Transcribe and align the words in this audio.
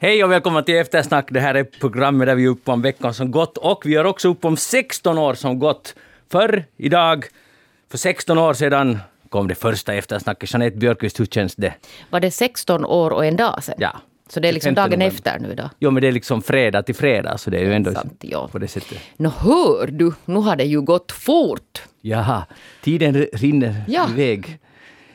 Hej 0.00 0.24
och 0.24 0.30
välkomna 0.30 0.62
till 0.62 0.76
Eftersnack. 0.76 1.26
Det 1.30 1.40
här 1.40 1.54
är 1.54 1.64
programmet 1.64 2.26
där 2.28 2.34
vi 2.34 2.44
är 2.44 2.48
uppe 2.48 2.70
om 2.70 2.82
veckan 2.82 3.14
som 3.14 3.30
gått 3.30 3.56
och 3.56 3.82
vi 3.86 3.94
är 3.94 4.04
också 4.06 4.28
uppe 4.28 4.46
om 4.46 4.56
16 4.56 5.18
år 5.18 5.34
som 5.34 5.58
gått. 5.58 5.94
För 6.30 6.64
idag, 6.76 7.24
för 7.90 7.98
16 7.98 8.38
år 8.38 8.54
sedan, 8.54 8.98
kom 9.28 9.48
det 9.48 9.54
första 9.54 9.94
eftersnacket. 9.94 10.52
Jeanette 10.52 10.76
Björkqvist, 10.76 11.20
hur 11.20 11.26
känns 11.26 11.56
det? 11.56 11.74
Var 12.10 12.20
det 12.20 12.30
16 12.30 12.84
år 12.84 13.10
och 13.10 13.26
en 13.26 13.36
dag 13.36 13.64
sedan? 13.64 13.74
Ja. 13.78 13.96
Så 14.28 14.40
det 14.40 14.48
är 14.48 14.52
liksom 14.52 14.68
15 14.68 14.82
dagen 14.82 14.98
november. 14.98 15.16
efter 15.16 15.38
nu 15.38 15.54
då? 15.54 15.70
Jo, 15.78 15.90
men 15.90 16.00
det 16.00 16.08
är 16.08 16.12
liksom 16.12 16.42
fredag 16.42 16.82
till 16.82 16.94
fredag, 16.94 17.38
så 17.38 17.50
det 17.50 17.58
är 17.58 17.64
ju 17.64 17.72
ändå 17.74 17.92
Sant, 17.92 18.14
ja. 18.20 18.48
på 18.52 18.58
det 18.58 18.68
sättet. 18.68 18.98
Nå 19.16 19.28
hör 19.38 19.86
du, 19.86 20.12
nu 20.24 20.38
har 20.38 20.56
det 20.56 20.64
ju 20.64 20.80
gått 20.80 21.12
fort. 21.12 21.82
Jaha, 22.00 22.46
tiden 22.82 23.14
rinner 23.32 23.84
Ja. 23.88 24.06
iväg. 24.10 24.58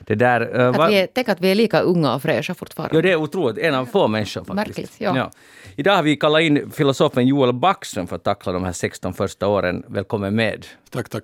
Det 0.07 0.15
där... 0.15 0.59
eh, 0.59 0.69
Att 0.81 0.91
vi 0.91 0.95
är, 0.99 1.07
tänk 1.13 1.29
att 1.29 1.41
vi 1.41 1.51
är 1.51 1.55
lika 1.55 1.79
unga 1.81 2.15
och 2.15 2.21
fräscha 2.21 2.53
fortfarande. 2.53 2.95
Ja, 2.95 3.01
det 3.01 3.11
är 3.11 3.15
otroligt. 3.15 3.57
En 3.57 3.73
av 3.75 3.85
få 3.85 4.07
människor 4.07 4.43
faktiskt. 4.43 4.67
Märkligt, 4.77 4.95
ja. 4.97 5.31
Idag 5.75 5.95
har 5.95 6.03
vi 6.03 6.15
kallat 6.15 6.41
in 6.41 6.71
filosofen 6.71 7.27
Joel 7.27 7.53
Backström 7.53 8.07
för 8.07 8.15
att 8.15 8.23
tackla 8.23 8.51
de 8.51 8.63
här 8.63 8.71
16 8.71 9.13
första 9.13 9.47
åren. 9.47 9.83
Välkommen 9.87 10.35
med. 10.35 10.65
Tack, 10.89 11.09
tack. 11.09 11.23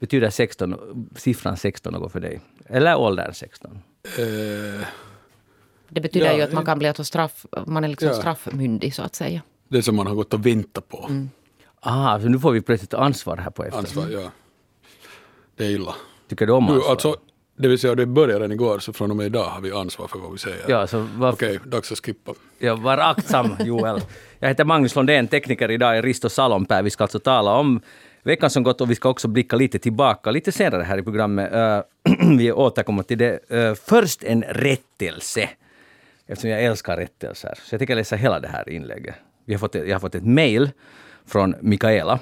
Betyder 0.00 0.30
16, 0.30 0.74
siffran 1.16 1.56
16 1.56 1.92
något 1.92 2.12
för 2.12 2.20
dig? 2.20 2.40
Eller 2.66 2.96
åldern 2.98 3.34
16? 3.34 3.78
Eh, 4.04 4.86
Det 5.88 6.00
betyder 6.00 6.26
Ja, 6.26 6.36
ju 6.36 6.42
att 6.42 6.52
man 6.52 6.64
kan 6.64 6.78
bli 6.78 6.88
alltså 6.88 7.04
straff, 7.04 7.46
man 7.66 7.84
är 7.84 7.88
liksom 7.88 8.08
Ja. 8.08 8.14
straffmyndig 8.14 8.94
så 8.94 9.02
att 9.02 9.14
säga. 9.14 9.42
det 9.68 9.82
som 9.82 9.96
man 9.96 10.06
har 10.06 10.14
gått 10.14 10.34
och 10.34 10.46
väntat 10.46 10.88
på. 10.88 11.10
Ah, 11.80 12.20
så 12.20 12.28
nu 12.28 12.38
får 12.38 12.52
vi 12.52 12.60
plötsligt 12.60 12.94
ansvar 12.94 13.36
här 13.36 13.50
på 13.50 13.64
efter. 13.64 13.78
Ansvar, 13.78 14.08
ja. 14.08 14.30
Det 15.56 15.64
är 15.66 15.70
illa. 15.70 15.94
Tycker 16.28 16.46
du 16.46 16.52
om 16.52 16.66
Nu, 16.66 16.72
ansvar? 16.72 16.90
alltså, 16.90 17.16
det 17.56 17.68
vill 17.68 17.78
säga, 17.78 17.94
det 17.94 18.06
började 18.06 18.54
igår, 18.54 18.78
så 18.78 18.92
från 18.92 19.10
och 19.10 19.16
med 19.16 19.26
idag 19.26 19.44
har 19.44 19.60
vi 19.60 19.72
ansvar 19.72 20.06
för 20.08 20.18
vad 20.18 20.32
vi 20.32 20.38
säger. 20.38 20.64
Ja, 20.68 20.86
så 20.86 21.06
var, 21.16 21.32
Okej, 21.32 21.58
dags 21.64 21.92
att 21.92 22.06
skippa. 22.06 22.32
ja, 22.58 22.74
var 22.76 22.98
aktsam 22.98 23.56
Joel. 23.60 24.00
Jag 24.38 24.48
heter 24.48 24.64
Magnus 24.64 24.96
Lundén, 24.96 25.28
tekniker 25.28 25.70
idag 25.70 25.98
i 25.98 26.02
Risto 26.02 26.28
Salonpää. 26.28 26.82
Vi 26.82 26.90
ska 26.90 27.04
alltså 27.04 27.18
tala 27.18 27.52
om 27.54 27.80
veckan 28.22 28.50
som 28.50 28.62
gått 28.62 28.80
och 28.80 28.90
vi 28.90 28.94
ska 28.94 29.08
också 29.08 29.28
blicka 29.28 29.56
lite 29.56 29.78
tillbaka 29.78 30.30
lite 30.30 30.52
senare 30.52 30.82
här 30.82 30.98
i 30.98 31.02
programmet. 31.02 31.52
Eh, 31.52 31.80
vi 32.38 32.52
återkommer 32.52 33.02
till 33.02 33.18
det. 33.18 33.50
Eh, 33.50 33.74
först 33.74 34.24
en 34.24 34.42
rättelse. 34.42 35.48
Eftersom 36.26 36.50
jag 36.50 36.64
älskar 36.64 36.96
rättelser. 36.96 37.54
Så 37.62 37.74
jag 37.74 37.80
tänker 37.80 37.94
läsa 37.94 38.16
hela 38.16 38.40
det 38.40 38.48
här 38.48 38.68
inlägget. 38.68 39.14
Vi 39.44 39.54
har 39.54 39.58
fått, 39.58 39.74
jag 39.74 39.94
har 39.94 40.00
fått 40.00 40.14
ett 40.14 40.24
mejl 40.24 40.70
från 41.26 41.54
Mikaela. 41.60 42.18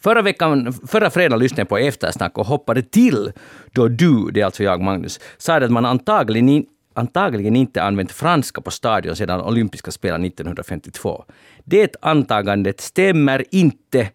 Förra, 0.00 0.22
veckan, 0.22 0.72
förra 0.72 1.10
fredagen 1.10 1.38
lyssnade 1.38 1.60
jag 1.60 1.68
på 1.68 1.78
Eftersnack 1.78 2.38
och 2.38 2.46
hoppade 2.46 2.82
till 2.82 3.32
då 3.72 3.88
du, 3.88 4.30
det 4.30 4.40
är 4.40 4.44
alltså 4.44 4.62
jag 4.62 4.80
Magnus, 4.80 5.20
sa 5.38 5.56
att 5.56 5.70
man 5.70 5.84
antagligen, 5.84 6.64
antagligen 6.94 7.56
inte 7.56 7.82
använt 7.82 8.12
franska 8.12 8.60
på 8.60 8.70
stadion 8.70 9.16
sedan 9.16 9.40
olympiska 9.40 9.90
spelen 9.90 10.24
1952. 10.24 11.24
Det 11.64 11.96
antagandet 12.00 12.80
stämmer 12.80 13.44
inte 13.50 14.08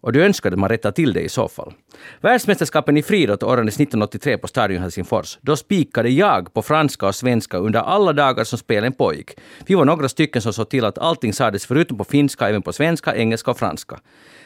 och 0.00 0.12
du 0.12 0.24
önskar 0.24 0.52
att 0.52 0.58
man 0.58 0.68
rättar 0.68 0.90
till 0.90 1.12
det 1.12 1.20
i 1.20 1.28
så 1.28 1.48
fall. 1.48 1.72
Världsmästerskapen 2.20 2.96
i 2.96 3.02
friidrott 3.02 3.42
ordnades 3.42 3.74
1983 3.74 4.38
på 4.38 4.48
Stadion 4.48 4.82
Helsingfors. 4.82 5.38
Då 5.40 5.56
spikade 5.56 6.08
jag 6.08 6.54
på 6.54 6.62
franska 6.62 7.06
och 7.06 7.14
svenska 7.14 7.56
under 7.56 7.80
alla 7.80 8.12
dagar 8.12 8.44
som 8.44 8.58
spelen 8.58 8.92
pågick. 8.92 9.30
Vi 9.66 9.74
var 9.74 9.84
några 9.84 10.08
stycken 10.08 10.42
som 10.42 10.52
såg 10.52 10.68
till 10.68 10.84
att 10.84 10.98
allting 10.98 11.32
sades 11.32 11.66
förutom 11.66 11.98
på 11.98 12.04
finska, 12.04 12.48
även 12.48 12.62
på 12.62 12.72
svenska, 12.72 13.16
engelska 13.16 13.50
och 13.50 13.58
franska. 13.58 14.00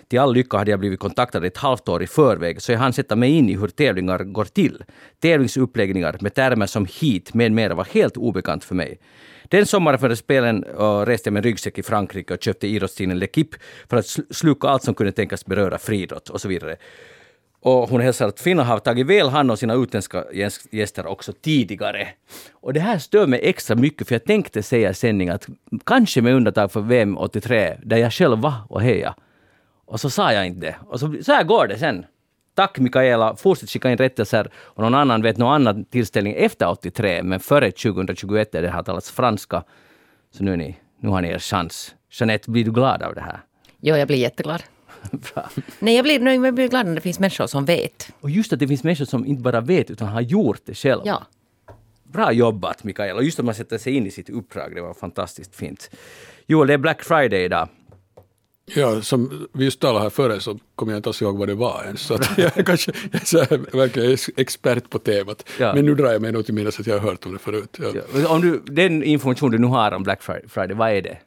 Till 0.09 0.19
all 0.19 0.35
lycka 0.35 0.57
hade 0.57 0.71
jag 0.71 0.81
blivit 0.81 1.01
kontaktad 1.01 1.47
ett 1.47 1.57
halvt 1.57 1.89
år 1.89 2.03
i 2.03 2.07
förväg 2.07 2.63
så 2.63 2.73
jag 2.73 2.79
hann 2.79 2.93
sätta 2.93 3.17
mig 3.17 3.31
in 3.31 3.49
i 3.49 3.57
hur 3.57 3.69
tävlingar 3.69 4.19
går 4.19 4.45
till. 4.45 4.85
Tävlingsuppläggningar 5.21 6.17
med 6.21 6.35
termer 6.35 6.67
som 6.67 6.87
heat 7.01 7.35
med 7.35 7.53
mera 7.53 7.75
var 7.75 7.87
helt 7.91 8.17
obekant 8.17 8.65
för 8.65 8.75
mig. 8.75 8.99
Den 9.49 9.67
sommaren 9.67 9.99
före 9.99 10.17
spelen 10.17 10.65
uh, 10.65 11.01
reste 11.01 11.29
jag 11.29 11.33
med 11.33 11.45
ryggsäck 11.45 11.79
i 11.79 11.83
Frankrike 11.83 12.35
och 12.35 12.43
köpte 12.43 12.67
idrottstidningen 12.67 13.23
L'Equipe 13.23 13.55
för 13.89 13.97
att 13.97 14.07
sluka 14.31 14.69
allt 14.69 14.83
som 14.83 14.95
kunde 14.95 15.13
tänkas 15.13 15.47
beröra 15.47 15.79
friidrott 15.79 16.29
och 16.29 16.41
så 16.41 16.49
vidare. 16.49 16.77
Och 17.61 17.89
hon 17.89 18.01
hälsar 18.01 18.29
att 18.29 18.41
Finland 18.41 18.69
har 18.69 18.79
tagit 18.79 19.07
väl 19.07 19.29
hand 19.29 19.51
om 19.51 19.57
sina 19.57 19.75
utländska 19.75 20.25
gäster 20.71 21.07
också 21.07 21.33
tidigare. 21.33 22.09
Och 22.53 22.73
det 22.73 22.81
här 22.81 22.99
stör 22.99 23.27
mig 23.27 23.41
extra 23.43 23.77
mycket 23.77 24.09
för 24.09 24.15
jag 24.15 24.25
tänkte 24.25 24.63
säga 24.63 24.91
i 24.91 24.95
sändningen 24.95 25.35
att 25.35 25.49
kanske 25.87 26.23
med 26.23 26.35
undantag 26.35 26.73
för 26.73 26.81
VM 26.81 27.19
83 27.19 27.77
där 27.83 27.97
jag 27.97 28.13
själv 28.13 28.39
var 28.39 28.55
och 28.69 28.83
heja. 28.83 29.15
Och 29.87 30.01
så 30.01 30.11
sa 30.11 30.33
jag 30.33 30.47
inte 30.47 30.61
det. 30.61 30.77
Och 30.87 31.01
så, 31.01 31.17
så 31.23 31.33
här 31.33 31.45
går 31.45 31.67
det 31.67 31.79
sen. 31.79 32.07
Tack 32.55 32.79
Mikaela, 32.79 33.37
fortsätt 33.37 33.71
skicka 33.71 33.91
in 33.91 33.99
rättelser. 33.99 34.51
Och 34.57 34.83
någon 34.83 34.95
annan 34.95 35.23
vet 35.23 35.37
någon 35.37 35.53
annan 35.53 35.85
tillställning 35.85 36.35
efter 36.37 36.69
83, 36.69 37.23
men 37.23 37.41
före 37.41 37.71
2021 37.71 38.53
där 38.53 38.63
det 38.63 38.71
har 38.71 38.83
talats 38.83 39.11
franska. 39.11 39.65
Så 40.31 40.45
nu, 40.45 40.53
är 40.53 40.57
ni, 40.57 40.77
nu 41.01 41.09
har 41.09 41.23
ni 41.23 41.29
er 41.29 41.39
chans. 41.39 41.95
Jeanette, 42.11 42.51
blir 42.51 42.65
du 42.65 42.73
glad 42.73 43.03
av 43.03 43.15
det 43.15 43.21
här? 43.21 43.41
Jo, 43.81 43.97
jag 43.97 44.09
blir 44.09 44.19
jätteglad. 44.19 44.63
Bra. 45.11 45.49
Nej, 45.79 45.95
jag 45.97 46.05
blir, 46.05 46.21
nej, 46.21 46.37
jag 46.37 46.55
blir 46.55 46.69
glad 46.69 46.87
när 46.87 46.95
det 46.95 47.01
finns 47.01 47.19
människor 47.19 47.47
som 47.47 47.65
vet. 47.65 48.09
Och 48.21 48.31
just 48.31 48.53
att 48.53 48.59
det 48.59 48.69
finns 48.69 48.85
människor 48.85 49.05
som 49.05 49.27
inte 49.27 49.43
bara 49.43 49.61
vet 49.61 49.91
utan 49.91 50.09
har 50.09 50.21
gjort 50.21 50.61
det 50.65 50.75
själva. 50.75 51.03
Ja. 51.07 51.23
Bra 52.03 52.33
jobbat 52.33 52.85
Mikaela. 52.85 53.23
Just 53.23 53.39
att 53.39 53.45
man 53.45 53.55
sätter 53.55 53.79
sig 53.79 53.93
in 53.97 54.07
i 54.07 54.11
sitt 54.11 54.31
uppdrag, 54.31 54.75
det 54.75 54.81
var 54.81 54.95
fantastiskt 54.95 55.57
fint. 55.57 55.91
Joel, 56.47 56.69
det 56.69 56.75
är 56.75 56.79
Black 56.79 57.03
Friday 57.03 57.45
idag. 57.45 57.69
Ja, 58.67 59.03
som 59.03 59.49
vi 59.53 59.65
just 59.65 59.81
talade 59.81 60.03
här 60.03 60.11
före 60.11 60.41
så 60.41 60.59
kommer 60.75 60.93
jag 60.93 60.99
inte 60.99 61.09
alls 61.09 61.23
ihåg 61.23 61.39
vad 61.39 61.49
det 61.49 61.55
var 61.55 61.83
ens. 61.85 62.01
Så 62.01 62.19
jag 62.37 62.59
är 62.59 62.63
kanske 62.63 62.93
jag 63.13 63.23
är 63.23 63.27
så 63.27 63.39
här, 63.39 63.77
verkligen 63.77 64.13
ex- 64.13 64.31
expert 64.37 64.91
på 64.91 64.99
temat. 64.99 65.49
Ja. 65.59 65.75
Men 65.75 65.85
nu 65.87 65.95
drar 65.95 66.13
jag 66.13 66.23
mig 66.23 66.33
nog 66.33 66.45
till 66.45 66.55
minnes 66.55 66.81
att 66.81 66.87
jag 66.87 66.95
har 66.99 67.11
hört 67.11 67.27
om 67.27 67.33
det 67.33 67.39
förut. 67.39 67.79
Ja. 67.83 67.89
Ja, 68.21 68.29
Om 68.29 68.41
du, 68.41 68.63
den 68.67 69.03
information 69.03 69.51
du 69.51 69.59
nu 69.59 69.67
har 69.67 69.93
om 69.93 70.03
Black 70.03 70.23
Fri- 70.23 70.49
Friday, 70.49 70.77
vad 70.77 70.91
är 70.91 71.03
det? 71.03 71.19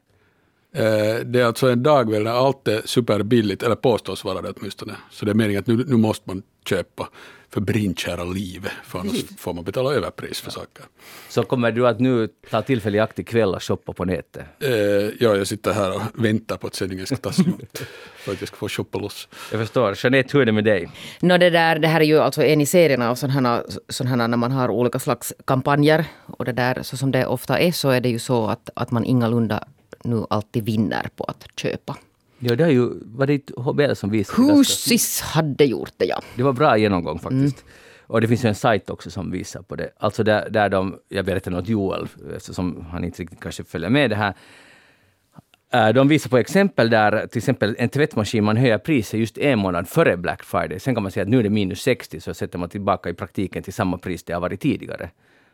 Eh, 0.74 1.26
Det 1.26 1.42
är 1.42 1.46
alltså 1.46 1.70
en 1.70 1.84
dag 1.84 2.10
när 2.10 2.26
allt 2.48 2.68
är 2.68 2.82
superbilligt, 2.86 3.64
eller 3.64 3.76
påstås 3.76 4.24
vara 4.24 4.42
det 4.42 4.54
åtminstone. 4.58 4.94
Så 5.12 5.26
det 5.26 5.32
är 5.32 5.36
meningen 5.36 5.60
att 5.60 5.68
nu, 5.68 5.86
nu 5.88 5.98
måste 5.98 6.24
man 6.30 6.42
köpa 6.70 7.10
för 7.50 7.62
brinnkära 7.62 8.24
livet, 8.24 8.72
för 8.84 9.00
annars 9.00 9.24
får 9.38 9.54
man 9.54 9.64
betala 9.64 9.94
överpris 9.94 10.42
för 10.42 10.52
saker. 10.52 10.86
Så 11.30 11.44
kommer 11.44 11.72
du 11.72 11.88
att 11.88 12.00
nu 12.00 12.28
ta 12.50 12.62
tillfälle 12.62 12.98
i 12.98 13.00
akt 13.00 13.20
ikväll 13.20 13.56
och 13.56 13.64
shoppa 13.64 13.94
på 13.94 14.06
nätet? 14.06 14.46
Eh, 14.60 14.72
ja, 15.20 15.36
jag 15.36 15.48
sitter 15.48 15.74
här 15.74 15.96
och 15.96 16.02
väntar 16.14 16.58
på 16.58 16.68
att 16.68 16.76
sändningen 16.76 17.06
ska 17.06 17.16
ta 17.16 17.32
slut 17.32 17.78
för 18.18 18.32
att 18.32 18.42
jag 18.42 18.48
ska 18.48 18.58
få 18.58 18.70
shoppa 18.70 18.98
loss. 18.98 19.28
Jag 19.52 19.60
förstår. 19.60 19.96
Jeanette, 20.04 20.30
hur 20.34 20.42
är 20.42 20.46
det 20.46 20.52
med 20.52 20.64
dig? 20.64 20.90
Nå, 21.20 21.38
det, 21.38 21.50
där, 21.50 21.80
det 21.80 21.88
här 21.88 22.02
är 22.02 22.06
ju 22.06 22.20
alltså 22.20 22.44
en 22.44 22.62
i 22.62 22.66
serien 22.66 23.02
av 23.02 23.16
sådana 23.16 23.64
här 24.04 24.28
när 24.28 24.38
man 24.38 24.52
har 24.52 24.70
olika 24.70 25.00
slags 25.00 25.34
kampanjer. 25.46 26.06
Och 26.26 26.46
det 26.46 26.52
där, 26.52 26.84
så 26.84 26.98
som 26.98 27.12
det 27.12 27.26
ofta 27.26 27.60
är 27.60 27.72
så 27.72 27.90
är 27.90 28.02
det 28.02 28.10
ju 28.10 28.20
så 28.20 28.48
att, 28.48 28.70
att 28.76 28.92
man 28.92 29.06
ingalunda 29.06 29.64
nu 30.04 30.26
alltid 30.30 30.66
vinner 30.66 31.10
på 31.16 31.24
att 31.24 31.48
köpa. 31.60 31.98
Ja, 32.40 32.56
det 32.56 32.64
är 32.64 32.70
ju, 32.70 32.90
var 33.02 33.28
det 33.28 33.34
inte 33.34 33.54
HBL 33.58 33.94
som 33.94 34.10
visade? 34.10 34.52
Husis 34.54 35.22
hade 35.22 35.66
gjort 35.66 35.94
det, 35.98 36.06
ja. 36.06 36.22
Det 36.36 36.44
var 36.44 36.54
bra 36.54 36.78
genomgång 36.78 37.20
faktiskt. 37.20 37.66
Och 38.08 38.22
det 38.22 38.28
finns 38.28 38.46
ju 38.46 38.50
en 38.50 38.56
sajt 38.56 38.90
också 38.90 39.12
som 39.12 39.32
visar 39.32 39.62
på 39.62 39.76
det. 39.76 39.90
Alltså 39.98 40.24
där, 40.24 40.50
där 40.50 40.70
de, 40.70 41.00
jag 41.10 41.26
berättade 41.26 41.58
åt 41.58 41.68
Joel, 41.68 42.08
eftersom 42.36 42.86
han 42.92 43.04
inte 43.04 43.22
riktigt 43.22 43.40
kanske 43.40 43.64
följer 43.64 43.90
med 43.90 44.10
det 44.10 44.16
här. 44.16 44.34
Eh, 45.74 45.90
De 45.94 46.08
visar 46.08 46.30
på 46.30 46.38
exempel 46.38 46.90
där 46.90 47.28
till 47.28 47.38
exempel 47.38 47.76
en 47.80 47.90
tvättmaskin, 47.90 48.44
man 48.44 48.58
höjer 48.58 48.78
priset 48.78 49.20
just 49.20 49.38
en 49.38 49.60
månad 49.60 49.88
före 49.90 50.18
Black 50.18 50.44
Friday. 50.44 50.80
Sen 50.80 50.94
kan 50.96 51.04
man 51.04 51.12
säga 51.12 51.22
att 51.24 51.30
nu 51.30 51.40
är 51.40 51.44
det 51.44 51.50
minus 51.50 51.82
60, 51.82 52.20
så 52.22 52.34
sätter 52.34 52.60
man 52.60 52.70
tillbaka 52.70 53.10
i 53.10 53.14
praktiken 53.14 53.64
till 53.64 53.74
samma 53.74 53.98
pris 53.98 54.24
det 54.24 54.34
har 54.34 54.42
varit 54.42 54.62
tidigare. 54.62 55.10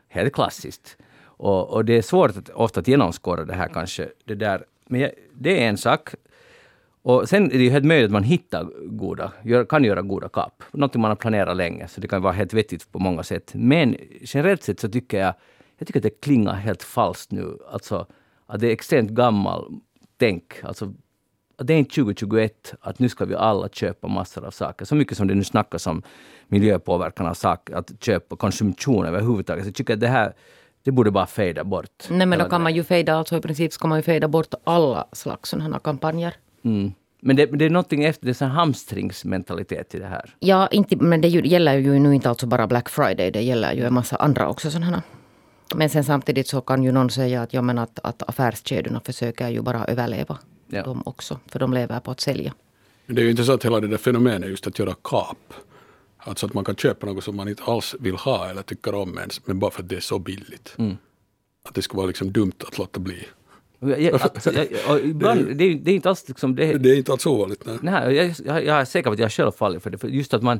Helt 0.10 0.34
klassiskt. 0.34 0.98
Och, 1.24 1.70
och 1.70 1.86
det 1.86 1.98
är 1.98 2.02
svårt 2.02 2.38
att, 2.38 2.50
ofta 2.50 2.80
att 2.80 2.88
genomskåda 2.88 3.46
det 3.46 3.54
här 3.54 3.68
kanske. 3.68 4.10
Det 4.26 4.36
där. 4.36 4.64
Men 4.88 5.02
jag, 5.02 5.12
det 5.34 5.64
är 5.64 5.70
en 5.70 5.78
sak. 5.78 6.10
Och 7.04 7.30
sen 7.30 7.52
är 7.52 7.58
det 7.58 7.64
ju 7.64 7.70
helt 7.70 7.86
möjligt 7.86 8.06
att 8.06 8.12
man 8.12 8.24
hittar 8.24 8.70
goda, 8.88 9.32
kan 9.70 9.84
göra 9.84 10.02
goda 10.02 10.30
kap. 10.30 10.64
Någonting 10.72 11.02
man 11.02 11.12
har 11.12 11.16
planerat 11.16 11.58
länge, 11.58 11.88
så 11.88 12.02
det 12.02 12.08
kan 12.08 12.22
vara 12.22 12.34
helt 12.34 12.54
vettigt 12.54 12.92
på 12.92 13.00
många 13.00 13.24
sätt. 13.24 13.52
Men 13.54 13.96
generellt 14.22 14.64
sett 14.64 14.80
så 14.80 14.90
tycker 14.90 15.20
jag, 15.20 15.34
jag 15.78 15.88
tycker 15.88 16.00
att 16.00 16.04
det 16.04 16.22
klingar 16.22 16.54
helt 16.54 16.84
falskt 16.84 17.32
nu. 17.32 17.58
Alltså 17.72 18.08
att 18.46 18.60
det 18.60 18.68
är 18.68 18.72
extremt 18.72 19.10
gammal 19.10 19.72
tänk. 20.18 20.64
Alltså, 20.64 20.94
att 21.58 21.68
det 21.68 21.74
är 21.74 21.78
inte 21.78 21.96
2021 21.96 22.74
att 22.82 23.00
nu 23.00 23.10
ska 23.10 23.26
vi 23.26 23.36
alla 23.36 23.70
köpa 23.70 24.08
massor 24.08 24.46
av 24.46 24.52
saker. 24.52 24.86
Så 24.86 24.96
mycket 24.96 25.18
som 25.18 25.28
det 25.28 25.36
nu 25.36 25.44
snackas 25.44 25.88
om 25.88 26.04
miljöpåverkan 26.48 27.28
av 27.28 27.34
saker, 27.34 27.76
att 27.76 28.04
köpa 28.04 28.36
konsumtion 28.36 29.06
överhuvudtaget. 29.06 29.64
Så 29.64 29.68
jag 29.68 29.76
tycker 29.76 29.94
att 29.94 30.00
det 30.00 30.08
här, 30.08 30.34
det 30.84 30.92
borde 30.92 31.12
bara 31.12 31.26
fejda 31.26 31.64
bort. 31.64 32.10
Nej, 32.10 32.28
men 32.28 32.40
då 32.40 32.46
kan 32.46 32.62
man 32.62 32.76
ju 32.76 32.84
fejda, 32.84 33.16
alltså 33.16 33.38
i 33.38 33.42
princip 33.42 33.74
ska 33.74 33.88
man 33.88 34.00
ju 34.00 34.04
fejda 34.04 34.28
bort 34.28 34.54
alla 34.64 35.08
slags 35.12 35.50
sådana 35.50 35.80
kampanjer. 35.80 36.34
Mm. 36.64 36.94
Men 37.22 37.36
det, 37.36 37.46
det 37.46 37.66
är 37.66 37.70
någonting 37.70 38.04
efter, 38.04 38.26
det 38.26 38.42
är 38.42 38.46
hamstringsmentalitet 38.46 39.96
i 39.96 40.00
det 40.00 40.08
här. 40.08 40.36
Ja, 40.40 40.68
inte, 40.68 40.96
men 40.96 41.22
det 41.22 41.28
gäller 41.28 41.78
ju 41.78 42.00
nu 42.00 42.16
inte 42.16 42.30
alltså 42.30 42.48
bara 42.48 42.68
Black 42.68 42.90
Friday, 42.90 43.32
det 43.32 43.42
gäller 43.42 43.74
ju 43.74 43.86
en 43.86 43.94
massa 43.94 44.16
andra 44.16 44.50
också 44.50 44.72
sådana. 44.72 45.04
Men 45.76 45.90
sen 45.90 46.04
samtidigt 46.04 46.48
så 46.48 46.62
kan 46.62 46.84
ju 46.84 46.92
någon 46.92 47.10
säga 47.10 47.42
att, 47.42 47.54
ja, 47.54 47.62
men 47.62 47.78
att, 47.78 48.00
att 48.04 48.30
affärskedjorna 48.30 49.02
försöker 49.06 49.50
ju 49.50 49.62
bara 49.62 49.86
överleva. 49.86 50.38
Ja. 50.68 50.84
De 50.84 51.04
också, 51.06 51.40
för 51.48 51.60
de 51.60 51.74
lever 51.74 52.00
på 52.00 52.12
att 52.12 52.20
sälja. 52.20 52.54
Men 53.06 53.16
det 53.16 53.22
är 53.22 53.24
ju 53.24 53.30
intressant 53.30 53.66
hela 53.66 53.80
det 53.80 53.88
där 53.88 53.98
fenomenet 53.98 54.50
just 54.50 54.68
att 54.68 54.80
göra 54.80 54.96
kap. 55.02 55.54
Alltså 56.18 56.46
att 56.46 56.54
man 56.54 56.66
kan 56.66 56.76
köpa 56.76 57.06
något 57.06 57.24
som 57.24 57.36
man 57.36 57.50
inte 57.50 57.64
alls 57.64 57.96
vill 58.00 58.16
ha 58.16 58.50
eller 58.50 58.62
tycker 58.62 58.96
om 58.96 59.18
ens, 59.18 59.48
men 59.48 59.60
bara 59.60 59.72
för 59.72 59.84
att 59.84 59.90
det 59.90 59.96
är 59.96 60.00
så 60.00 60.20
billigt. 60.20 60.76
Att 61.64 61.76
det 61.76 61.82
skulle 61.82 61.98
vara 61.98 62.08
liksom 62.08 62.32
dumt 62.32 62.54
att 62.68 62.78
låta 62.78 63.00
bli. 63.00 63.28
Jag, 63.90 64.02
jag, 64.02 64.14
alltså, 64.14 64.52
jag, 64.54 64.68
och 64.90 65.00
ibland, 65.00 65.58
det, 65.58 65.64
är, 65.64 65.76
det 65.76 65.92
är 65.92 65.96
inte 65.96 66.10
alls 66.10 66.28
liksom... 66.28 66.56
Det, 66.56 66.78
Det 66.78 66.90
är 66.90 66.98
inte 66.98 67.12
alls 67.12 67.26
ovanligt. 67.26 67.66
Nej. 67.66 67.78
nej, 67.82 68.16
jag, 68.16 68.36
jag, 68.46 68.66
jag 68.66 68.82
är 68.82 68.86
säker 68.86 69.10
på 69.10 69.14
att 69.14 69.20
jag 69.20 69.32
själv 69.32 69.52
fallit 69.52 69.84
för 69.84 69.90
det. 69.90 69.98
För 69.98 70.08
just 70.08 70.34
att 70.34 70.44
man, 70.44 70.60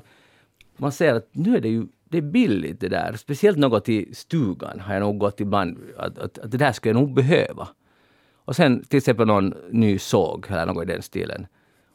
man 0.78 0.92
ser 0.92 1.14
att 1.14 1.30
nu 1.32 1.58
är 1.58 1.62
det 1.62 1.70
ju 1.70 1.86
det 2.14 2.18
är 2.18 2.22
billigt 2.22 2.80
det 2.80 2.90
där. 2.90 3.16
Speciellt 3.18 3.58
något 3.58 3.90
i 3.90 4.14
stugan 4.14 4.80
har 4.80 4.94
jag 4.94 5.02
nog 5.02 5.18
gått 5.18 5.40
ibland. 5.40 5.78
Att, 5.98 6.18
att, 6.18 6.38
att 6.40 6.52
det 6.52 6.58
där 6.58 6.72
skulle 6.72 6.96
jag 6.96 7.02
nog 7.02 7.14
behöva. 7.14 7.68
Och 8.46 8.56
sen 8.56 8.84
till 8.84 8.98
exempel 8.98 9.28
någon 9.28 9.54
ny 9.72 10.00
såg 10.00 10.46
eller 10.50 10.66
något 10.66 10.84
i 10.84 10.86
den 10.86 11.02
stilen. 11.02 11.48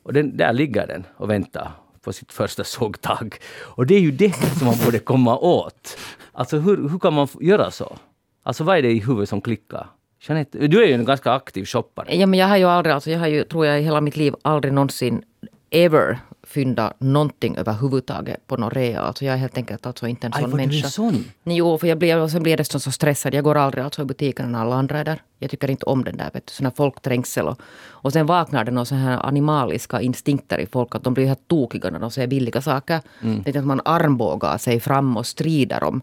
Och 0.02 0.12
den, 0.12 0.36
där 0.36 0.52
ligger 0.52 0.86
den 0.86 1.06
och 1.16 1.30
väntar 1.30 1.72
på 2.00 2.12
sitt 2.12 2.32
första 2.32 2.64
sågtag. 2.64 3.36
Och 3.58 3.86
det 3.86 3.94
är 3.94 4.00
ju 4.00 4.10
det 4.10 4.32
som 4.32 4.66
man 4.66 4.76
borde 4.84 4.98
komma 4.98 5.38
åt. 5.38 5.98
Alltså 6.32 6.58
hur, 6.58 6.88
hur 6.88 6.98
kan 6.98 7.14
man 7.14 7.28
göra 7.40 7.70
så? 7.70 7.96
Alltså 8.42 8.64
vad 8.64 8.78
är 8.78 8.82
det 8.82 8.90
i 8.90 8.98
huvudet 8.98 9.28
som 9.28 9.40
klickar? 9.40 9.86
Jeanette, 10.20 10.66
du 10.66 10.82
är 10.82 10.86
ju 10.86 10.94
en 10.94 11.04
ganska 11.04 11.32
aktiv 11.32 11.64
shoppare. 11.64 12.16
Ja, 12.16 12.26
men 12.26 12.38
jag 12.38 12.46
har 12.46 12.56
ju 12.56 12.64
aldrig, 12.64 12.94
alltså 12.94 13.10
jag 13.10 13.18
har 13.18 13.26
ju, 13.26 13.44
tror 13.44 13.66
jag 13.66 13.80
i 13.80 13.82
hela 13.82 14.00
mitt 14.00 14.16
liv 14.16 14.34
aldrig 14.42 14.72
någonsin 14.72 15.22
ever 15.70 16.18
fyndat 16.42 17.00
någonting 17.00 17.56
överhuvudtaget 17.56 18.46
på 18.46 18.56
någon 18.56 18.70
rea. 18.70 19.00
Alltså 19.00 19.24
jag 19.24 19.34
är 19.34 19.38
helt 19.38 19.56
enkelt 19.56 19.86
alltså 19.86 20.06
inte 20.06 20.26
en 20.26 20.32
Aj, 20.36 20.42
sån 20.42 20.56
människa. 20.56 20.88
sån. 20.88 21.24
Jo, 21.44 21.78
för 21.78 21.86
jag 21.86 21.98
blir, 21.98 22.18
och 22.18 22.30
sen 22.30 22.42
blir 22.42 22.52
jag 22.52 22.58
dessutom 22.58 22.80
så 22.80 22.90
stressad. 22.90 23.34
Jag 23.34 23.44
går 23.44 23.54
aldrig 23.54 23.84
alltså 23.84 24.02
i 24.02 24.04
butiken 24.04 24.52
när 24.52 24.60
alla 24.60 24.76
andra 24.76 24.98
är 24.98 25.04
där. 25.04 25.22
Jag 25.38 25.50
tycker 25.50 25.70
inte 25.70 25.86
om 25.86 26.04
den 26.04 26.16
där 26.16 26.30
vet 26.34 26.46
du, 26.46 26.52
sån 26.52 26.66
här 26.66 26.72
folkträngsel. 26.76 27.48
Och, 27.48 27.60
och 27.86 28.12
sen 28.12 28.26
vaknar 28.26 28.64
det 28.64 28.70
några 28.70 28.96
här 28.96 29.26
animaliska 29.26 30.00
instinkter 30.00 30.58
i 30.58 30.66
folk. 30.66 30.94
Att 30.94 31.04
de 31.04 31.14
blir 31.14 31.26
helt 31.26 31.48
tokiga 31.48 31.90
när 31.90 31.98
de 31.98 32.10
ser 32.10 32.26
billiga 32.26 32.62
saker. 32.62 33.00
Mm. 33.22 33.42
Det 33.42 33.54
är 33.56 33.58
att 33.58 33.66
man 33.66 33.80
armbågar 33.84 34.58
sig 34.58 34.80
fram 34.80 35.16
och 35.16 35.26
strider 35.26 35.84
om, 35.84 36.00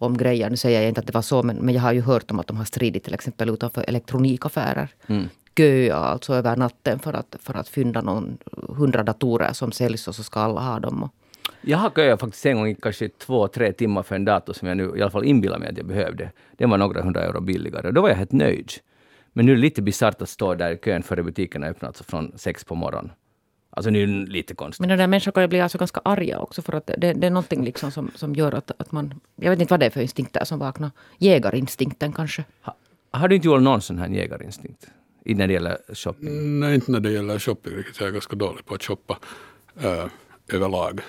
om 0.00 0.16
grejer. 0.16 0.50
Nu 0.50 0.56
säger 0.56 0.80
jag 0.80 0.88
inte 0.88 1.00
att 1.00 1.06
det 1.06 1.14
var 1.14 1.22
så, 1.22 1.42
men, 1.42 1.56
men 1.56 1.74
jag 1.74 1.82
har 1.82 1.92
ju 1.92 2.00
hört 2.00 2.30
om 2.30 2.40
att 2.40 2.46
de 2.46 2.56
har 2.56 2.64
stridit 2.64 3.04
till 3.04 3.14
exempel 3.14 3.48
utanför 3.50 3.84
elektronikaffärer. 3.88 4.88
Mm. 5.06 5.28
Köa 5.56 5.96
alltså 5.96 6.34
över 6.34 6.56
natten 6.56 6.98
för 6.98 7.12
att, 7.12 7.36
för 7.40 7.56
att 7.56 7.68
fynda 7.68 8.02
någon 8.02 8.38
hundra 8.68 9.02
datorer 9.02 9.52
som 9.52 9.72
säljs 9.72 10.08
och 10.08 10.14
så 10.14 10.22
ska 10.22 10.40
alla 10.40 10.60
ha 10.60 10.80
dem. 10.80 11.02
Och, 11.02 11.10
Jag 11.60 11.78
har 11.78 11.90
köat 11.90 12.20
faktiskt 12.20 12.46
en 12.46 12.56
gång 12.56 12.68
i 12.68 12.74
kanske 12.74 13.08
två, 13.08 13.48
tre 13.48 13.72
timmar 13.72 14.02
för 14.02 14.14
en 14.14 14.24
dator 14.24 14.52
som 14.52 14.68
jag 14.68 14.76
nu 14.76 14.92
i 14.96 15.02
alla 15.02 15.10
fall 15.10 15.24
inbillar 15.24 15.58
mig 15.58 15.68
att 15.68 15.76
jag 15.76 15.86
behövde. 15.86 16.30
Den 16.52 16.70
var 16.70 16.78
några 16.78 17.02
hundra 17.02 17.22
euro 17.22 17.40
billigare. 17.40 17.90
Då 17.90 18.00
var 18.00 18.08
jag 18.08 18.16
helt 18.16 18.32
nöjd. 18.32 18.70
Men 19.32 19.46
nu 19.46 19.52
är 19.52 19.56
det 19.56 19.62
lite 19.62 19.82
bisarrt 19.82 20.22
att 20.22 20.28
stå 20.28 20.54
där 20.54 20.70
i 20.70 20.76
kön 20.76 21.02
före 21.02 21.22
butikerna 21.22 21.66
öppnar, 21.66 21.86
alltså 21.86 22.04
från 22.04 22.32
sex 22.36 22.64
på 22.64 22.74
morgonen. 22.74 23.12
Alltså 23.70 23.90
nu 23.90 24.02
är 24.02 24.06
det 24.06 24.30
lite 24.32 24.54
konstigt. 24.54 24.80
Men 24.80 24.88
den 24.88 24.98
där 24.98 25.06
människan 25.06 25.32
kan 25.32 25.42
ju 25.42 25.48
bli 25.48 25.60
alltså 25.60 25.78
ganska 25.78 26.00
arga 26.04 26.38
också 26.38 26.62
för 26.62 26.72
att 26.72 26.86
det, 26.86 27.12
det 27.12 27.26
är 27.26 27.30
någonting 27.30 27.64
liksom 27.64 27.90
som, 27.90 28.10
som 28.14 28.34
gör 28.34 28.52
att, 28.52 28.70
att 28.78 28.92
man... 28.92 29.20
Jag 29.36 29.50
vet 29.50 29.60
inte 29.60 29.72
vad 29.72 29.80
det 29.80 29.86
är 29.86 29.90
för 29.90 30.00
instinkter 30.00 30.44
som 30.44 30.58
vaknar. 30.58 30.90
Jägarinstinkten 31.18 32.12
kanske. 32.12 32.44
Ha, 32.62 32.76
har 33.10 33.28
du 33.28 33.34
inte 33.36 33.46
gjort 33.46 33.62
någon 33.62 33.82
sån 33.82 33.98
här 33.98 34.08
jägarinstinkt? 34.08 34.86
I 35.24 35.34
när 35.34 35.46
det 35.46 35.52
gäller 35.52 35.78
shopping? 35.94 36.60
Nej, 36.60 36.74
inte 36.74 36.92
när 36.92 37.00
det 37.00 37.10
gäller 37.10 37.38
shopping 37.38 37.76
riktigt. 37.76 38.00
Jag 38.00 38.08
är 38.08 38.12
ganska 38.12 38.36
dålig 38.36 38.64
på 38.64 38.74
att 38.74 38.82
shoppa 38.82 39.18
eh, 39.80 40.06
överlag. 40.48 41.00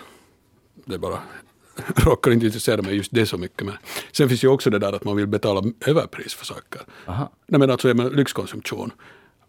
Det 0.85 0.93
är 0.93 0.99
bara 0.99 1.19
råkar 1.95 2.31
inte 2.31 2.45
intressera 2.45 2.81
mig 2.81 2.95
just 2.95 3.11
det 3.11 3.25
så 3.25 3.37
mycket. 3.37 3.65
Men 3.65 3.75
sen 4.11 4.29
finns 4.29 4.43
ju 4.43 4.47
också 4.47 4.69
det 4.69 4.79
där 4.79 4.93
att 4.93 5.03
man 5.03 5.15
vill 5.15 5.27
betala 5.27 5.63
överpris 5.85 6.33
för 6.33 6.45
saker. 6.45 6.81
Aha. 7.05 7.31
Nej, 7.47 7.59
men 7.59 7.71
alltså 7.71 7.93
lyxkonsumtion. 7.93 8.91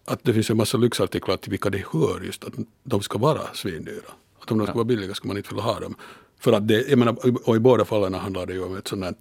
Att 0.05 0.25
det 0.25 0.35
finns 0.35 0.51
en 0.51 0.57
massa 0.57 0.79
lyxartiklar 0.79 1.37
till 1.37 1.51
vilka 1.51 1.71
det 1.71 1.85
hör 1.93 2.21
just 2.21 2.45
att 2.45 2.53
de 2.85 3.03
ska 3.03 3.19
vara 3.19 3.55
svindyra. 3.55 4.13
Att 4.41 4.51
om 4.51 4.59
de 4.59 4.67
ska 4.67 4.75
vara 4.75 4.85
billiga 4.85 5.15
ska 5.15 5.29
man 5.29 5.37
inte 5.37 5.49
vilja 5.49 5.63
ha 5.63 5.81
dem. 5.81 5.95
För 6.39 6.53
att 6.53 6.69
det, 6.69 6.89
jag 6.89 6.99
menar, 6.99 7.17
och 7.49 7.57
i 7.57 7.59
båda 7.59 7.85
fallen 7.85 8.15
handlar 8.15 8.47
det 8.47 8.53
ju 8.53 8.65
om 8.65 8.77
ett 8.77 8.89
sånt 8.89 9.05
här 9.05 9.15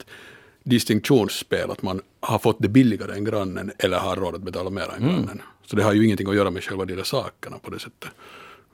distinktionsspel, 0.64 1.72
att 1.72 1.82
man 1.82 2.02
har 2.20 2.40
fått 2.40 2.58
det 2.60 2.70
billigare 2.70 3.14
än 3.14 3.24
grannen 3.24 3.72
eller 3.78 3.98
har 3.98 4.16
råd 4.16 4.36
att 4.36 4.42
betala 4.42 4.70
mer 4.70 4.90
än 4.98 5.02
grannen. 5.02 5.42
Så 5.66 5.76
det 5.76 5.84
har 5.84 5.94
ju 5.94 6.06
ingenting 6.06 6.30
att 6.30 6.36
göra 6.36 6.52
med 6.52 6.64
själva 6.64 6.86
de 6.86 6.96
där 6.96 7.04
sakerna 7.04 7.60
på 7.60 7.72
det 7.72 7.80
sättet. 7.80 8.10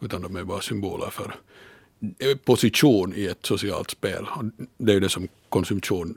Utan 0.01 0.21
de 0.21 0.36
är 0.36 0.44
bara 0.44 0.62
symboler 0.62 1.10
för 1.10 1.36
position 2.45 3.13
i 3.15 3.25
ett 3.25 3.45
socialt 3.45 3.92
spel. 3.92 4.27
Det 4.77 4.92
är 4.92 4.94
ju 4.94 5.00
det 5.00 5.10
som 5.10 5.27
konsumtion 5.50 6.15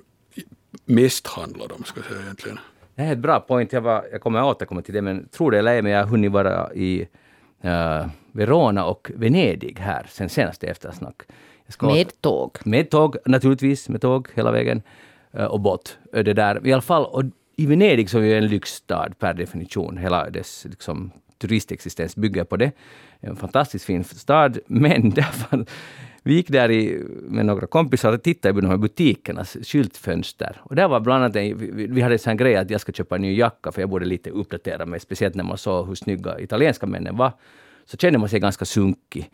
mest 0.85 1.27
handlar 1.27 1.73
om, 1.73 1.85
ska 1.85 2.01
jag 2.01 2.09
säga 2.09 2.23
egentligen. 2.23 2.59
Det 3.01 3.05
här 3.05 3.11
är 3.13 3.17
ett 3.17 3.23
bra 3.23 3.41
point. 3.41 3.73
Jag, 3.73 3.81
var, 3.81 4.05
jag 4.13 4.21
kommer 4.21 4.45
återkomma 4.45 4.83
till 4.83 4.95
det, 4.95 5.03
men 5.03 5.29
tror 5.29 5.51
det 5.51 5.59
eller 5.59 5.73
ej, 5.75 5.83
men 5.83 5.93
jag 5.93 5.99
har 6.01 6.07
hunnit 6.07 6.33
vara 6.33 6.75
i 6.75 7.09
eh, 7.63 8.07
Verona 8.33 8.85
och 8.85 9.11
Venedig 9.15 9.79
här 9.79 10.07
sen 10.11 10.29
senaste 10.29 10.67
eftersnack. 10.67 11.23
Med 11.81 12.21
tåg. 12.21 12.59
Med 12.65 12.91
tåg, 12.91 13.17
naturligtvis, 13.27 13.89
med 13.89 14.01
tåg 14.01 14.29
hela 14.35 14.51
vägen. 14.51 14.83
eh, 15.33 15.45
Och 15.45 15.61
båt. 15.61 15.99
Det 16.13 16.23
där. 16.23 16.67
I 16.67 16.73
alla 16.73 16.83
fall, 16.83 17.05
och 17.05 17.23
i 17.57 17.67
Venedig 17.67 18.11
som 18.11 18.25
är 18.25 18.37
en 18.39 18.47
lyxstad 18.47 19.09
per 19.19 19.35
definition, 19.35 19.97
hela 19.97 20.31
dess 20.31 20.67
liksom, 20.71 21.11
turistexistens 21.39 22.17
bygger 22.17 22.45
på 22.45 22.57
det. 22.57 22.73
En 23.21 23.37
fantastiskt 23.37 23.85
fin 23.85 24.05
stad, 24.05 24.59
men 24.67 25.11
där 25.15 25.65
vi 26.23 26.35
gick 26.35 26.49
där 26.49 26.71
i, 26.71 27.03
med 27.23 27.47
några 27.47 27.67
kompisar 27.67 28.13
och 28.13 28.23
tittade 28.23 28.55
på 28.55 28.61
de 28.61 28.67
här 28.67 28.77
butikernas 28.77 29.57
skyltfönster. 29.63 30.61
Och 30.63 30.75
där 30.75 30.89
var 30.89 31.01
bland 31.01 31.25
annat 31.25 31.37
en, 31.37 31.59
vi, 31.95 32.01
hade 32.01 32.15
en 32.15 32.19
sån 32.19 32.37
grej 32.37 32.57
att 32.57 32.71
jag 32.71 32.81
ska 32.81 32.93
köpa 32.93 33.17
en 33.17 33.23
ny 33.23 33.37
jacka 33.37 33.73
för 33.73 33.83
jag 33.83 33.91
borde 33.91 34.05
lite 34.07 34.31
uppdatera 34.31 34.87
mig, 34.87 35.01
speciellt 35.01 35.35
när 35.35 35.45
man 35.45 35.59
såg 35.59 35.89
hur 35.89 35.95
snygga 35.95 36.41
italienska 36.41 36.87
männen 36.87 37.17
var. 37.17 37.33
Så 37.85 37.97
kände 37.97 38.19
man 38.19 38.29
sig 38.29 38.41
ganska 38.41 38.65
sunkig. 38.65 39.31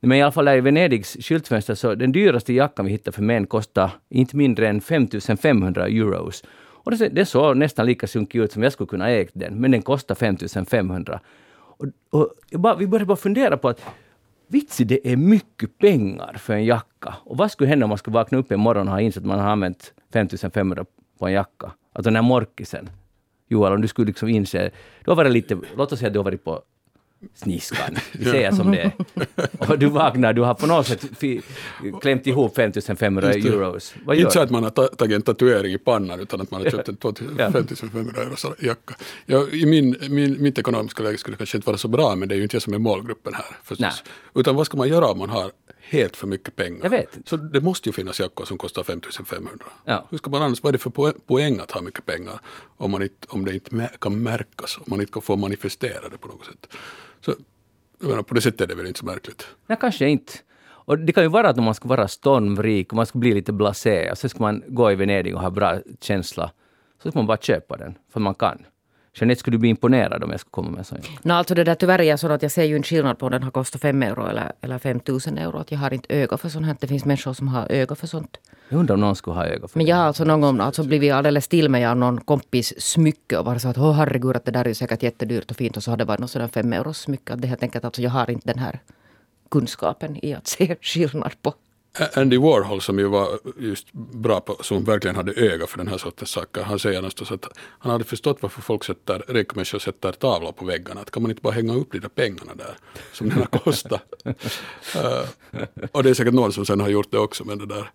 Men 0.00 0.18
i 0.18 0.22
alla 0.22 0.32
fall 0.32 0.44
där 0.44 0.56
i 0.56 0.60
Venedigs 0.60 1.16
skyltfönster 1.20 1.74
så 1.74 1.94
den 1.94 2.12
dyraste 2.12 2.52
jackan 2.52 2.86
vi 2.86 2.92
hittade 2.92 3.14
för 3.14 3.22
män 3.22 3.46
kostade 3.46 3.90
inte 4.08 4.36
mindre 4.36 4.68
än 4.68 4.80
5500 4.80 5.86
euros. 5.86 6.44
Och 6.58 6.90
det, 6.90 7.08
det 7.08 7.26
såg 7.26 7.56
nästan 7.56 7.86
lika 7.86 8.06
sunkig 8.06 8.38
ut 8.38 8.52
som 8.52 8.62
jag 8.62 8.72
skulle 8.72 8.88
kunna 8.88 9.10
ägt 9.10 9.32
den, 9.34 9.60
men 9.60 9.70
den 9.70 9.82
kostade 9.82 10.18
5500. 10.20 11.20
Och, 11.54 11.86
och 12.10 12.34
jag 12.50 12.60
bara, 12.60 12.76
vi 12.76 12.86
började 12.86 13.06
bara 13.06 13.16
fundera 13.16 13.56
på 13.56 13.68
att 13.68 13.80
vitsi, 14.48 14.84
det 14.84 15.12
är 15.12 15.16
mycket 15.16 15.78
pengar 15.78 16.36
för 16.38 16.54
en 16.54 16.64
jacka. 16.64 17.14
Och 17.24 17.36
vad 17.36 17.50
skulle 17.50 17.68
hända 17.68 17.84
om 17.84 17.88
man 17.88 17.98
skulle 17.98 18.14
vakna 18.14 18.38
upp 18.38 18.52
en 18.52 18.60
morgon 18.60 18.88
och 18.88 18.94
ha 18.94 19.00
insett 19.00 19.22
att 19.22 19.26
man 19.26 19.38
har 19.38 19.50
använt 19.50 19.92
5500 20.12 20.84
på 21.18 21.26
en 21.26 21.32
jacka? 21.32 21.72
Alltså 21.92 22.10
den 22.10 22.16
här 22.16 22.22
morkisen. 22.22 22.90
Joel, 23.48 23.72
om 23.72 23.80
du 23.80 23.88
skulle 23.88 24.06
liksom 24.06 24.28
inse, 24.28 24.70
du 25.04 25.10
har 25.10 25.16
varit 25.16 25.32
lite, 25.32 25.58
låt 25.76 25.92
oss 25.92 25.98
säga 25.98 26.06
att 26.06 26.12
du 26.12 26.18
har 26.18 26.24
varit 26.24 26.44
på 26.44 26.62
sniskan. 27.34 27.96
Vi 28.12 28.24
säger 28.24 28.52
som 28.52 28.70
det. 28.70 28.92
Och 29.58 29.78
du 29.78 29.86
vaknar, 29.86 30.32
du 30.32 30.42
har 30.42 30.54
på 30.54 30.66
något 30.66 30.86
sätt 30.86 31.04
klämt 32.00 32.26
ihop 32.26 32.54
5500 32.56 33.34
Just 33.34 33.46
det. 33.46 33.52
euros. 33.54 33.94
Vad 34.04 34.16
gör 34.16 34.20
Inte 34.22 34.32
så 34.34 34.40
att 34.40 34.50
man 34.50 34.62
har 34.62 34.70
ta- 34.70 34.86
tagit 34.86 35.16
en 35.16 35.22
tatuering 35.22 35.72
i 35.72 35.78
pannan 35.78 36.20
utan 36.20 36.40
att 36.40 36.50
man 36.50 36.62
har 36.62 36.70
köpt 36.70 36.88
en 36.88 36.96
Ja. 37.38 37.50
5500 37.52 38.22
euros 38.22 38.46
jacka. 38.62 38.94
Ja, 39.26 39.46
I 39.52 39.66
min, 39.66 39.96
min, 40.08 40.42
mitt 40.42 40.58
ekonomiska 40.58 41.02
läge 41.02 41.18
skulle 41.18 41.36
kanske 41.36 41.58
inte 41.58 41.66
vara 41.66 41.78
så 41.78 41.88
bra 41.88 42.16
men 42.16 42.28
det 42.28 42.34
är 42.34 42.36
ju 42.36 42.42
inte 42.42 42.56
jag 42.56 42.62
som 42.62 42.74
är 42.74 42.78
målgruppen 42.78 43.34
här. 43.34 43.44
Förstås. 43.62 43.80
Nej. 43.80 44.14
Utan 44.34 44.54
vad 44.56 44.66
ska 44.66 44.76
man 44.76 44.88
göra 44.88 45.06
om 45.06 45.18
man 45.18 45.30
har 45.30 45.50
helt 45.88 46.16
för 46.16 46.26
mycket 46.26 46.56
pengar? 46.56 46.80
Jag 46.82 46.90
vet. 46.90 47.18
Så 47.24 47.36
det 47.36 47.60
måste 47.60 47.88
ju 47.88 47.92
finnas 47.92 48.20
jackor 48.20 48.44
som 48.44 48.58
kostar 48.58 48.82
5500. 48.82 49.66
Ja. 49.84 50.06
Hur 50.10 50.18
ska 50.18 50.30
man 50.30 50.42
annars, 50.42 50.62
vad 50.62 50.70
är 50.70 50.72
det 50.72 50.78
för 50.78 51.12
poäng, 51.26 51.58
att 51.58 51.70
ha 51.70 51.80
mycket 51.80 52.06
pengar 52.06 52.40
om, 52.76 52.90
man 52.90 53.02
inte, 53.02 53.26
om 53.28 53.44
det 53.44 53.54
inte 53.54 53.90
kan 54.00 54.22
märkas, 54.22 54.76
om 54.76 54.84
man 54.86 55.00
inte 55.00 55.12
kan 55.12 55.22
få 55.22 55.36
manifestera 55.36 56.08
det 56.08 56.18
på 56.18 56.28
något 56.28 56.46
sätt. 56.46 56.66
Så 57.20 57.34
jag 58.00 58.08
menar, 58.08 58.22
på 58.22 58.34
det 58.34 58.40
sättet 58.40 58.60
är 58.60 58.66
det 58.66 58.74
väl 58.74 58.86
inte 58.86 59.00
så 59.00 59.06
märkligt. 59.06 59.46
Nej, 59.66 59.78
kanske 59.80 60.08
inte. 60.08 60.32
Och 60.86 60.98
det 60.98 61.12
kan 61.12 61.22
ju 61.22 61.28
vara 61.28 61.48
att 61.48 61.58
om 61.58 61.64
man 61.64 61.74
ska 61.74 61.88
vara 61.88 62.08
stormrik 62.08 62.92
och 62.92 62.96
man 62.96 63.06
ska 63.06 63.18
bli 63.18 63.34
lite 63.34 63.52
blasé 63.52 64.10
och 64.10 64.18
så 64.18 64.28
ska 64.28 64.38
man 64.38 64.62
gå 64.66 64.92
i 64.92 64.94
Venedig 64.94 65.34
och 65.34 65.40
ha 65.40 65.50
bra 65.50 65.78
känsla, 66.00 66.50
så 67.02 67.10
ska 67.10 67.18
man 67.18 67.26
bara 67.26 67.38
köpa 67.38 67.76
den, 67.76 67.94
för 68.12 68.20
man 68.20 68.34
kan. 68.34 68.64
Jeanette, 69.20 69.40
skulle 69.40 69.54
du 69.54 69.58
bli 69.58 69.68
imponerad 69.68 70.24
om 70.24 70.30
jag 70.30 70.40
skulle 70.40 70.50
komma 70.50 70.70
med 70.70 70.78
en 70.78 70.84
sån? 70.84 70.98
No, 71.22 71.32
alltså 71.32 71.54
det 71.54 71.64
där 71.64 71.74
tyvärr 71.74 71.98
är 71.98 72.02
jag 72.02 72.20
så 72.20 72.32
att 72.32 72.42
jag 72.42 72.52
ser 72.52 72.64
ju 72.64 72.76
en 72.76 72.82
skillnad 72.82 73.18
på 73.18 73.26
om 73.26 73.32
den 73.32 73.42
har 73.42 73.50
kostat 73.50 73.80
fem 73.80 74.02
euro 74.02 74.26
eller, 74.26 74.52
eller 74.60 74.78
5000 74.78 75.38
euro. 75.38 75.58
Att 75.58 75.72
jag 75.72 75.78
har 75.78 75.94
inte 75.94 76.14
öga 76.14 76.36
för 76.36 76.48
sånt 76.48 76.66
här. 76.66 76.76
Det 76.80 76.86
finns 76.86 77.04
människor 77.04 77.32
som 77.32 77.48
har 77.48 77.72
öga 77.72 77.94
för 77.94 78.06
sånt. 78.06 78.36
Jag 78.68 78.78
undrar 78.78 78.94
om 78.94 79.00
någon 79.00 79.16
skulle 79.16 79.36
ha 79.36 79.46
ögon 79.46 79.68
för 79.68 79.78
Men 79.78 79.86
jag 79.86 79.96
har 79.96 80.04
alltså 80.04 80.24
någon 80.24 80.40
gång 80.40 80.60
alltså 80.60 80.84
blivit 80.84 81.12
alldeles 81.12 81.48
till 81.48 81.68
mig 81.68 81.86
av 81.86 81.96
någon 81.96 82.20
kompis 82.20 82.80
smycke 82.80 83.38
och 83.38 83.44
bara 83.44 83.58
så 83.58 83.68
att 83.68 83.78
åh 83.78 83.92
herregud 83.92 84.36
att 84.36 84.44
det 84.44 84.50
där 84.50 84.64
är 84.64 84.68
ju 84.68 84.74
säkert 84.74 85.02
jättedyrt 85.02 85.50
och 85.50 85.56
fint 85.56 85.76
och 85.76 85.82
så 85.82 85.90
har 85.90 85.96
det 85.96 86.04
varit 86.04 86.20
någon 86.20 86.28
där 86.32 86.48
fem 86.48 86.72
euros 86.72 86.98
smycke. 86.98 87.32
Att 87.32 87.42
det 87.42 87.48
helt 87.48 87.62
enkelt 87.62 87.84
alltså 87.84 88.02
jag 88.02 88.10
har 88.10 88.30
inte 88.30 88.52
den 88.52 88.58
här 88.58 88.80
kunskapen 89.50 90.24
i 90.24 90.34
att 90.34 90.46
se 90.46 90.76
skillnad 90.80 91.32
på. 91.42 91.54
Andy 92.14 92.38
Warhol 92.38 92.80
som 92.80 92.98
ju 92.98 93.04
var 93.04 93.38
just 93.58 93.92
bra 93.92 94.40
på, 94.40 94.56
som 94.62 94.84
verkligen 94.84 95.16
hade 95.16 95.32
öga 95.32 95.66
för 95.66 95.78
den 95.78 95.88
här 95.88 95.98
sortens 95.98 96.30
saker, 96.30 96.62
han 96.62 96.78
säger 96.78 96.96
någonstans 96.96 97.30
att 97.32 97.58
han 97.58 97.92
hade 97.92 98.04
förstått 98.04 98.38
varför 98.40 98.62
folk 98.62 98.84
sätter, 98.84 99.24
rika 99.28 99.52
människor 99.54 99.78
sätter 99.78 100.12
tavlor 100.12 100.52
på 100.52 100.64
väggarna. 100.64 101.00
Att 101.00 101.10
kan 101.10 101.22
man 101.22 101.30
inte 101.30 101.42
bara 101.42 101.54
hänga 101.54 101.74
upp 101.74 101.92
de 101.92 101.98
där 101.98 102.08
pengarna 102.08 102.54
där 102.54 102.76
som 103.12 103.28
den 103.28 103.38
har 103.38 103.58
kostat. 103.58 104.02
Eh, 104.96 105.88
och 105.92 106.02
det 106.02 106.10
är 106.10 106.14
säkert 106.14 106.34
någon 106.34 106.52
som 106.52 106.66
sen 106.66 106.80
har 106.80 106.88
gjort 106.88 107.10
det 107.10 107.18
också. 107.18 107.44
Men 107.44 107.58
det 107.58 107.66
där. 107.66 107.90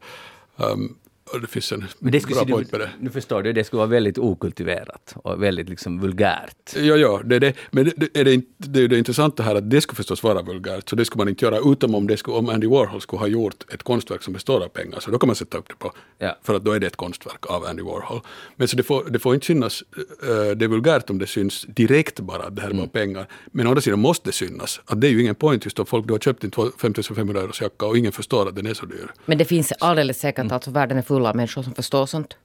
Um, 0.56 0.98
det 1.42 1.48
finns 1.48 1.72
en 1.72 1.86
Men 2.00 2.12
det 2.12 2.20
skulle, 2.20 2.36
bra 2.36 2.46
point 2.46 2.72
med 2.72 2.82
det. 2.82 2.90
nu 3.00 3.10
förstår 3.10 3.42
du, 3.44 3.54
det 3.54 3.64
skulle 3.64 3.78
vara 3.78 3.88
väldigt 3.90 4.18
okultiverat 4.18 5.16
och 5.16 5.44
väldigt 5.44 5.70
liksom 5.70 6.00
vulgärt. 6.00 6.76
Ja, 6.76 6.96
ja, 6.96 7.22
det 7.26 7.36
är 7.36 7.40
det. 7.40 7.54
Men 7.72 7.86
det, 7.86 7.92
det, 7.98 8.20
är 8.20 8.26
det, 8.26 8.34
inte- 8.34 8.48
det 8.58 8.80
är 8.84 8.88
det 8.88 8.98
intressanta 8.98 9.44
här 9.44 9.56
att 9.56 9.70
det 9.70 9.82
skulle 9.82 9.96
förstås 9.96 10.24
vara 10.24 10.42
vulgärt, 10.42 10.90
så 10.90 10.96
det 10.96 11.06
skulle 11.06 11.18
man 11.22 11.30
inte 11.30 11.46
göra 11.46 11.58
utom 11.72 11.96
om, 11.96 12.08
det 12.08 12.18
skulle, 12.18 12.38
om 12.38 12.50
Andy 12.50 12.68
Warhol 12.68 13.02
skulle 13.02 13.20
ha 13.20 13.28
gjort 13.28 13.74
ett 13.74 13.84
konstverk 13.84 14.24
som 14.24 14.34
består 14.34 14.64
av 14.64 14.68
pengar, 14.68 15.00
så 15.00 15.12
då 15.12 15.18
kan 15.20 15.28
man 15.28 15.36
sätta 15.36 15.58
upp 15.58 15.68
det 15.70 15.76
på, 15.76 15.92
Ja. 16.18 16.38
för 16.44 16.54
att 16.56 16.64
då 16.66 16.72
är 16.72 16.80
det 16.80 16.88
ett 16.88 16.96
konstverk 16.96 17.46
av 17.46 17.66
Andy 17.66 17.84
Warhol. 17.84 18.20
Men 18.56 18.68
så 18.68 18.78
det 18.78 18.84
får, 18.84 19.04
det 19.10 19.20
får 19.20 19.34
inte 19.34 19.46
synas, 19.46 19.84
eh, 20.24 20.56
det 20.56 20.66
är 20.66 20.68
vulgärt 20.68 21.10
om 21.10 21.20
det 21.20 21.28
syns 21.28 21.66
direkt 21.70 22.20
bara 22.20 22.44
att 22.44 22.56
det 22.56 22.62
här 22.62 22.70
är 22.70 22.74
bara 22.74 22.88
pengar, 22.88 23.28
men 23.52 23.66
å 23.68 23.70
andra 23.70 23.82
sidan 23.82 24.00
måste 24.00 24.30
det 24.30 24.34
synas, 24.34 24.82
att 24.86 25.02
det 25.02 25.08
är 25.08 25.12
ju 25.12 25.22
ingen 25.22 25.36
point 25.36 25.66
just 25.66 25.80
om 25.80 25.86
folk 25.86 26.08
du 26.08 26.14
har 26.14 26.20
köpt 26.20 26.42
din 26.42 26.52
5500 26.82 27.42
euros 27.42 27.62
jacka 27.62 27.86
och 27.86 27.98
ingen 27.98 28.12
förstår 28.12 28.48
att 28.50 28.56
den 28.56 28.66
är 28.66 28.74
så 28.74 28.86
dyr. 28.86 29.12
Men 29.26 29.38
det 29.38 29.46
finns 29.46 29.72
alldeles 29.80 30.20
säkert, 30.20 30.52
alltså 30.52 30.72
världen 30.72 30.98
är 30.98 31.02
full 31.02 31.21
av 31.26 31.36
människor 31.36 31.64
som 31.64 31.74
förstår 31.74 32.06
sånt. 32.06 32.38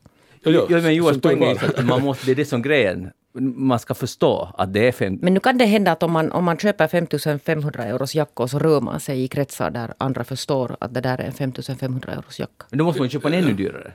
Ja, 0.42 0.50
ja, 0.50 0.66
Ja, 0.68 0.80
men 0.80 1.20
poäng 1.20 1.42
är 1.42 1.50
ju 1.50 1.66
att 1.66 1.86
man 1.86 2.02
måste, 2.02 2.26
det 2.26 2.32
är 2.32 2.36
det 2.36 2.44
som 2.44 2.62
grejen. 2.62 3.10
Man 3.56 3.78
ska 3.78 3.94
förstå 3.94 4.54
att 4.58 4.72
det 4.72 4.88
är 4.88 4.92
fem... 4.92 5.18
Men 5.22 5.34
nu 5.34 5.40
kan 5.40 5.58
det 5.58 5.64
hända 5.64 5.92
att 5.92 6.02
om 6.02 6.12
man, 6.12 6.32
om 6.32 6.44
man 6.44 6.58
köper 6.58 6.88
5500 6.88 7.84
euros 7.84 8.14
jacka 8.14 8.42
och 8.42 8.50
så 8.50 8.58
rör 8.58 8.80
man 8.80 9.00
sig 9.00 9.24
i 9.24 9.28
kretsar 9.28 9.70
där 9.70 9.94
andra 9.98 10.24
förstår 10.24 10.76
att 10.80 10.94
det 10.94 11.00
där 11.00 11.18
är 11.18 11.24
en 11.24 11.32
5500 11.32 12.12
euros 12.12 12.38
jacka. 12.38 12.66
Men 12.70 12.78
då 12.78 12.84
måste 12.84 13.00
man 13.00 13.06
ju 13.06 13.10
köpa 13.10 13.28
en 13.28 13.34
ännu 13.34 13.52
dyrare. 13.52 13.92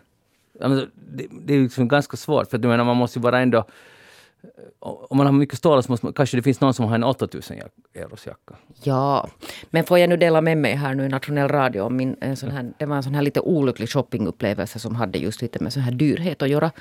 Alltså, 0.62 0.88
det, 1.12 1.28
det 1.46 1.54
är 1.54 1.60
liksom 1.60 1.88
ganska 1.88 2.18
svårt, 2.18 2.50
för 2.50 2.58
att 2.58 2.64
menar, 2.64 2.84
man 2.84 2.98
måste 2.98 3.20
ju 3.20 3.24
vara 3.24 3.40
ändå... 3.40 3.66
Om 4.80 5.18
man 5.18 5.26
har 5.26 5.34
mycket 5.34 5.58
stålar 5.58 5.82
så 5.82 5.92
måste 5.92 6.06
man, 6.06 6.14
kanske 6.14 6.38
det 6.38 6.44
finns 6.44 6.62
någon 6.62 6.74
som 6.74 6.86
har 6.86 6.96
en 6.96 7.04
8000 7.04 7.58
jack- 7.58 7.72
euros 7.94 8.28
jacka. 8.28 8.56
Ja, 8.84 9.28
men 9.70 9.84
får 9.84 10.00
jag 10.00 10.10
nu 10.10 10.18
dela 10.18 10.42
med 10.42 10.58
mig 10.58 10.76
här 10.76 10.94
nu 10.96 11.06
i 11.06 11.10
nationell 11.10 11.48
radio 11.48 11.82
om 11.82 11.96
min, 11.98 12.16
en 12.22 12.38
sån 12.38 12.52
här, 12.52 12.74
det 12.80 12.86
var 12.86 12.96
en 12.96 13.04
sån 13.04 13.16
här 13.16 13.22
lite 13.22 13.40
olycklig 13.40 13.90
shoppingupplevelse 13.90 14.80
som 14.80 14.96
hade 14.96 15.20
just 15.20 15.42
lite 15.42 15.64
med 15.64 15.74
sån 15.74 15.84
här 15.84 15.92
dyrhet 15.92 16.42
att 16.42 16.50
göra. 16.50 16.72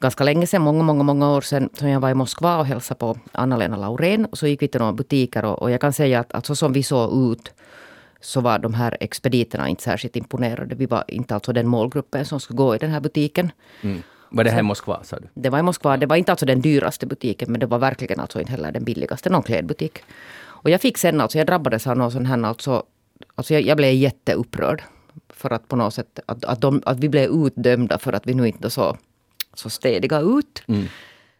Ganska 0.00 0.24
länge 0.24 0.46
sedan, 0.46 0.62
många, 0.62 0.82
många, 0.82 1.02
många 1.02 1.30
år 1.32 1.40
sedan, 1.40 1.68
som 1.72 1.88
jag 1.88 2.00
var 2.00 2.10
i 2.10 2.14
Moskva 2.14 2.58
och 2.58 2.66
hälsade 2.66 2.98
på 2.98 3.18
Anna-Lena 3.32 3.76
Laurén. 3.76 4.24
Och 4.24 4.38
så 4.38 4.46
gick 4.46 4.62
vi 4.62 4.68
till 4.68 4.80
några 4.80 4.92
butiker 4.92 5.44
och, 5.44 5.62
och 5.62 5.70
jag 5.70 5.80
kan 5.80 5.92
säga 5.92 6.20
att, 6.20 6.32
att 6.32 6.46
så 6.46 6.56
som 6.56 6.72
vi 6.72 6.82
såg 6.82 7.32
ut 7.32 7.52
så 8.20 8.40
var 8.40 8.58
de 8.58 8.74
här 8.74 8.96
expediterna 9.00 9.68
inte 9.68 9.82
särskilt 9.82 10.16
imponerade. 10.16 10.74
Vi 10.74 10.86
var 10.86 11.04
inte 11.08 11.34
alltså 11.34 11.52
den 11.52 11.68
målgruppen 11.68 12.24
som 12.24 12.40
skulle 12.40 12.56
gå 12.56 12.74
i 12.74 12.78
den 12.78 12.90
här 12.90 13.00
butiken. 13.00 13.52
Mm. 13.82 14.02
Var 14.30 14.44
det 14.44 14.50
här 14.50 14.58
i 14.58 14.62
Moskva, 14.62 15.04
sa 15.04 15.16
du? 15.16 15.28
Det 15.34 15.50
var 15.50 15.58
i 15.58 15.62
Moskva. 15.62 15.96
Det 15.96 16.06
var 16.06 16.16
inte 16.16 16.32
alltså 16.32 16.46
den 16.46 16.60
dyraste 16.60 17.06
butiken, 17.06 17.52
men 17.52 17.60
det 17.60 17.66
var 17.66 17.78
verkligen 17.78 18.20
alltså 18.20 18.40
inte 18.40 18.52
heller 18.52 18.72
den 18.72 18.84
billigaste, 18.84 19.30
någon 19.30 19.42
klädbutik. 19.42 19.98
Och 20.40 20.70
jag 20.70 20.80
fick 20.80 20.98
sen 20.98 21.20
alltså, 21.20 21.38
jag 21.38 21.46
drabbades 21.46 21.86
av 21.86 21.96
någon 21.96 22.12
sån 22.12 22.26
här 22.26 22.42
alltså, 22.42 22.82
alltså 23.34 23.54
jag, 23.54 23.62
jag 23.62 23.76
blev 23.76 23.94
jätteupprörd. 23.94 24.82
För 25.28 25.52
att 25.52 25.68
på 25.68 25.76
något 25.76 25.94
sätt, 25.94 26.18
att, 26.26 26.44
att, 26.44 26.60
de, 26.60 26.82
att 26.86 26.98
vi 26.98 27.08
blev 27.08 27.30
utdömda 27.46 27.98
för 27.98 28.12
att 28.12 28.26
vi 28.26 28.34
nu 28.34 28.48
inte 28.48 28.70
så, 28.70 28.96
så 29.54 29.70
stediga 29.70 30.20
ut. 30.20 30.62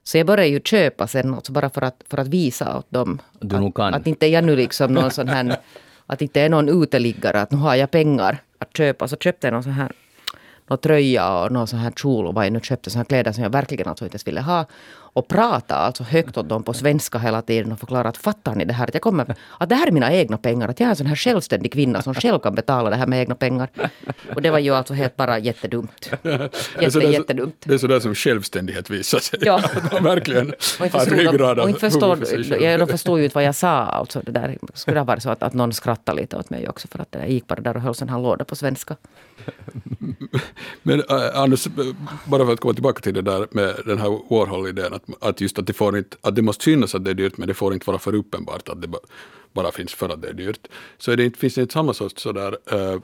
Så 0.04 0.18
jag 0.18 0.26
började 0.26 0.48
ju 0.48 0.60
köpa 0.60 1.06
sen, 1.06 1.34
alltså 1.34 1.52
bara 1.52 1.70
för 1.70 1.82
att, 1.82 2.04
för 2.10 2.18
att 2.18 2.28
visa 2.28 2.78
åt 2.78 2.90
dem. 2.90 3.18
Du 3.40 3.58
nog 3.58 3.74
kan. 3.74 3.94
Att, 3.94 4.00
att 4.00 4.06
inte 4.06 4.26
jag 4.26 4.44
nu 4.44 4.56
liksom 4.56 4.94
någon 4.94 5.10
sån 5.10 5.28
här, 5.28 5.56
att 6.06 6.22
inte 6.22 6.40
är 6.40 6.48
någon 6.48 6.82
uteliggare, 6.82 7.40
att 7.40 7.50
nu 7.50 7.58
har 7.58 7.74
jag 7.74 7.90
pengar 7.90 8.38
att 8.58 8.76
köpa. 8.76 9.08
Så 9.08 9.16
köpte 9.16 9.46
jag 9.46 9.54
någon 9.54 9.62
sån 9.62 9.72
här 9.72 9.92
någon 10.68 10.78
tröja 10.78 11.42
och 11.42 11.52
någon 11.52 11.66
sån 11.66 11.78
här 11.78 11.90
kjol 11.90 12.26
och 12.26 12.34
vad 12.34 12.46
jag 12.46 12.52
nu 12.52 12.60
köpte 12.60 12.90
såna 12.90 13.04
kläder 13.04 13.32
som 13.32 13.42
jag 13.42 13.50
verkligen 13.50 13.88
alltså 13.88 14.04
inte 14.04 14.14
ens 14.14 14.26
ville 14.26 14.40
ha. 14.40 14.66
Och 15.18 15.28
prata 15.28 15.74
alltså 15.76 16.02
högt 16.04 16.36
åt 16.36 16.48
dem 16.48 16.62
på 16.62 16.72
svenska 16.72 17.18
hela 17.18 17.42
tiden 17.42 17.72
och 17.72 17.78
förklara 17.78 18.08
att 18.08 18.16
fattar 18.16 18.54
ni 18.54 18.64
det 18.64 18.72
här? 18.72 18.84
Att, 18.88 18.94
jag 18.94 19.02
kommer, 19.02 19.34
att 19.58 19.68
det 19.68 19.74
här 19.74 19.86
är 19.86 19.90
mina 19.92 20.12
egna 20.12 20.38
pengar. 20.38 20.68
Att 20.68 20.80
jag 20.80 20.86
är 20.86 20.90
en 20.90 20.96
sån 20.96 21.06
här 21.06 21.16
självständig 21.16 21.72
kvinna 21.72 22.02
som 22.02 22.14
själv 22.14 22.38
kan 22.38 22.54
betala 22.54 22.90
det 22.90 22.96
här 22.96 23.06
med 23.06 23.20
egna 23.20 23.34
pengar. 23.34 23.68
Och 24.34 24.42
det 24.42 24.50
var 24.50 24.58
ju 24.58 24.74
alltså 24.74 24.94
helt 24.94 25.16
bara 25.16 25.38
jättedumt. 25.38 26.10
Det 26.22 26.28
är 26.28 26.50
Jätte, 26.78 26.90
sådär- 26.90 27.08
jättedumt. 27.08 27.54
Det 27.64 27.74
är 27.74 27.78
sådär 27.78 28.00
som 28.00 28.14
självständighet 28.14 28.90
visar 28.90 29.18
sig. 29.18 29.38
Ja. 29.42 29.60
Verkligen 30.00 30.54
har 30.78 30.88
förstod, 30.88 31.18
ryggrad 31.18 31.58
och 31.58 31.68
inte 31.68 31.80
förstår, 31.80 32.14
huvud 32.14 32.28
för 32.28 32.36
sig 32.36 32.44
själv. 32.44 32.62
ja, 32.62 32.78
de 32.78 32.86
förstod 32.88 33.18
ju 33.18 33.24
inte 33.24 33.34
vad 33.34 33.44
jag 33.44 33.54
sa. 33.54 33.68
Alltså 33.68 34.20
det 34.20 34.32
där 34.32 34.58
skulle 34.74 34.98
ha 35.00 35.04
varit 35.04 35.22
så 35.22 35.30
att, 35.30 35.42
att 35.42 35.54
någon 35.54 35.72
skrattade 35.72 36.20
lite 36.20 36.36
åt 36.36 36.50
mig 36.50 36.68
också. 36.68 36.88
För 36.88 36.98
att 36.98 37.08
jag 37.10 37.30
gick 37.30 37.46
bara 37.46 37.60
där 37.60 37.76
och 37.76 37.82
höll 37.82 37.94
sån 37.94 38.08
här 38.08 38.18
låda 38.18 38.44
på 38.44 38.56
svenska. 38.56 38.96
Men 40.82 41.00
äh, 41.10 41.40
Anders, 41.40 41.66
bara 42.24 42.46
för 42.46 42.52
att 42.52 42.60
komma 42.60 42.74
tillbaka 42.74 43.00
till 43.00 43.14
det 43.14 43.22
där 43.22 43.46
med 43.50 43.74
den 43.86 43.98
här 43.98 44.08
Warhol-idén, 44.30 44.94
att, 44.94 45.07
att 45.20 45.40
just 45.40 45.58
att 45.58 45.66
det, 45.66 45.72
får 45.72 45.98
inte, 45.98 46.16
att 46.20 46.36
det 46.36 46.42
måste 46.42 46.64
synas 46.64 46.94
att 46.94 47.04
det 47.04 47.10
är 47.10 47.14
dyrt, 47.14 47.36
men 47.36 47.48
det 47.48 47.54
får 47.54 47.74
inte 47.74 47.86
vara 47.86 47.98
för 47.98 48.14
uppenbart 48.14 48.68
att 48.68 48.82
det 48.82 48.88
ba, 48.88 48.98
bara 49.52 49.72
finns 49.72 49.94
för 49.94 50.08
att 50.08 50.22
det 50.22 50.28
är 50.28 50.32
dyrt. 50.32 50.68
Så 50.98 51.10
är 51.10 51.16
det 51.16 51.24
inte, 51.24 51.38
finns 51.38 51.54
det 51.54 51.60
inte 51.60 51.72
samma 51.72 51.94
sorts 51.94 52.22
sådär 52.22 52.58
äh, 52.72 53.00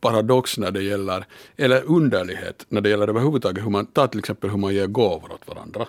paradox 0.00 0.58
när 0.58 0.70
det 0.70 0.82
gäller, 0.82 1.26
eller 1.56 1.82
underlighet 1.84 2.66
när 2.68 2.80
det 2.80 2.88
gäller 2.88 3.08
överhuvudtaget 3.08 3.64
hur 3.64 3.70
man, 3.70 3.86
ta 3.86 4.06
till 4.06 4.18
exempel 4.18 4.50
hur 4.50 4.58
man 4.58 4.74
ger 4.74 4.86
gåvor 4.86 5.32
åt 5.32 5.48
varandra. 5.48 5.86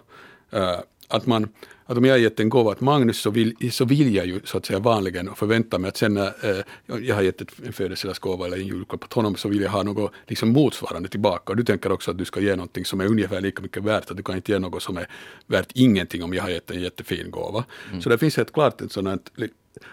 Äh, 0.52 0.80
att 1.14 1.26
man, 1.26 1.50
att 1.86 1.98
om 1.98 2.06
jag 2.06 2.14
har 2.14 2.18
gett 2.18 2.40
en 2.40 2.50
gåva 2.50 2.76
till 2.76 2.84
Magnus 2.84 3.18
så 3.18 3.30
vill, 3.30 3.72
så 3.72 3.86
vill 3.86 4.16
jag 4.16 4.26
ju 4.26 4.42
så 4.44 4.58
att 4.58 4.66
säga 4.66 4.80
vanligen 4.80 5.30
och 5.30 5.38
förväntar 5.38 5.80
mig 5.80 5.88
att 5.88 5.98
sen 5.98 6.14
när 6.14 6.26
eh, 6.26 6.64
jag 7.02 7.16
har 7.16 7.22
gett 7.22 7.42
ett, 7.42 7.52
en 7.66 7.74
födelsedagsgåva 7.74 8.46
eller 8.46 8.58
en 8.58 8.68
julklapp 8.68 9.04
åt 9.04 9.14
honom 9.14 9.36
så 9.36 9.50
vill 9.50 9.62
jag 9.62 9.72
ha 9.72 9.84
något 9.84 10.12
liksom 10.28 10.50
motsvarande 10.50 11.10
tillbaka. 11.10 11.52
Och 11.52 11.58
du 11.58 11.64
tänker 11.64 11.92
också 11.92 12.12
att 12.12 12.18
du 12.18 12.26
ska 12.26 12.40
ge 12.40 12.56
någonting 12.56 12.86
som 12.86 13.02
är 13.02 13.06
ungefär 13.06 13.42
lika 13.42 13.62
mycket 13.62 13.84
värt, 13.84 14.12
att 14.12 14.18
du 14.18 14.24
kan 14.24 14.36
inte 14.36 14.52
ge 14.52 14.60
något 14.60 14.84
som 14.84 14.98
är 14.98 15.08
värt 15.48 15.72
ingenting 15.74 16.24
om 16.24 16.34
jag 16.34 16.44
har 16.44 16.50
gett 16.50 16.72
en 16.72 16.82
jättefin 16.82 17.32
gåva. 17.32 17.66
Så 18.02 18.10
det 18.10 18.18
finns 18.18 18.38
helt 18.38 18.54
klart 18.54 18.82
ett 18.82 18.92
sådant 18.92 19.32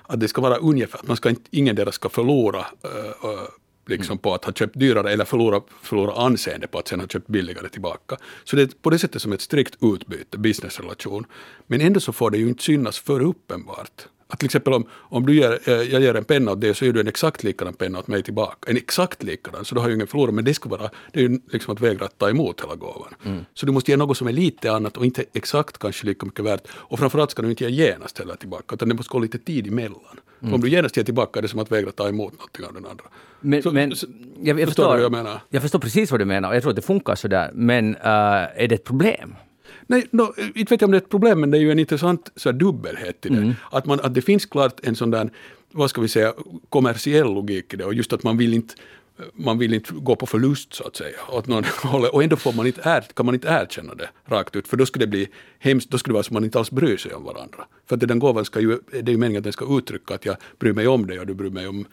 att 0.03 0.21
det 0.21 0.29
ska 0.29 0.41
vara 0.41 0.57
ungefär, 0.57 0.99
att 0.99 1.09
man 1.09 1.17
ska 1.17 1.29
inte, 1.29 1.43
ingen 1.51 1.77
deras 1.77 1.95
ska 1.95 2.09
förlora 2.09 2.59
eh, 2.59 3.31
eh, 3.31 3.49
liksom 3.91 4.19
på 4.19 4.35
att 4.35 4.45
ha 4.45 4.53
köpt 4.53 4.79
dyrare 4.79 5.13
eller 5.13 5.25
förlora, 5.25 5.61
förlora 5.83 6.25
anseende 6.25 6.67
på 6.67 6.79
att 6.79 6.89
sen 6.89 7.01
ha 7.01 7.07
köpt 7.07 7.27
billigare 7.27 7.69
tillbaka. 7.69 8.17
Så 8.45 8.57
det 8.57 8.63
är 8.63 8.69
på 8.83 8.91
det 8.91 8.99
sättet 8.99 9.23
som 9.23 9.33
ett 9.33 9.41
strikt 9.41 9.77
utbyte, 9.81 10.39
businessrelation. 10.39 11.27
Men 11.67 11.81
ändå 11.81 12.01
så 12.01 12.13
får 12.13 12.31
det 12.31 12.39
ju 12.39 12.49
inte 12.49 12.63
synas 12.63 12.99
för 12.99 13.21
uppenbart. 13.21 14.07
Att 14.31 14.39
till 14.39 14.47
exempel 14.47 14.73
om, 14.73 14.85
om 14.93 15.27
du 15.27 15.35
ger, 15.37 15.59
eh, 15.65 15.75
jag 15.75 16.03
ger 16.03 16.15
en 16.15 16.25
penna 16.25 16.53
åt 16.53 16.61
dig 16.61 16.75
så 16.75 16.85
ger 16.85 16.93
du 16.93 17.01
en 17.01 17.09
exakt 17.09 17.43
likadan 17.45 17.75
penna 17.75 17.99
åt 17.99 18.07
mig 18.09 18.23
tillbaka. 18.23 18.71
En 18.71 18.77
exakt 18.77 19.23
likadan, 19.23 19.65
så 19.65 19.75
då 19.75 19.81
har 19.81 19.89
ju 19.89 19.95
ingen 19.95 20.07
förlorat. 20.07 20.35
Men 20.35 20.45
det 20.45 20.55
skulle 20.55 20.77
vara, 20.77 20.91
det 21.13 21.21
är 21.21 21.29
ju 21.29 21.41
liksom 21.53 21.75
att 21.75 21.81
vägra 21.81 22.05
att 22.05 22.19
ta 22.19 22.31
emot 22.31 22.61
hela 22.63 22.75
gåvan. 22.75 23.15
Så 23.55 23.67
du 23.67 23.73
måste 23.73 23.91
ge 23.91 23.97
något 23.97 24.17
som 24.17 24.29
är 24.29 24.33
lite 24.33 24.73
annat 24.73 24.97
och 24.97 25.05
inte 25.05 25.25
exakt 25.33 25.79
kanske 25.79 26.07
lika 26.07 26.27
mycket 26.27 26.45
värt. 26.45 26.63
Och 26.73 26.99
framförallt 26.99 27.31
ska 27.31 27.43
du 27.43 27.51
inte 27.51 27.65
ge 27.65 27.71
genast 27.87 28.19
heller 28.19 28.35
tillbaka, 28.35 28.75
utan 28.75 28.89
det 28.89 28.95
måste 28.95 29.13
gå 29.13 29.19
lite 29.19 29.39
tid 29.39 29.67
emellan. 29.67 30.01
För 30.41 30.55
Om 30.55 30.61
du 30.61 30.69
genast 30.69 30.97
ger 30.97 31.05
tillbaka 31.05 31.39
är 31.39 31.43
det 31.43 31.49
som 31.49 31.61
att 31.61 31.73
vägra 31.73 31.93
ta 31.93 32.09
emot 32.09 32.33
någonting 32.33 32.65
av 32.67 32.75
den 32.75 32.87
andra. 32.87 33.05
Men, 33.41 33.63
Så- 33.63 33.71
men 33.73 33.97
så- 33.97 34.07
jag, 34.43 34.47
jag, 34.47 34.47
förstår 34.47 34.59
du 34.59 34.67
förstår, 34.67 34.85
vad 34.89 35.01
jag 35.01 35.13
menar? 35.13 35.41
jag 35.49 35.63
förstår 35.63 35.79
precis 35.79 36.11
vad 36.11 36.21
du 36.21 36.25
menar 36.25 36.49
och 36.49 36.55
jag 36.55 36.63
tror 36.63 36.71
att 36.71 36.77
det 36.77 36.83
funkar 36.83 37.15
sådär. 37.15 37.51
Men 37.55 37.95
äh, 37.95 38.01
är 38.05 38.67
det 38.69 38.75
ett 38.75 38.85
problem? 38.85 39.35
Nej, 39.91 40.07
no, 40.11 40.35
inte 40.55 40.75
vet 40.75 40.81
jag 40.81 40.89
om 40.89 40.91
det 40.91 40.97
är 40.97 41.01
ett 41.01 41.09
problem, 41.09 41.41
men 41.41 41.51
det 41.51 41.59
är 41.59 41.61
ju 41.61 41.73
en 41.73 41.79
intressant 41.79 42.33
så 42.37 42.49
här, 42.51 42.59
dubbelhet 42.59 43.27
i 43.27 43.29
det. 43.29 43.55
Att, 43.71 43.87
man, 43.87 44.01
att 44.01 44.15
det 44.15 44.23
finns 44.23 44.47
klart 44.47 44.81
en 44.83 44.97
sån 44.97 45.11
där, 45.11 45.31
vad 45.73 45.91
ska 45.91 46.01
vi 46.01 46.09
säga, 46.09 46.35
kommersiell 46.69 47.35
logik 47.35 47.75
i 47.75 47.77
det 47.77 47.85
och 47.85 47.95
just 47.95 48.13
att 48.13 48.23
man 48.23 48.39
vill 48.39 48.55
inte 48.55 48.75
man 49.35 49.59
vill 49.59 49.75
inte 49.75 49.93
gå 49.95 50.17
på 50.17 50.27
förlust 50.27 50.75
så 50.75 50.87
att 50.87 50.97
säga. 50.97 51.17
Åt 51.29 51.47
någon 51.47 51.65
håll. 51.83 52.05
Och 52.05 52.23
ändå 52.23 52.37
får 52.37 52.53
man 52.53 52.67
inte 52.67 52.81
är, 52.85 53.01
kan 53.01 53.27
man 53.27 53.35
inte 53.35 53.49
erkänna 53.49 53.95
det 53.95 54.09
rakt 54.27 54.57
ut, 54.57 54.69
för 54.69 54.77
då 54.77 54.87
skulle 54.87 55.05
det 55.05 55.11
bli 55.11 55.29
hemskt, 55.59 55.91
då 55.91 55.99
skulle 55.99 56.13
det 56.13 56.15
vara 56.15 56.23
som 56.23 56.35
man 56.35 56.45
inte 56.45 56.59
alls 56.59 56.71
bryr 56.71 56.97
sig 56.97 57.15
om 57.15 57.25
varandra. 57.25 57.65
För 57.87 57.97
att 57.97 58.09
den 58.09 58.19
gåvan 58.19 58.45
ska 58.45 58.61
ju, 58.61 58.79
det 58.91 58.99
är 58.99 59.11
ju 59.11 59.17
meningen 59.17 59.41
att 59.41 59.45
den 59.45 59.53
ska 59.53 59.79
uttrycka 59.79 60.15
att 60.15 60.25
jag 60.25 60.37
bryr 60.59 60.73
mig 60.73 60.89
om 60.89 61.07
dig 61.07 61.21
och 61.21 61.27
du 61.27 61.35
bryr 61.35 61.51
mig 61.51 61.67
om 61.67 61.87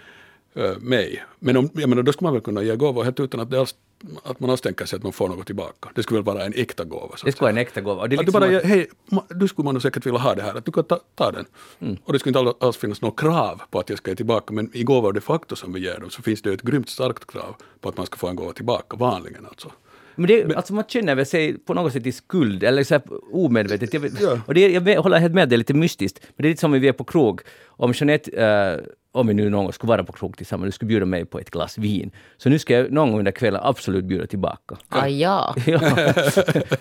eh, 0.55 0.77
mig. 0.79 1.23
Men 1.39 1.57
om, 1.57 1.69
jag 1.73 1.89
menar, 1.89 2.03
då 2.03 2.11
skulle 2.13 2.25
man 2.25 2.33
väl 2.33 2.41
kunna 2.41 2.63
ge 2.63 2.75
gåvor 2.75 3.03
helt 3.03 3.19
utan 3.19 3.39
att, 3.39 3.53
alls, 3.53 3.75
att 4.23 4.39
man 4.39 4.49
alls 4.49 4.61
tänker 4.61 4.85
sig 4.85 4.97
att 4.97 5.03
man 5.03 5.13
får 5.13 5.29
något 5.29 5.45
tillbaka. 5.45 5.89
Det 5.95 6.03
skulle 6.03 6.17
väl 6.21 6.25
vara 6.35 6.45
en 6.45 6.53
äkta 6.55 6.83
gåva. 6.83 7.15
Det 7.25 7.31
skulle 7.31 7.41
vara 7.41 7.49
en 7.51 7.57
äkta 7.57 7.81
gåva. 7.81 8.07
Det 8.07 8.15
är 8.15 8.19
att 8.19 8.25
du 8.25 8.31
liksom 8.31 8.41
bara, 8.41 8.57
att- 8.57 8.63
hej, 8.63 8.87
du 9.29 9.47
skulle 9.47 9.63
man 9.65 9.73
nog 9.73 9.81
säkert 9.81 10.05
vilja 10.05 10.19
ha 10.19 10.35
det 10.35 10.41
här, 10.41 10.55
att 10.55 10.65
du 10.65 10.71
kan 10.71 10.83
ta, 10.83 10.99
ta 11.15 11.31
den. 11.31 11.45
Mm. 11.79 11.97
Och 12.03 12.13
det 12.13 12.19
skulle 12.19 12.39
inte 12.39 12.65
alls 12.65 12.77
finnas 12.77 13.01
något 13.01 13.19
krav 13.19 13.61
på 13.71 13.79
att 13.79 13.89
jag 13.89 13.97
ska 13.97 14.11
ge 14.11 14.15
tillbaka, 14.15 14.53
men 14.53 14.69
i 14.73 14.83
gåvor 14.83 15.13
de 15.13 15.21
facto 15.21 15.55
som 15.55 15.73
vi 15.73 15.79
ger 15.79 15.99
dem 15.99 16.09
så 16.09 16.21
finns 16.21 16.41
det 16.41 16.53
ett 16.53 16.61
grymt 16.61 16.89
starkt 16.89 17.27
krav 17.31 17.55
på 17.81 17.89
att 17.89 17.97
man 17.97 18.05
ska 18.05 18.17
få 18.17 18.27
en 18.27 18.35
gåva 18.35 18.53
tillbaka, 18.53 18.97
vanligen 18.97 19.45
alltså. 19.45 19.71
Men 20.19 20.27
det, 20.27 20.55
alltså 20.55 20.73
man 20.73 20.83
känner 20.87 21.15
väl 21.15 21.25
sig 21.25 21.57
på 21.57 21.73
något 21.73 21.93
sätt 21.93 22.05
i 22.05 22.11
skuld, 22.11 22.63
eller 22.63 22.83
så 22.83 22.93
här 22.93 23.01
omedvetet. 23.31 23.93
Jag, 23.93 24.11
Ja. 24.21 24.39
och 24.47 24.53
det, 24.53 24.69
jag 24.71 25.01
håller 25.01 25.19
helt 25.19 25.33
med, 25.33 25.49
det 25.49 25.55
är 25.55 25.57
lite 25.57 25.73
mystiskt. 25.73 26.19
Men 26.21 26.43
det 26.43 26.47
är 26.47 26.49
lite 26.49 26.59
som 26.61 26.73
om 26.73 26.79
vi 26.81 26.87
är 26.87 26.93
på 26.93 27.03
krog. 27.03 27.41
Om 27.67 27.91
Jeanette, 27.95 28.31
eh, 28.31 28.85
om 29.17 29.27
vi 29.27 29.33
nu 29.33 29.49
någon 29.49 29.63
gång 29.63 29.73
skulle 29.73 29.87
vara 29.89 30.03
på 30.03 30.13
krog 30.13 30.37
tillsammans, 30.37 30.67
du 30.67 30.71
skulle 30.71 30.87
bjuda 30.87 31.05
mig 31.05 31.25
på 31.25 31.39
ett 31.39 31.51
glas 31.51 31.77
vin. 31.77 32.11
Så 32.37 32.49
nu 32.49 32.59
ska 32.59 32.73
jag 32.73 32.91
någon 32.91 33.09
gång 33.11 33.19
under 33.19 33.31
kvällen 33.31 33.61
absolut 33.63 34.05
bjuda 34.05 34.27
tillbaka. 34.27 34.75
Aj 34.89 35.21
ja. 35.21 35.55
Ja. 35.65 35.79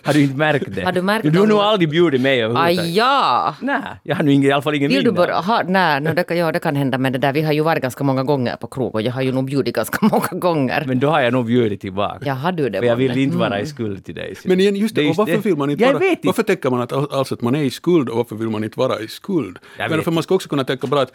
har 0.03 0.13
du 0.13 0.23
inte 0.23 0.37
märkt 0.37 0.75
det? 0.75 0.83
Har 0.85 0.93
du 0.93 1.03
märkt 1.03 1.23
Du 1.33 1.39
har 1.39 1.43
om- 1.43 1.49
nog 1.49 1.59
aldrig 1.59 1.91
bjudit 1.91 2.21
mig 2.21 2.43
överhuvudtaget. 2.43 2.79
Aj 2.81 2.97
ja. 2.97 3.55
Nej, 3.63 3.81
jag 4.03 4.17
har 4.17 4.23
nu 4.25 4.33
ingen, 4.33 4.51
i 4.51 4.53
alla 4.53 4.63
fall 4.63 4.75
ingen 4.75 4.89
Vill 4.91 5.05
du 5.05 5.11
ha, 5.33 5.63
nej, 5.67 6.01
no, 6.01 6.15
det, 6.15 6.25
kan- 6.25 6.37
ja, 6.37 6.53
det 6.53 6.59
kan 6.59 6.77
hända 6.77 6.99
men 6.99 7.13
det 7.13 7.19
där, 7.19 7.33
vi 7.33 7.43
har 7.43 7.53
ju 7.53 7.61
varit 7.63 7.83
ganska 7.83 8.05
många 8.05 8.25
gånger 8.25 8.57
på 8.57 8.67
krog 8.67 8.95
och 8.95 9.03
jag 9.03 9.13
har 9.13 9.23
ju 9.23 9.33
nog 9.33 9.45
bjudit 9.45 9.75
ganska 9.75 9.99
många 10.07 10.29
gånger. 10.41 10.85
Men 10.87 11.01
då 11.01 11.09
har 11.09 11.21
jag 11.21 11.33
nog 11.33 11.47
bjudit 11.47 11.81
tillbaka. 11.81 12.19
Ja, 12.27 12.35
har 12.35 12.53
du 12.53 12.69
det? 12.69 12.79
För 12.79 12.87
jag 12.87 12.97
vill 12.97 13.19
inte 13.19 13.37
vara 13.37 13.47
Mm. 13.47 13.63
i 13.63 13.67
skuld 13.67 14.05
till 14.05 14.15
dig. 14.15 14.35
Men 14.45 14.61
igen, 14.61 14.77
just 14.77 14.95
det, 14.95 15.03
är 15.03 15.11
och 15.11 15.17
varför 15.17 15.39
vill 15.39 15.57
man 15.57 15.71
inte 15.71 15.83
jag 15.83 15.89
vara, 15.93 15.99
vet 15.99 16.11
inte. 16.11 16.27
varför 16.27 16.43
tänker 16.43 16.71
man 16.71 16.81
att, 16.81 16.93
alls 16.93 17.33
att 17.33 17.43
man 17.43 17.55
är 17.55 17.63
i 17.63 17.71
skuld 17.71 18.09
och 18.09 18.17
varför 18.17 18.37
vill 18.37 18.49
man 18.49 18.65
inte 18.65 18.79
vara 18.79 19.01
i 19.01 19.09
skuld? 19.09 19.59
Jag 19.79 19.91
Men 19.91 19.99
vet 19.99 20.05
för 20.05 20.11
man 20.13 20.23
ska 20.23 20.35
också 20.35 20.49
kunna 20.49 20.65
tänka 20.65 20.87
bra 20.87 21.03
att 21.03 21.13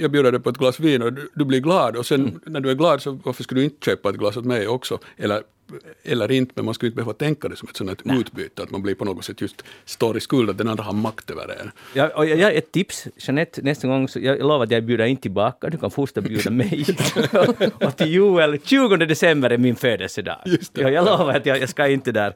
jag 0.00 0.10
bjuder 0.10 0.32
dig 0.32 0.40
på 0.40 0.50
ett 0.50 0.56
glas 0.56 0.80
vin 0.80 1.02
och 1.02 1.12
du, 1.12 1.28
du 1.34 1.44
blir 1.44 1.60
glad 1.60 1.96
och 1.96 2.06
sen 2.06 2.20
mm. 2.20 2.40
när 2.46 2.60
du 2.60 2.70
är 2.70 2.74
glad 2.74 3.02
så 3.02 3.20
varför 3.24 3.42
skulle 3.42 3.60
du 3.60 3.64
inte 3.64 3.84
köpa 3.84 4.10
ett 4.10 4.16
glas 4.16 4.36
åt 4.36 4.44
mig 4.44 4.68
också? 4.68 4.98
Eller 5.16 5.42
eller 6.02 6.30
inte, 6.30 6.52
men 6.54 6.64
man 6.64 6.74
skulle 6.74 6.88
inte 6.88 6.96
behöva 6.96 7.12
tänka 7.12 7.48
det 7.48 7.56
som 7.56 7.68
ett 7.68 7.76
sådant 7.76 8.04
Nej. 8.04 8.20
utbyte, 8.20 8.62
att 8.62 8.70
man 8.70 8.82
blir 8.82 8.94
på 8.94 9.04
något 9.04 9.24
sätt 9.24 9.40
just 9.40 9.64
står 9.84 10.16
i 10.16 10.20
skuld, 10.20 10.50
att 10.50 10.58
den 10.58 10.68
andra 10.68 10.84
har 10.84 10.92
makt 10.92 11.30
över 11.30 11.56
en. 11.60 11.70
Ja, 11.94 12.08
och 12.08 12.26
jag, 12.26 12.56
ett 12.56 12.72
tips, 12.72 13.06
Jeanette, 13.16 13.62
nästa 13.62 13.88
gång, 13.88 14.08
så 14.08 14.20
jag 14.20 14.38
lovar 14.38 14.64
att 14.64 14.70
jag 14.70 14.84
bjuder 14.84 15.04
inte 15.04 15.22
tillbaka, 15.22 15.70
du 15.70 15.78
kan 15.78 15.90
fortsätta 15.90 16.20
bjuda 16.20 16.50
mig. 16.50 16.86
och 17.80 17.96
till 17.96 18.12
Joel, 18.12 18.58
20 18.64 18.96
december 18.96 19.50
är 19.50 19.58
min 19.58 19.76
födelsedag. 19.76 20.38
Ja, 20.72 20.90
jag 20.90 21.04
lovar 21.04 21.34
att 21.34 21.46
jag, 21.46 21.60
jag 21.60 21.68
ska 21.68 21.88
inte 21.88 22.12
där. 22.12 22.34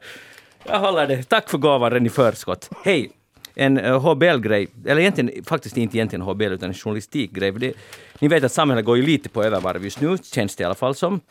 Jag 0.63 0.79
håller 0.79 1.07
det. 1.07 1.23
Tack 1.23 1.49
för 1.49 1.57
gåvan 1.57 1.91
redan 1.91 2.05
i 2.05 2.09
förskott. 2.09 2.69
Hej! 2.83 3.11
En 3.55 3.77
eh, 3.77 4.01
HBL-grej, 4.01 4.67
eller 4.85 5.01
egentligen 5.01 5.43
faktiskt 5.43 5.77
inte 5.77 5.97
egentligen 5.97 6.21
HBL 6.21 6.43
utan 6.43 6.69
en 6.69 6.75
journalistikgrej. 6.75 7.73
ni 8.19 8.27
vet 8.27 8.43
att 8.43 8.51
samhället 8.51 8.85
går 8.85 8.97
ju 8.97 9.03
lite 9.03 9.29
på 9.29 9.43
övervarv 9.43 9.83
just 9.83 10.01
nu, 10.01 10.17
känns 10.23 10.55
det 10.55 10.61
i 10.61 10.65
alla 10.65 10.75
fall 10.75 10.95
som. 10.95 11.21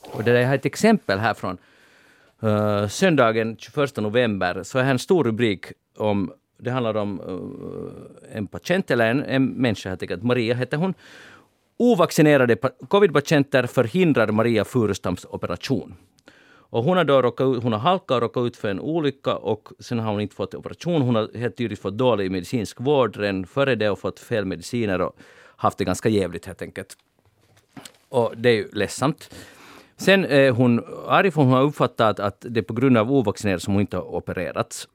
Och 0.00 0.24
det 0.24 0.30
är, 0.30 0.40
jag 0.40 0.48
har 0.48 0.54
ett 0.54 0.66
exempel 0.66 1.18
här 1.18 1.34
från 1.34 1.58
uh, 2.44 2.88
söndagen 2.88 3.56
21 3.58 3.96
november. 3.96 4.62
Så 4.62 4.78
är 4.78 4.82
här 4.82 4.90
en 4.90 4.98
stor 4.98 5.24
rubrik 5.24 5.66
om 5.96 6.32
det 6.58 6.70
handlar 6.70 6.96
om 6.96 7.20
uh, 7.20 8.36
en 8.38 8.46
patient, 8.46 8.90
eller 8.90 9.10
en, 9.10 9.24
en 9.24 9.46
människa 9.46 9.88
helt 9.88 10.02
enkelt. 10.02 10.22
Maria 10.22 10.54
heter 10.54 10.76
hon. 10.76 10.94
Ovaccinerade 11.76 12.56
covidpatienter 12.88 13.66
förhindrar 13.66 14.26
Maria 14.26 14.64
Furustams 14.64 15.24
operation. 15.24 15.94
Och 16.74 16.84
hon 16.84 16.96
har 16.96 17.04
då 17.04 17.22
råkat 17.22 17.56
ut, 17.56 17.62
hon 17.62 17.72
har 17.72 17.80
halkat 17.80 18.10
och 18.10 18.20
råkat 18.22 18.46
ut 18.46 18.56
för 18.56 18.68
en 18.68 18.80
olycka 18.80 19.36
och 19.36 19.68
sen 19.78 19.98
har 19.98 20.12
hon 20.12 20.20
inte 20.20 20.34
fått 20.34 20.54
operation. 20.54 21.02
Hon 21.02 21.14
har 21.14 21.38
helt 21.38 21.56
tydligt 21.56 21.78
fått 21.78 21.98
dålig 21.98 22.30
medicinsk 22.30 22.80
vård 22.80 23.16
redan 23.16 23.46
före 23.46 23.74
det 23.74 23.90
och 23.90 23.98
fått 23.98 24.20
fel 24.20 24.44
mediciner 24.44 25.00
och 25.00 25.16
haft 25.56 25.78
det 25.78 25.84
ganska 25.84 26.08
jävligt 26.08 26.46
helt 26.46 26.62
enkelt. 26.62 26.96
Och 28.08 28.32
det 28.36 28.48
är 28.48 28.54
ju 28.54 28.68
ledsamt. 28.72 29.34
Sen 29.96 30.24
är 30.24 30.50
hon 30.50 30.84
arg 31.08 31.30
för 31.30 31.42
hon 31.42 31.52
har 31.52 31.62
uppfattat 31.62 32.20
att 32.20 32.46
det 32.48 32.60
är 32.60 32.64
på 32.64 32.74
grund 32.74 32.98
av 32.98 33.12
ovaccinerade 33.12 33.60
som 33.60 33.74
hon 33.74 33.80
inte 33.80 33.96
har 33.96 34.14
opererats. 34.14 34.88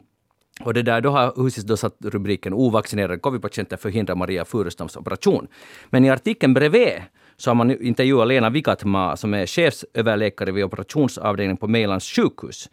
Och 0.64 0.74
det 0.74 0.82
där, 0.82 1.00
då 1.00 1.10
har 1.10 1.42
huset 1.42 1.66
då 1.66 1.76
satt 1.76 1.96
rubriken 2.00 2.54
Ovaccinerade 2.54 3.18
covidpatienter 3.18 3.76
förhindrar 3.76 4.14
Maria 4.14 4.44
Furustams 4.44 4.96
operation. 4.96 5.46
Men 5.90 6.04
i 6.04 6.10
artikeln 6.10 6.54
bredvid 6.54 7.02
så 7.40 7.50
har 7.50 7.54
man 7.54 7.82
intervjuat 7.82 8.28
Lena 8.28 8.50
Vikatmaa 8.50 9.16
som 9.16 9.34
är 9.34 9.46
chefsöverläkare 9.46 10.52
vid 10.52 10.64
operationsavdelningen 10.64 11.56
på 11.56 11.68
Mejlands 11.68 12.06
sjukhus 12.06 12.70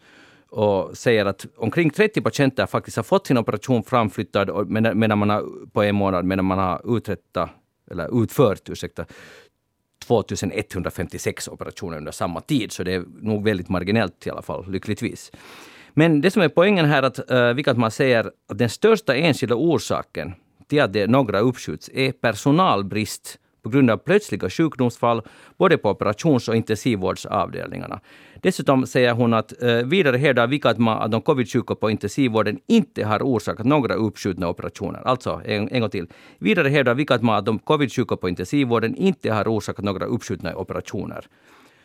och 0.48 0.96
säger 0.96 1.26
att 1.26 1.46
omkring 1.56 1.90
30 1.90 2.20
patienter 2.20 2.66
faktiskt 2.66 2.96
har 2.96 3.04
fått 3.04 3.26
sin 3.26 3.38
operation 3.38 3.82
framflyttad 3.82 4.68
medan 4.96 5.18
man 5.18 5.30
har, 5.30 5.66
på 5.72 5.82
en 5.82 5.94
månad 5.94 6.24
medan 6.24 6.44
man 6.44 6.58
har 6.58 6.96
uträttat, 6.96 7.50
eller 7.90 8.22
utfört 8.22 8.68
ursäkta, 8.68 9.04
2156 10.06 11.48
operationer 11.48 11.96
under 11.96 12.12
samma 12.12 12.40
tid, 12.40 12.72
så 12.72 12.82
det 12.82 12.94
är 12.94 13.04
nog 13.20 13.44
väldigt 13.44 13.68
marginellt 13.68 14.26
i 14.26 14.30
alla 14.30 14.42
fall, 14.42 14.70
lyckligtvis. 14.70 15.32
Men 15.94 16.20
det 16.20 16.30
som 16.30 16.42
är 16.42 16.48
poängen 16.48 16.84
här, 16.84 17.02
att, 17.02 17.30
eh, 17.30 17.36
uh, 17.36 17.52
vilket 17.54 17.76
man 17.76 17.90
säger, 17.90 18.30
att 18.48 18.58
den 18.58 18.68
största 18.68 19.14
enskilda 19.14 19.54
orsaken 19.54 20.34
till 20.66 20.82
att 20.82 20.92
det 20.92 21.06
några 21.06 21.40
uppskjuts 21.40 21.90
är 21.94 22.12
personalbrist 22.12 23.38
på 23.62 23.68
grund 23.68 23.90
av 23.90 23.96
plötsliga 23.96 24.50
sjukdomsfall 24.50 25.22
både 25.56 25.78
på 25.78 25.90
operations 25.90 26.48
och 26.48 26.56
intensivvårdsavdelningarna. 26.56 28.00
Dessutom 28.42 28.86
säger 28.86 29.12
hon 29.12 29.34
att 29.34 29.62
eh, 29.62 29.76
vidare 29.76 30.16
hävdar 30.16 30.46
Vikatma 30.46 30.98
att 30.98 31.10
de 31.10 31.20
covid-sjuka 31.20 31.74
på 31.74 31.90
intensivvården 31.90 32.58
inte 32.66 33.04
har 33.04 33.20
orsakat 33.22 33.66
några 33.66 33.94
uppskjutna 33.94 34.48
operationer. 34.48 35.00
Alltså, 35.04 35.40
en, 35.44 35.68
en 35.68 35.80
gång 35.80 35.90
till. 35.90 36.06
Vidare 36.38 36.68
hävdar 36.68 36.94
Vikatma 36.94 37.36
att 37.36 37.46
de 37.46 37.58
covid-sjuka 37.58 38.16
på 38.16 38.28
intensivvården 38.28 38.94
inte 38.94 39.32
har 39.32 39.44
orsakat 39.44 39.84
några 39.84 40.06
uppskjutna 40.06 40.56
operationer. 40.56 41.26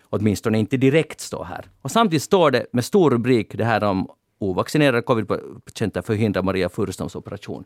Åtminstone 0.10 0.60
inte 0.60 0.78
direkt 0.78 1.20
står 1.20 1.44
här. 1.44 1.66
Och 1.82 1.92
samtidigt 1.92 2.24
står 2.24 2.52
det 2.52 2.66
med 2.72 2.86
stor 2.86 3.12
rubrik 3.12 3.56
det 3.58 3.66
här 3.66 3.84
om 3.84 4.08
ovaccinerade 4.40 5.02
covidpatienter 5.02 6.02
förhindrar 6.02 6.44
Maria 6.44 6.70
Furustams 6.70 7.16
operation. 7.16 7.66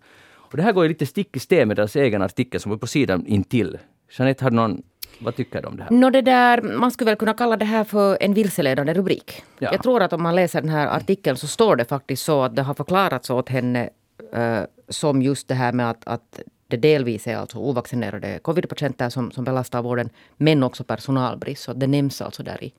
Och 0.52 0.58
det 0.58 0.64
här 0.64 0.72
går 0.72 0.84
ju 0.84 0.90
lite 0.90 1.06
stick 1.06 1.36
i 1.36 1.40
stäv 1.40 1.68
med 1.68 1.78
deras 1.78 1.96
egen 1.96 2.22
artikel 2.22 2.60
som 2.60 2.72
är 2.72 2.78
på 2.78 2.88
sidan 2.88 3.26
intill. 3.28 3.78
Jeanette, 4.10 4.44
har 4.44 4.52
någon 4.52 4.84
vad 5.20 5.36
tycker 5.36 5.62
du 5.62 5.68
om 5.68 5.78
det 5.78 5.84
här? 5.84 5.92
No, 5.92 6.10
det 6.10 6.22
där, 6.22 6.62
man 6.62 6.92
skulle 6.92 7.12
väl 7.12 7.18
kunna 7.18 7.34
kalla 7.34 7.58
det 7.58 7.66
här 7.66 7.84
för 7.84 8.18
en 8.22 8.34
vilseledande 8.34 8.94
rubrik. 8.94 9.43
Ja. 9.60 9.72
Jag 9.72 9.84
tror 9.84 10.02
att 10.02 10.13
om 10.13 10.24
man 10.24 10.36
läser 10.36 10.62
den 10.62 10.70
här 10.70 10.88
artikeln 10.88 11.38
så 11.38 11.48
står 11.48 11.76
det 11.76 11.86
faktiskt 11.86 12.24
så 12.24 12.43
att 12.43 12.56
det 12.56 12.62
har 12.62 12.74
förklarats 12.74 13.30
åt 13.30 13.50
henne 13.50 13.89
uh, 14.38 14.62
som 14.89 15.22
just 15.22 15.48
det 15.48 15.56
här 15.56 15.74
med 15.74 15.89
att, 15.89 16.08
att 16.08 16.41
det 16.67 16.78
delvis 16.78 17.28
är 17.28 17.38
alltså 17.38 17.58
ovaccinerade 17.58 18.39
covidpatienter 18.39 19.10
som, 19.10 19.32
som 19.32 19.43
belastar 19.43 19.82
vården, 19.82 20.10
men 20.38 20.63
också 20.63 20.84
personalbrist. 20.84 21.63
Så 21.63 21.74
det 21.74 21.88
nämns 21.88 22.22
alltså 22.22 22.43
där 22.43 22.63
i, 22.63 22.74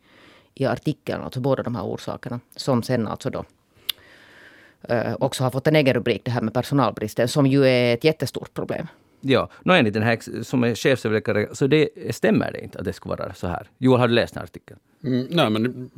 i 0.55 0.67
artikeln, 0.67 1.23
alltså 1.23 1.41
båda 1.41 1.63
de 1.63 1.75
här 1.75 1.85
orsakerna. 1.85 2.41
Som 2.57 2.83
sen 2.83 3.09
alltså 3.09 3.31
då 3.31 3.45
uh, 4.91 5.15
också 5.21 5.45
har 5.45 5.51
fått 5.51 5.67
en 5.67 5.77
egen 5.77 5.95
rubrik, 5.95 6.25
det 6.25 6.31
här 6.31 6.43
med 6.43 6.55
personalbristen, 6.55 7.29
som 7.29 7.47
ju 7.47 7.67
är 7.67 7.95
ett 7.95 8.05
jättestort 8.05 8.55
problem. 8.55 8.87
Ja, 9.21 9.51
no, 9.65 9.73
enligt 9.73 9.95
den 9.95 10.03
här 10.03 10.43
som 10.43 10.65
är 10.65 10.75
chefsöverläkare, 10.75 11.49
så 11.53 11.67
det 11.67 11.89
stämmer 12.11 12.53
det 12.53 12.61
inte 12.61 12.79
att 12.79 12.85
det 12.85 12.93
ska 12.93 13.09
vara 13.09 13.35
så 13.35 13.47
här. 13.47 13.71
Joel, 13.79 14.01
har 14.01 14.09
du 14.09 14.15
läst 14.15 14.35
den 14.35 14.41
här 14.41 14.45
artikeln? 14.45 14.81
Mm, 15.05 15.27
nej, 15.31 15.51
men 15.51 15.91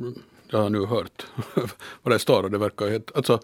jag 0.49 0.59
har 0.59 0.69
nu 0.69 0.85
hört 0.85 1.25
vad 2.01 2.15
det 2.15 2.19
står 2.19 2.43
och 2.43 2.51
det 2.51 2.57
verkar 2.57 2.89
helt... 2.89 3.11
Alltså, 3.15 3.39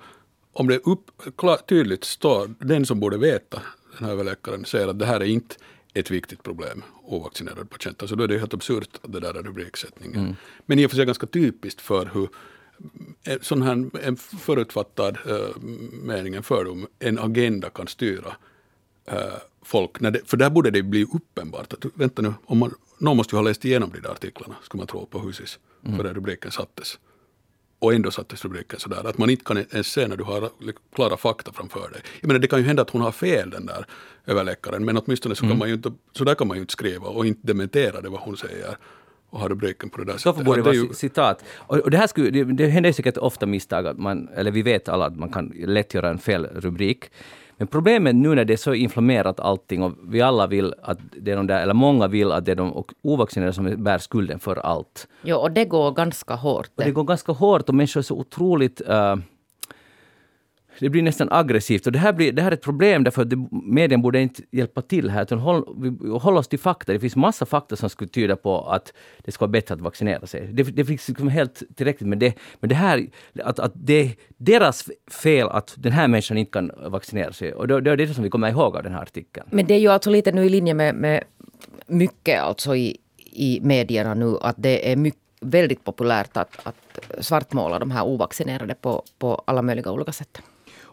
om 0.53 0.67
det 0.67 0.77
upp, 0.77 1.11
klart, 1.37 1.69
tydligt 1.69 2.03
står, 2.03 2.53
den 2.59 2.85
som 2.85 2.99
borde 2.99 3.17
veta, 3.17 3.61
den 3.97 4.07
här 4.07 4.13
överläkaren, 4.13 4.65
säger 4.65 4.87
att 4.87 4.99
det 4.99 5.05
här 5.05 5.19
är 5.19 5.25
inte 5.25 5.55
ett 5.93 6.11
viktigt 6.11 6.43
problem, 6.43 6.83
ovaccinerade 7.03 7.65
patienter. 7.65 8.07
Så 8.07 8.15
då 8.15 8.23
är 8.23 8.27
det 8.27 8.39
helt 8.39 8.53
absurt 8.53 8.89
att 9.01 9.13
det 9.13 9.19
där 9.19 9.33
är 9.33 9.43
rubriksättningen. 9.43 10.19
Mm. 10.19 10.35
Men 10.65 10.79
i 10.79 10.85
och 10.85 10.89
för 10.89 10.95
sig 10.95 11.05
ganska 11.05 11.27
typiskt 11.27 11.81
för 11.81 12.09
hur 12.13 12.29
sån 13.41 13.61
här 13.61 13.89
en 14.03 14.17
förutfattad 14.17 15.17
uh, 15.27 15.61
mening, 15.91 16.35
en 16.35 16.43
fördom, 16.43 16.87
en 16.99 17.19
agenda 17.19 17.69
kan 17.69 17.87
styra 17.87 18.35
folk. 19.61 19.99
När 19.99 20.11
det, 20.11 20.21
för 20.25 20.37
där 20.37 20.49
borde 20.49 20.71
det 20.71 20.83
bli 20.83 21.03
uppenbart 21.03 21.73
att 21.73 21.85
vänta 21.93 22.21
nu, 22.21 22.33
om 22.45 22.57
man, 22.57 22.73
någon 22.97 23.17
måste 23.17 23.35
ju 23.35 23.37
ha 23.37 23.43
läst 23.43 23.65
igenom 23.65 23.91
de 23.93 23.99
där 23.99 24.09
artiklarna, 24.09 24.55
skulle 24.63 24.79
man 24.79 24.87
tro 24.87 25.05
på 25.05 25.19
Husis, 25.19 25.59
mm. 25.85 25.97
före 25.97 26.13
rubriken 26.13 26.51
sattes. 26.51 26.99
Och 27.79 27.93
ändå 27.93 28.11
sattes 28.11 28.43
rubriken 28.43 28.79
sådär, 28.79 29.07
att 29.07 29.17
man 29.17 29.29
inte 29.29 29.43
kan 29.43 29.57
ens 29.57 29.87
se 29.87 30.07
när 30.07 30.17
du 30.17 30.23
har 30.23 30.49
klara 30.95 31.17
fakta 31.17 31.51
framför 31.53 31.89
dig. 31.89 32.01
Jag 32.21 32.27
menar, 32.27 32.39
det 32.39 32.47
kan 32.47 32.59
ju 32.59 32.65
hända 32.65 32.81
att 32.81 32.89
hon 32.89 33.01
har 33.01 33.11
fel, 33.11 33.49
den 33.49 33.65
där 33.65 33.85
överläkaren, 34.25 34.85
men 34.85 34.97
åtminstone 34.97 35.35
så, 35.35 35.41
kan 35.41 35.49
mm. 35.49 35.59
man 35.59 35.67
ju 35.67 35.73
inte, 35.73 35.91
så 36.17 36.23
där 36.23 36.35
kan 36.35 36.47
man 36.47 36.57
ju 36.57 36.61
inte 36.61 36.73
skriva 36.73 37.07
och 37.07 37.25
inte 37.25 37.47
dementera 37.47 38.01
det 38.01 38.09
vad 38.09 38.19
hon 38.19 38.37
säger 38.37 38.77
och 39.29 39.39
ha 39.39 39.47
rubriken 39.47 39.89
på 39.89 39.97
det 39.97 40.05
där 40.05 40.17
sättet. 40.17 40.45
borde 40.45 40.59
det 40.59 40.63
vara 40.63 40.75
ju... 40.75 40.93
citat. 40.93 41.43
Och, 41.55 41.91
det 41.91 41.97
här 41.97 42.07
skulle, 42.07 42.29
det, 42.29 42.43
det 42.43 42.67
händer 42.67 42.91
säkert 42.91 43.17
ofta 43.17 43.45
misstag, 43.45 43.87
att 43.87 43.97
man, 43.97 44.27
eller 44.27 44.51
vi 44.51 44.61
vet 44.61 44.89
alla 44.89 45.05
att 45.05 45.17
man 45.17 45.29
kan 45.29 45.47
lätt 45.47 45.93
göra 45.93 46.09
en 46.09 46.19
fel 46.19 46.45
rubrik. 46.45 47.05
Men 47.57 47.67
problemet 47.67 48.15
nu 48.15 48.35
när 48.35 48.45
det 48.45 48.53
är 48.53 48.57
så 48.57 48.73
inflammerat 48.73 49.39
allting 49.39 49.83
och 49.83 49.93
vi 50.07 50.21
alla 50.21 50.47
vill 50.47 50.73
att 50.81 50.99
det 51.21 51.31
är 51.31 51.35
de 51.35 51.47
där, 51.47 51.61
eller 51.61 51.73
många 51.73 52.07
vill 52.07 52.31
att 52.31 52.45
det 52.45 52.51
är 52.51 52.55
de 52.55 52.83
ovaccinerade 53.01 53.53
som 53.53 53.83
bär 53.83 53.97
skulden 53.97 54.39
för 54.39 54.55
allt. 54.55 55.07
Ja, 55.21 55.37
och 55.37 55.51
det 55.51 55.65
går 55.65 55.91
ganska 55.91 56.33
hårt. 56.33 56.69
Och 56.75 56.83
det 56.83 56.91
går 56.91 57.03
ganska 57.03 57.31
hårt 57.31 57.69
och 57.69 57.75
människor 57.75 57.99
är 57.99 58.03
så 58.03 58.15
otroligt 58.15 58.81
uh, 58.89 59.15
det 60.79 60.89
blir 60.89 61.03
nästan 61.03 61.27
aggressivt. 61.31 61.85
Och 61.85 61.91
det 61.91 61.99
här, 61.99 62.13
blir, 62.13 62.31
det 62.31 62.41
här 62.41 62.51
är 62.51 62.55
ett 62.55 62.61
problem 62.61 63.03
därför 63.03 63.21
att 63.21 63.33
medien 63.51 64.01
borde 64.01 64.21
inte 64.21 64.41
hjälpa 64.51 64.81
till 64.81 65.09
här. 65.09 65.23
Utan 65.23 65.39
håll, 65.39 65.63
vi 65.81 66.09
oss 66.09 66.47
till 66.47 66.59
fakta. 66.59 66.93
Det 66.93 66.99
finns 66.99 67.15
massa 67.15 67.45
fakta 67.45 67.75
som 67.75 67.89
skulle 67.89 68.09
tyda 68.09 68.35
på 68.35 68.69
att 68.69 68.93
det 69.25 69.31
ska 69.31 69.45
vara 69.45 69.51
bättre 69.51 69.73
att 69.73 69.81
vaccinera 69.81 70.27
sig. 70.27 70.49
Det, 70.53 70.63
det 70.63 70.85
finns 70.85 71.07
liksom 71.07 71.27
helt 71.27 71.63
tillräckligt 71.75 72.09
med 72.09 72.17
det. 72.17 72.33
Men 72.59 72.69
det 72.69 72.75
här, 72.75 73.07
att, 73.43 73.59
att 73.59 73.71
det 73.75 74.01
är 74.01 74.15
deras 74.37 74.89
fel 75.23 75.47
att 75.49 75.73
den 75.77 75.91
här 75.91 76.07
människan 76.07 76.37
inte 76.37 76.51
kan 76.51 76.71
vaccinera 76.87 77.33
sig. 77.33 77.53
Och 77.53 77.67
det, 77.67 77.81
det 77.81 77.91
är 77.91 77.97
det 77.97 78.13
som 78.13 78.23
vi 78.23 78.29
kommer 78.29 78.49
ihåg 78.49 78.75
av 78.75 78.83
den 78.83 78.93
här 78.93 79.01
artikeln. 79.01 79.47
Men 79.51 79.65
det 79.65 79.73
är 79.73 79.79
ju 79.79 79.87
alltså 79.87 80.09
lite 80.09 80.31
nu 80.31 80.45
i 80.45 80.49
linje 80.49 80.73
med, 80.73 80.95
med 80.95 81.23
mycket 81.87 82.41
alltså 82.41 82.75
i, 82.75 82.97
i 83.17 83.59
medierna 83.61 84.13
nu 84.13 84.37
att 84.41 84.55
det 84.57 84.91
är 84.91 84.95
mycket 84.95 85.21
väldigt 85.41 85.83
populärt 85.83 86.37
att, 86.37 86.67
att 86.67 86.99
svartmåla 87.19 87.79
de 87.79 87.91
här 87.91 88.03
ovaccinerade 88.03 88.75
på, 88.75 89.03
på 89.19 89.43
alla 89.45 89.61
möjliga 89.61 89.91
olika 89.91 90.11
sätt. 90.11 90.41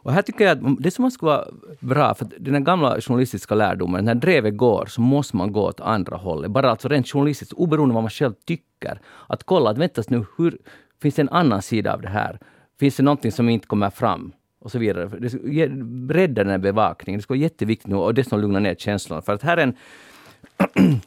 Och 0.04 0.12
här 0.12 0.22
tycker 0.22 0.44
jag 0.44 0.58
att 0.58 0.82
det 0.82 0.90
som 0.90 1.10
skulle 1.10 1.30
vara 1.30 1.46
bra, 1.80 2.14
för 2.14 2.26
den 2.38 2.54
här 2.54 2.60
gamla 2.60 3.00
journalistiska 3.00 3.54
lärdomen, 3.54 4.04
när 4.04 4.14
drevet 4.14 4.56
går 4.56 4.86
så 4.86 5.00
måste 5.00 5.36
man 5.36 5.52
gå 5.52 5.60
åt 5.60 5.80
andra 5.80 6.16
hållet. 6.16 6.50
Bara 6.50 6.70
alltså 6.70 6.88
rent 6.88 7.08
journalistiskt, 7.08 7.52
oberoende 7.52 7.92
av 7.92 7.94
vad 7.94 8.02
man 8.02 8.10
själv 8.10 8.34
tycker. 8.44 9.00
Att 9.26 9.44
kolla, 9.44 9.70
att 9.70 9.78
vänta 9.78 10.02
nu, 10.08 10.24
hur, 10.38 10.58
finns 11.02 11.14
det 11.14 11.22
en 11.22 11.28
annan 11.28 11.62
sida 11.62 11.94
av 11.94 12.00
det 12.00 12.08
här? 12.08 12.38
Finns 12.80 12.96
det 12.96 13.02
någonting 13.02 13.32
som 13.32 13.48
inte 13.48 13.66
kommer 13.66 13.90
fram? 13.90 14.32
Och 14.60 14.70
så 14.70 14.78
vidare. 14.78 15.10
Det 15.18 15.68
bredda 15.82 16.44
den 16.44 16.50
här 16.50 16.58
bevakningen. 16.58 17.18
Det 17.18 17.22
skulle 17.22 17.38
vara 17.38 17.42
jätteviktigt 17.42 17.86
nu 17.86 17.96
och 17.96 18.14
det 18.14 18.24
som 18.24 18.40
lugnar 18.40 18.60
ner 18.60 18.74
känslorna. 18.74 19.22
För 19.22 19.32
att 19.32 19.42
här 19.42 19.56
är 19.56 19.62
en 19.62 19.76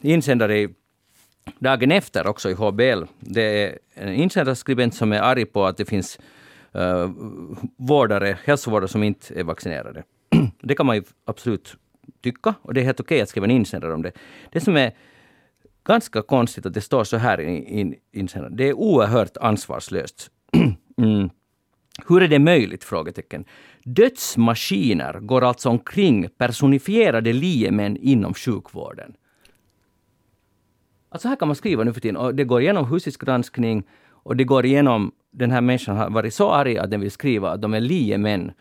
insändare 0.00 0.58
i 0.58 0.68
dagen 1.58 1.92
efter 1.92 2.26
också 2.26 2.50
i 2.50 2.54
HBL. 2.54 3.02
Det 3.20 3.42
är 3.42 3.78
en 3.94 4.14
insändarskribent 4.14 4.94
som 4.94 5.12
är 5.12 5.20
arg 5.20 5.44
på 5.44 5.66
att 5.66 5.76
det 5.76 5.84
finns 5.84 6.18
uh, 6.78 7.10
vårdare, 7.76 8.38
hälsovårdare 8.44 8.88
som 8.88 9.02
inte 9.02 9.40
är 9.40 9.44
vaccinerade. 9.44 10.02
det 10.62 10.74
kan 10.74 10.86
man 10.86 10.96
ju 10.96 11.02
absolut 11.24 11.76
tycka 12.20 12.54
och 12.62 12.74
det 12.74 12.80
är 12.80 12.84
helt 12.84 13.00
okej 13.00 13.20
att 13.20 13.28
skriva 13.28 13.44
en 13.44 13.50
insändare 13.50 13.94
om 13.94 14.02
det. 14.02 14.12
Det 14.52 14.60
som 14.60 14.76
är 14.76 14.92
ganska 15.84 16.22
konstigt 16.22 16.66
att 16.66 16.74
det 16.74 16.80
står 16.80 17.04
så 17.04 17.16
här 17.16 17.40
i, 17.40 17.80
i 17.80 17.98
insändaren, 18.12 18.56
det 18.56 18.68
är 18.68 18.72
oerhört 18.72 19.36
ansvarslöst. 19.36 20.30
mm. 20.98 21.30
Hur 22.06 22.22
är 22.22 22.28
det 22.28 22.38
möjligt? 22.38 22.84
Frågetecken. 22.84 23.44
Dödsmaskiner 23.84 25.20
går 25.20 25.44
alltså 25.44 25.68
omkring 25.68 26.28
personifierade 26.28 27.32
liemän 27.32 27.96
inom 27.96 28.34
sjukvården. 28.34 29.14
Alltså 31.08 31.28
här 31.28 31.36
kan 31.36 31.48
man 31.48 31.54
skriva 31.56 31.84
nu 31.84 31.92
för 31.92 32.00
tiden 32.00 32.16
och 32.16 32.34
det 32.34 32.44
går 32.44 32.62
igenom 32.62 32.86
husisk 32.86 33.20
granskning 33.20 33.82
och 34.08 34.36
det 34.36 34.44
går 34.44 34.66
igenom, 34.66 35.12
den 35.30 35.50
här 35.50 35.60
människan 35.60 35.96
har 35.96 36.10
varit 36.10 36.34
så 36.34 36.50
arg 36.50 36.78
att 36.78 36.90
den 36.90 37.00
vill 37.00 37.10
skriva 37.10 37.50
att 37.50 37.62
de 37.62 37.74
är 37.74 37.80
liemän 37.80 38.52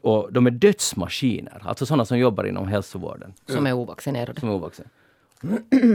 och 0.00 0.32
de 0.32 0.46
är 0.46 0.50
dödsmaskiner, 0.50 1.62
alltså 1.64 1.86
sådana 1.86 2.04
som 2.04 2.18
jobbar 2.18 2.44
inom 2.44 2.68
hälsovården. 2.68 3.34
Som 3.46 3.66
är 3.66 3.72
ovaccinerade. 3.72 4.40
Som 4.40 4.48
är 4.48 4.54
ovaccinerade. 4.54 4.90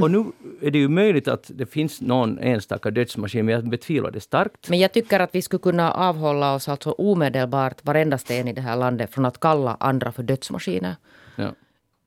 Och 0.01 0.11
nu 0.11 0.25
är 0.61 0.71
det 0.71 0.77
ju 0.77 0.87
möjligt 0.87 1.27
att 1.27 1.51
det 1.53 1.65
finns 1.65 2.01
någon 2.01 2.39
enstaka 2.39 2.91
dödsmaskin, 2.91 3.45
men 3.45 3.55
jag 3.55 3.69
betvivlar 3.69 4.11
det 4.11 4.19
starkt. 4.19 4.69
Men 4.69 4.79
jag 4.79 4.91
tycker 4.91 5.19
att 5.19 5.35
vi 5.35 5.41
skulle 5.41 5.59
kunna 5.59 5.91
avhålla 5.91 6.55
oss 6.55 6.69
alltså 6.69 6.91
omedelbart, 6.91 7.85
varenda 7.85 8.17
sten 8.17 8.47
i 8.47 8.53
det 8.53 8.61
här 8.61 8.75
landet, 8.75 9.13
från 9.13 9.25
att 9.25 9.39
kalla 9.39 9.77
andra 9.79 10.11
för 10.11 10.23
dödsmaskiner. 10.23 10.95
Ja. 11.35 11.51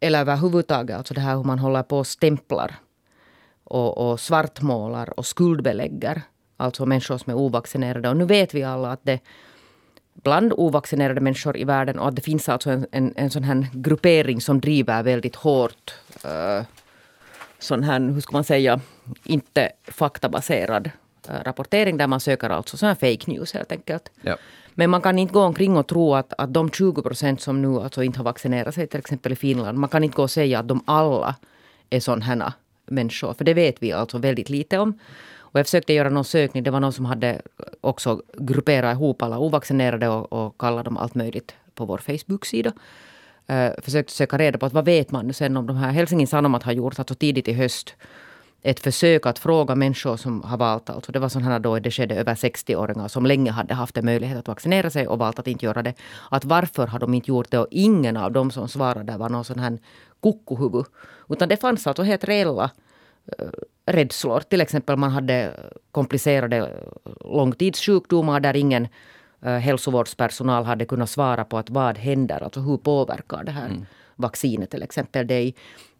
Eller 0.00 0.20
överhuvudtaget, 0.20 0.96
alltså 0.96 1.14
det 1.14 1.20
här 1.20 1.36
hur 1.36 1.44
man 1.44 1.58
håller 1.58 1.82
på 1.82 1.98
och 1.98 2.06
stämplar 2.06 2.74
och, 3.64 4.10
och 4.10 4.20
svartmålar 4.20 5.18
och 5.18 5.26
skuldbelägger. 5.26 6.22
Alltså 6.56 6.86
människor 6.86 7.18
som 7.18 7.30
är 7.30 7.36
ovaccinerade. 7.36 8.08
Och 8.08 8.16
nu 8.16 8.24
vet 8.24 8.54
vi 8.54 8.62
alla 8.62 8.92
att 8.92 9.00
det 9.02 9.20
bland 10.14 10.52
ovaccinerade 10.52 11.20
människor 11.20 11.56
i 11.56 11.64
världen 11.64 11.98
och 11.98 12.08
att 12.08 12.16
det 12.16 12.22
finns 12.22 12.48
alltså 12.48 12.70
en, 12.70 12.86
en, 12.90 13.12
en 13.16 13.30
sån 13.30 13.44
här 13.44 13.66
gruppering 13.72 14.40
som 14.40 14.60
driver 14.60 15.02
väldigt 15.02 15.36
hårt 15.36 15.94
uh, 16.24 16.64
sån 17.58 17.82
här, 17.82 18.00
hur 18.00 18.20
ska 18.20 18.32
man 18.32 18.44
säga, 18.44 18.80
inte 19.24 19.70
faktabaserad 19.84 20.90
uh, 21.28 21.34
rapportering 21.44 21.96
där 21.96 22.06
man 22.06 22.20
söker 22.20 22.50
alltså 22.50 22.76
sån 22.76 22.88
här 22.88 22.94
fake 22.94 23.30
news 23.30 23.54
helt 23.54 23.72
enkelt. 23.72 24.10
Ja. 24.22 24.36
Men 24.74 24.90
man 24.90 25.02
kan 25.02 25.18
inte 25.18 25.34
gå 25.34 25.40
omkring 25.40 25.76
och 25.76 25.86
tro 25.86 26.14
att, 26.14 26.32
att 26.38 26.54
de 26.54 26.70
20 26.70 27.02
procent 27.02 27.40
som 27.40 27.62
nu 27.62 27.80
alltså 27.80 28.02
inte 28.02 28.18
har 28.18 28.24
vaccinerat 28.24 28.74
sig, 28.74 28.86
till 28.86 28.98
exempel 28.98 29.32
i 29.32 29.36
Finland, 29.36 29.78
man 29.78 29.90
kan 29.90 30.04
inte 30.04 30.16
gå 30.16 30.22
och 30.22 30.30
säga 30.30 30.58
att 30.58 30.68
de 30.68 30.82
alla 30.86 31.34
är 31.90 32.00
sådana 32.00 32.52
människor. 32.86 33.34
För 33.34 33.44
det 33.44 33.54
vet 33.54 33.82
vi 33.82 33.92
alltså 33.92 34.18
väldigt 34.18 34.50
lite 34.50 34.78
om. 34.78 34.98
Och 35.54 35.58
jag 35.58 35.66
försökte 35.66 35.92
göra 35.92 36.10
någon 36.10 36.24
sökning. 36.24 36.62
Det 36.62 36.70
var 36.70 36.80
någon 36.80 36.92
som 36.92 37.04
hade 37.04 37.42
också 37.80 38.22
grupperat 38.38 38.94
ihop 38.94 39.22
alla 39.22 39.38
ovaccinerade 39.38 40.08
och, 40.08 40.32
och 40.32 40.58
kallat 40.58 40.84
dem 40.84 40.96
allt 40.96 41.14
möjligt 41.14 41.54
på 41.74 41.84
vår 41.84 41.98
Facebook-sida. 41.98 42.72
Uh, 43.50 43.80
försökte 43.82 44.12
söka 44.12 44.38
reda 44.38 44.58
på 44.58 44.66
att 44.66 44.72
vad 44.72 44.84
vet 44.84 45.10
man 45.10 45.26
nu 45.26 45.32
sen 45.32 45.56
om 45.56 45.66
de 45.66 45.76
här. 45.76 45.90
Helsingin 45.90 46.26
Sanomat 46.26 46.62
har 46.62 46.72
gjort 46.72 46.98
alltså 46.98 47.14
tidigt 47.14 47.48
i 47.48 47.52
höst 47.52 47.94
ett 48.62 48.80
försök 48.80 49.26
att 49.26 49.38
fråga 49.38 49.74
människor 49.74 50.16
som 50.16 50.42
har 50.42 50.56
valt, 50.56 50.90
alltså 50.90 51.12
det 51.12 51.18
var 51.18 51.28
sådana 51.28 51.58
då 51.58 51.78
det 51.78 51.90
skedde 51.90 52.14
över 52.14 52.34
60-åringar 52.34 53.08
som 53.08 53.26
länge 53.26 53.50
hade 53.50 53.74
haft 53.74 53.96
en 53.96 54.04
möjlighet 54.04 54.38
att 54.38 54.48
vaccinera 54.48 54.90
sig 54.90 55.08
och 55.08 55.18
valt 55.18 55.38
att 55.38 55.46
inte 55.46 55.66
göra 55.66 55.82
det. 55.82 55.94
Att 56.30 56.44
varför 56.44 56.86
har 56.86 56.98
de 56.98 57.14
inte 57.14 57.30
gjort 57.30 57.50
det? 57.50 57.58
Och 57.58 57.68
ingen 57.70 58.16
av 58.16 58.32
dem 58.32 58.50
som 58.50 58.68
svarade 58.68 59.16
var 59.16 59.28
någon 59.28 59.44
sån 59.44 59.58
här 59.58 59.78
kuckuhuvud. 60.22 60.84
Utan 61.28 61.48
det 61.48 61.56
fanns 61.56 61.86
alltså 61.86 62.02
helt 62.02 62.24
reella 62.24 62.64
uh, 62.64 62.70
rädslor. 63.86 64.40
Till 64.40 64.60
exempel 64.60 64.96
man 64.96 65.10
hade 65.10 65.60
komplicerade 65.90 66.70
långtidssjukdomar 67.20 68.40
där 68.40 68.56
ingen 68.56 68.88
uh, 69.46 69.50
hälsovårdspersonal 69.50 70.64
hade 70.64 70.84
kunnat 70.84 71.10
svara 71.10 71.44
på 71.44 71.58
att 71.58 71.70
vad 71.70 71.98
händer, 71.98 72.44
alltså 72.44 72.60
hur 72.60 72.76
påverkar 72.76 73.44
det 73.44 73.52
här 73.52 73.66
mm. 73.66 73.86
vaccinet 74.16 74.70
till 74.70 74.82
exempel 74.82 75.26
dig. 75.26 75.54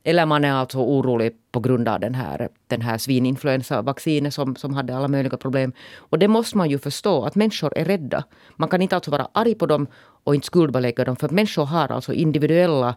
Eller 0.07 0.27
man 0.27 0.45
är 0.45 0.53
alltså 0.53 0.79
orolig 0.79 1.33
på 1.53 1.61
grund 1.61 1.89
av 1.89 2.01
den 2.01 2.15
här, 2.15 2.49
den 2.67 2.81
här 2.81 2.99
svininfluensavaccinet 2.99 4.35
som, 4.35 4.57
som 4.57 4.75
hade 4.75 4.97
alla 4.97 5.09
möjliga 5.09 5.37
problem. 5.37 5.73
Och 5.97 6.19
det 6.19 6.29
måste 6.29 6.57
man 6.57 6.71
ju 6.71 6.79
förstå, 6.79 7.25
att 7.25 7.35
människor 7.35 7.79
är 7.79 7.85
rädda. 7.85 8.25
Man 8.57 8.69
kan 8.69 8.83
inte 8.83 8.95
alltså 8.95 9.11
vara 9.11 9.29
arg 9.33 9.55
på 9.55 9.67
dem 9.67 9.87
och 10.25 10.35
inte 10.35 10.47
skuldbelägga 10.47 11.05
dem. 11.05 11.17
För 11.17 11.29
människor 11.29 11.65
har 11.65 11.93
alltså 11.93 12.13
individuella 12.13 12.97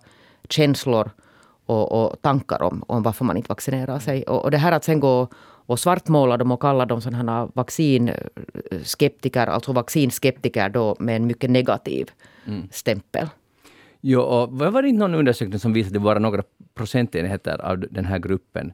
känslor 0.50 1.12
och, 1.70 1.92
och, 1.92 2.22
tankar 2.22 2.62
om, 2.62 2.84
om 2.88 3.04
varför 3.04 3.26
man 3.26 3.38
inte 3.38 3.50
vaccinerar 3.50 4.00
sig. 4.00 4.24
Och, 4.24 4.44
och 4.44 4.52
det 4.52 4.58
här 4.58 4.72
att 4.72 4.84
sen 4.84 5.00
gå 5.00 5.28
och 5.68 5.80
svartmåla 5.80 6.38
dem 6.38 6.52
och 6.52 6.62
kalla 6.62 6.86
dem 6.86 7.02
sådana 7.02 7.50
vaccinskeptiker, 7.54 9.48
alltså 9.48 9.74
vaccinskeptiker 9.74 10.70
då 10.70 10.96
med 11.00 11.16
en 11.16 11.28
mycket 11.28 11.50
negativ 11.50 12.12
mm. 12.46 12.68
stämpel. 12.72 13.28
Jo, 14.02 14.22
och 14.22 14.52
var 14.52 14.82
det 14.82 14.88
inte 14.90 15.00
någon 15.00 15.16
undersökning 15.16 15.60
som 15.60 15.74
visade 15.74 15.90
att 15.90 15.94
det 15.94 16.00
var 16.00 16.20
några 16.20 16.44
procentenheter 16.76 17.62
av 17.66 17.80
den 17.80 18.06
här 18.06 18.20
gruppen 18.20 18.74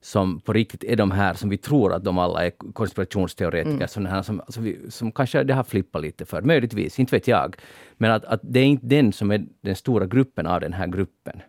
som 0.00 0.40
på 0.40 0.52
riktigt 0.52 0.84
är 0.84 0.96
de 0.96 1.10
här 1.10 1.34
som 1.34 1.50
vi 1.50 1.58
tror 1.58 1.92
att 1.92 2.04
de 2.04 2.18
alla 2.18 2.46
är 2.46 2.50
konspirationsteoretiker, 2.72 3.76
mm. 3.76 3.88
sådana 3.88 4.10
här 4.10 4.22
som, 4.22 4.40
alltså 4.40 4.60
vi, 4.60 4.90
som 4.90 5.12
kanske 5.12 5.44
det 5.44 5.54
har 5.54 5.64
flippat 5.64 6.02
lite 6.02 6.24
för, 6.24 6.42
möjligtvis, 6.42 6.98
inte 6.98 7.16
vet 7.16 7.28
jag. 7.28 7.56
Men 7.96 8.10
att, 8.10 8.24
att 8.24 8.40
det 8.42 8.60
är 8.60 8.64
inte 8.64 8.86
den 8.86 9.12
som 9.12 9.30
är 9.30 9.46
den 9.60 9.76
stora 9.76 10.06
gruppen 10.06 10.46
av 10.46 10.60
den 10.60 10.72
här 10.72 10.86
gruppen. 10.86 11.42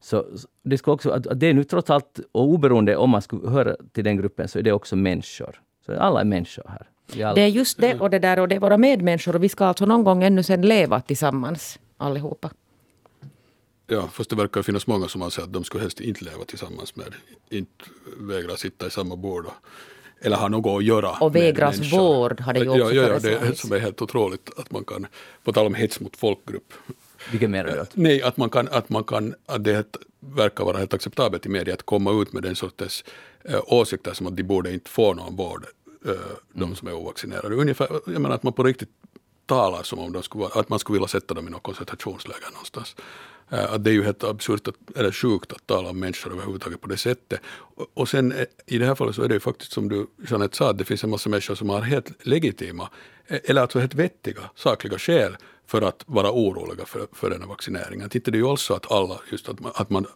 Så, 0.00 0.24
det 0.62 0.78
ska 0.78 0.92
också, 0.92 1.10
att, 1.10 1.26
att 1.26 1.40
det 1.40 1.46
är 1.46 1.54
nu 1.54 1.64
trots 1.64 1.90
allt, 1.90 2.20
och 2.32 2.44
oberoende 2.44 2.96
om 2.96 3.10
man 3.10 3.22
skulle 3.22 3.50
höra 3.50 3.76
till 3.92 4.04
den 4.04 4.16
gruppen, 4.16 4.48
så 4.48 4.58
är 4.58 4.62
det 4.62 4.72
också 4.72 4.96
människor. 4.96 5.60
Så 5.86 5.98
alla 5.98 6.20
är 6.20 6.24
människor 6.24 6.64
här. 6.68 6.88
Det 7.34 7.40
är 7.40 7.46
just 7.46 7.78
det 7.78 8.00
och 8.00 8.10
det 8.10 8.18
där 8.18 8.38
och 8.38 8.48
det 8.48 8.54
är 8.54 8.60
våra 8.60 8.78
medmänniskor 8.78 9.36
och 9.36 9.44
vi 9.44 9.48
ska 9.48 9.66
alltså 9.66 9.86
någon 9.86 10.04
gång 10.04 10.24
ännu 10.24 10.42
sen 10.42 10.62
leva 10.62 11.00
tillsammans 11.00 11.78
allihopa. 11.96 12.50
Ja, 13.86 14.08
fast 14.12 14.30
det 14.30 14.36
verkar 14.36 14.62
finnas 14.62 14.86
många 14.86 15.08
som 15.08 15.22
anser 15.22 15.42
att 15.42 15.52
de 15.52 15.64
skulle 15.64 15.82
helst 15.82 16.00
inte 16.00 16.24
leva 16.24 16.44
tillsammans 16.44 16.96
med, 16.96 17.14
inte 17.50 17.84
vägra 18.20 18.56
sitta 18.56 18.86
i 18.86 18.90
samma 18.90 19.16
bord. 19.16 19.46
eller 20.20 20.36
ha 20.36 20.48
något 20.48 20.78
att 20.78 20.84
göra 20.84 21.10
Och 21.20 21.36
vägras 21.36 21.92
vård 21.92 22.40
har 22.40 22.52
det 22.52 22.60
ju 22.60 22.68
också 22.68 22.94
Ja, 22.94 23.02
ja, 23.02 23.18
ja 23.22 23.38
det 23.40 23.58
som 23.58 23.72
är 23.72 23.78
helt 23.78 24.02
otroligt 24.02 24.50
att 24.56 24.70
man 24.70 24.84
kan, 24.84 25.06
på 25.44 25.52
tal 25.52 25.66
om 25.66 25.74
hets 25.74 26.00
mot 26.00 26.16
folkgrupp. 26.16 26.72
Vilket 27.30 27.50
menar 27.50 27.70
du? 27.70 27.84
Nej, 27.92 28.22
att 28.22 28.36
man 28.36 28.50
kan, 28.50 28.68
att 28.68 28.88
man 28.88 29.04
kan, 29.04 29.34
att 29.46 29.64
det 29.64 29.96
verkar 30.20 30.64
vara 30.64 30.78
helt 30.78 30.94
acceptabelt 30.94 31.46
i 31.46 31.48
media 31.48 31.74
att 31.74 31.82
komma 31.82 32.22
ut 32.22 32.32
med 32.32 32.42
den 32.42 32.56
sortens 32.56 33.04
äh, 33.44 33.60
åsikter 33.66 34.12
som 34.12 34.26
att 34.26 34.36
de 34.36 34.42
borde 34.42 34.72
inte 34.72 34.90
få 34.90 35.14
någon 35.14 35.36
vård, 35.36 35.64
äh, 36.06 36.12
de 36.52 36.62
mm. 36.62 36.76
som 36.76 36.88
är 36.88 36.94
ovaccinerade. 36.94 37.54
Ungefär, 37.54 37.88
jag 38.06 38.22
menar 38.22 38.34
att 38.34 38.42
man 38.42 38.52
på 38.52 38.62
riktigt 38.62 38.90
talar 39.46 39.82
som 39.82 39.98
om 39.98 40.12
de 40.12 40.22
skulle 40.22 40.42
vara, 40.42 40.60
att 40.60 40.68
man 40.68 40.78
skulle 40.78 40.94
vilja 40.94 41.08
sätta 41.08 41.34
dem 41.34 41.48
i 41.48 41.50
något 41.50 41.62
koncentrationsläger 41.62 42.50
någonstans. 42.52 42.96
Eh, 43.50 43.72
att 43.72 43.84
det 43.84 43.90
är 43.90 43.94
ju 43.94 44.04
helt 44.04 44.24
absurt, 44.24 44.68
att, 44.68 44.96
eller 44.96 45.12
sjukt 45.12 45.52
att 45.52 45.66
tala 45.66 45.90
om 45.90 45.98
människor 46.00 46.32
överhuvudtaget 46.32 46.80
på 46.80 46.88
det 46.88 46.96
sättet. 46.96 47.40
Och, 47.48 47.86
och 47.94 48.08
sen 48.08 48.32
eh, 48.32 48.44
i 48.66 48.78
det 48.78 48.86
här 48.86 48.94
fallet 48.94 49.14
så 49.14 49.22
är 49.22 49.28
det 49.28 49.34
ju 49.34 49.40
faktiskt 49.40 49.72
som 49.72 49.88
du 49.88 50.06
Jeanette 50.28 50.56
sa, 50.56 50.70
att 50.70 50.78
det 50.78 50.84
finns 50.84 51.04
en 51.04 51.10
massa 51.10 51.28
människor 51.28 51.54
som 51.54 51.70
har 51.70 51.80
helt 51.80 52.26
legitima, 52.26 52.90
eh, 53.26 53.38
eller 53.44 53.62
alltså 53.62 53.78
helt 53.78 53.94
vettiga, 53.94 54.50
sakliga 54.54 54.98
skäl 54.98 55.36
för 55.66 55.82
att 55.82 56.04
vara 56.06 56.30
oroliga 56.32 56.86
för, 56.86 57.06
för 57.12 57.30
den 57.30 57.40
här 57.40 57.48
vaccineringen. 57.48 58.08
Tittar 58.08 58.32
det 58.32 58.38
är 58.38 58.40
ju 58.40 58.46
alls 58.46 58.70
att 58.70 58.92
alla, 58.92 59.20
just 59.32 59.48
att 59.48 59.60
man, 59.60 59.72
att 59.74 59.90
man 59.90 60.06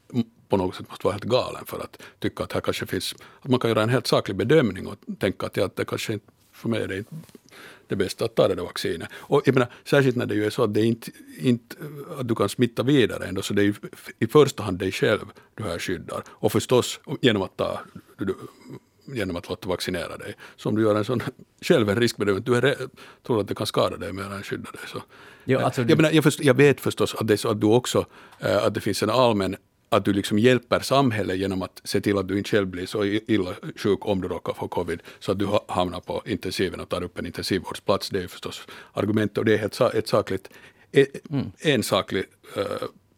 på 0.49 0.57
något 0.57 0.75
sätt 0.75 0.89
måste 0.89 1.07
vara 1.07 1.13
helt 1.13 1.25
galen 1.25 1.65
för 1.67 1.79
att 1.81 2.03
tycka 2.19 2.45
att 2.45 2.53
här 2.53 2.61
kanske 2.61 2.87
finns, 2.87 3.15
att 3.41 3.51
man 3.51 3.61
kan 3.61 3.71
göra 3.71 3.83
en 3.83 3.89
helt 3.89 4.07
saklig 4.07 4.37
bedömning 4.37 4.87
och 4.87 4.97
tänka 5.19 5.47
att 5.47 5.57
ja, 5.57 5.71
det 5.75 5.85
kanske 5.85 6.13
inte, 6.13 6.27
för 6.53 6.69
mig 6.69 6.83
är 6.83 6.89
det 6.89 6.99
inte 6.99 7.15
det 7.91 7.97
bästa 7.97 8.25
att 8.25 8.35
ta 8.35 8.49
det 8.49 8.55
där 8.55 8.63
vaccinet. 8.63 9.09
Och 9.15 9.43
jag 9.45 9.55
menar, 9.55 9.69
särskilt 9.85 10.17
när 10.17 10.27
det 10.27 10.35
ju 10.35 10.45
är 10.47 10.51
så 10.51 10.63
att, 10.65 10.75
det 10.75 10.85
inte, 10.85 11.11
inte, 11.39 11.77
att 12.19 12.29
du 12.29 12.35
kan 12.35 12.49
smitta 12.49 12.83
vidare 12.83 13.27
ändå, 13.27 13.43
så 13.43 13.55
det 13.55 13.63
är 13.63 13.65
ju 13.65 13.75
i 14.19 14.27
första 14.27 14.63
hand 14.63 14.79
dig 14.79 14.93
själv 14.93 15.27
du 15.55 15.63
här 15.63 15.79
skyddar. 15.79 16.23
Och 16.29 16.53
förstås 16.53 17.01
genom 17.21 17.43
att, 17.43 17.57
ta, 17.57 17.81
du, 18.19 18.35
genom 19.15 19.37
att 19.37 19.49
låta 19.49 19.69
vaccinera 19.69 20.17
dig. 20.17 20.35
Så 20.57 20.69
om 20.69 20.77
du 20.77 20.83
gör 20.83 20.95
en 20.95 21.05
sån 21.05 21.23
själv 21.63 21.91
en 21.91 21.97
riskbedömning, 21.97 22.45
du 22.45 22.57
är, 22.57 22.77
tror 23.27 23.41
att 23.41 23.49
det 23.49 23.55
kan 23.55 23.67
skada 23.67 23.97
dig 23.97 24.13
mer 24.13 24.23
än 24.23 24.43
skydda 24.43 24.71
dig. 24.71 24.81
Så. 24.87 25.03
Jo, 25.45 25.59
alltså 25.59 25.83
jag, 25.83 25.97
menar, 25.97 26.11
jag, 26.11 26.25
först, 26.25 26.41
jag 26.41 26.55
vet 26.55 26.81
förstås 26.81 27.15
att 27.15 27.29
det 27.29 27.37
så 27.37 27.49
att 27.49 27.61
du 27.61 27.67
också, 27.67 28.07
äh, 28.39 28.65
att 28.65 28.75
det 28.75 28.81
finns 28.81 29.03
en 29.03 29.11
allmän 29.11 29.57
att 29.91 30.05
du 30.05 30.13
liksom 30.13 30.39
hjälper 30.39 30.81
samhället 30.81 31.39
genom 31.39 31.63
att 31.63 31.81
se 31.85 32.01
till 32.01 32.19
att 32.19 32.29
du 32.29 32.39
inte 32.39 32.51
själv 32.51 32.67
blir 32.67 32.87
så 32.87 33.05
illa 33.05 33.55
sjuk 33.77 34.07
om 34.07 34.21
du 34.21 34.29
råkar 34.29 34.53
få 34.53 34.69
covid 34.69 35.03
så 35.19 35.33
att 35.33 35.39
du 35.39 35.49
hamnar 35.69 36.01
på 36.01 36.23
intensiven 36.27 36.81
och 36.81 36.89
tar 36.89 37.03
upp 37.03 37.19
en 37.19 37.27
intensivvårdsplats. 37.27 38.11
Det 38.11 38.23
är 38.23 38.29
förstås 38.29 38.67
argument 38.93 39.39
och 39.39 39.45
det 39.45 39.55
är 39.55 39.59
helt, 39.59 39.81
ett 39.81 40.09
sakligt, 40.09 40.51
mm. 41.31 41.53
en 41.59 41.83
saklig 41.83 42.25
uh, 42.57 42.65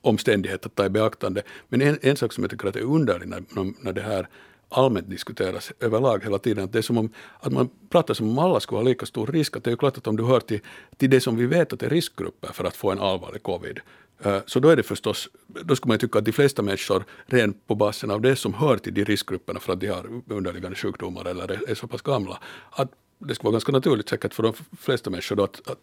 omständighet 0.01 0.67
att 0.67 0.75
ta 0.75 0.87
i 0.87 0.89
beaktande. 0.89 1.43
Men 1.69 1.83
en, 1.83 1.99
en 2.03 2.17
sak 2.17 2.33
som 2.33 2.45
jag 2.45 2.51
tycker 2.51 2.69
att 2.69 2.77
är 2.77 2.81
underlig 2.81 3.29
när, 3.29 3.43
när 3.85 3.93
det 3.93 4.03
här 4.03 4.29
allmänt 4.73 5.11
diskuteras 5.11 5.73
överlag 5.81 6.25
hela 6.25 6.39
tiden. 6.39 6.65
Att 6.65 6.73
det 6.73 6.79
är 6.79 6.83
som 6.83 6.99
om 6.99 7.11
att 7.41 7.53
man 7.53 7.71
pratar 7.91 8.15
som 8.15 8.29
om 8.29 8.39
alla 8.39 8.61
skulle 8.61 8.79
ha 8.79 8.83
lika 8.85 9.07
stor 9.07 9.27
risk. 9.27 9.57
Att 9.57 9.65
det 9.65 9.69
är 9.69 9.73
ju 9.73 9.77
klart 9.77 9.99
att 9.99 10.07
om 10.07 10.17
du 10.17 10.25
hör 10.25 10.41
till, 10.41 10.61
till 10.97 11.11
det 11.11 11.21
som 11.21 11.37
vi 11.37 11.47
vet 11.47 11.73
att 11.73 11.83
är 11.83 11.91
riskgrupper 11.91 12.53
för 12.53 12.65
att 12.65 12.77
få 12.77 12.91
en 12.91 13.01
allvarlig 13.01 13.43
covid, 13.43 13.81
eh, 14.25 14.39
så 14.47 14.61
då 14.61 14.69
är 14.69 14.77
det 14.77 14.83
förstås, 14.83 15.29
då 15.47 15.77
skulle 15.77 15.91
man 15.91 15.99
tycka 15.99 16.19
att 16.19 16.25
de 16.25 16.33
flesta 16.33 16.63
människor, 16.63 17.05
rent 17.27 17.67
på 17.67 17.75
basen 17.75 18.11
av 18.11 18.21
det 18.21 18.37
som 18.37 18.55
hör 18.55 18.77
till 18.77 18.95
de 18.95 19.05
riskgrupperna 19.05 19.61
för 19.61 19.73
att 19.73 19.81
de 19.81 19.87
har 19.87 20.23
underliggande 20.29 20.77
sjukdomar 20.77 21.25
eller 21.25 21.71
är 21.71 21.75
så 21.75 21.87
pass 21.87 22.03
gamla, 22.03 22.39
att 22.71 22.93
det 23.19 23.35
skulle 23.35 23.47
vara 23.47 23.53
ganska 23.53 23.73
naturligt 23.73 24.09
säkert 24.09 24.35
för 24.35 24.43
de 24.43 24.53
flesta 24.79 25.11
människor 25.11 25.37
då 25.37 25.45
att, 25.45 25.69
att 25.69 25.79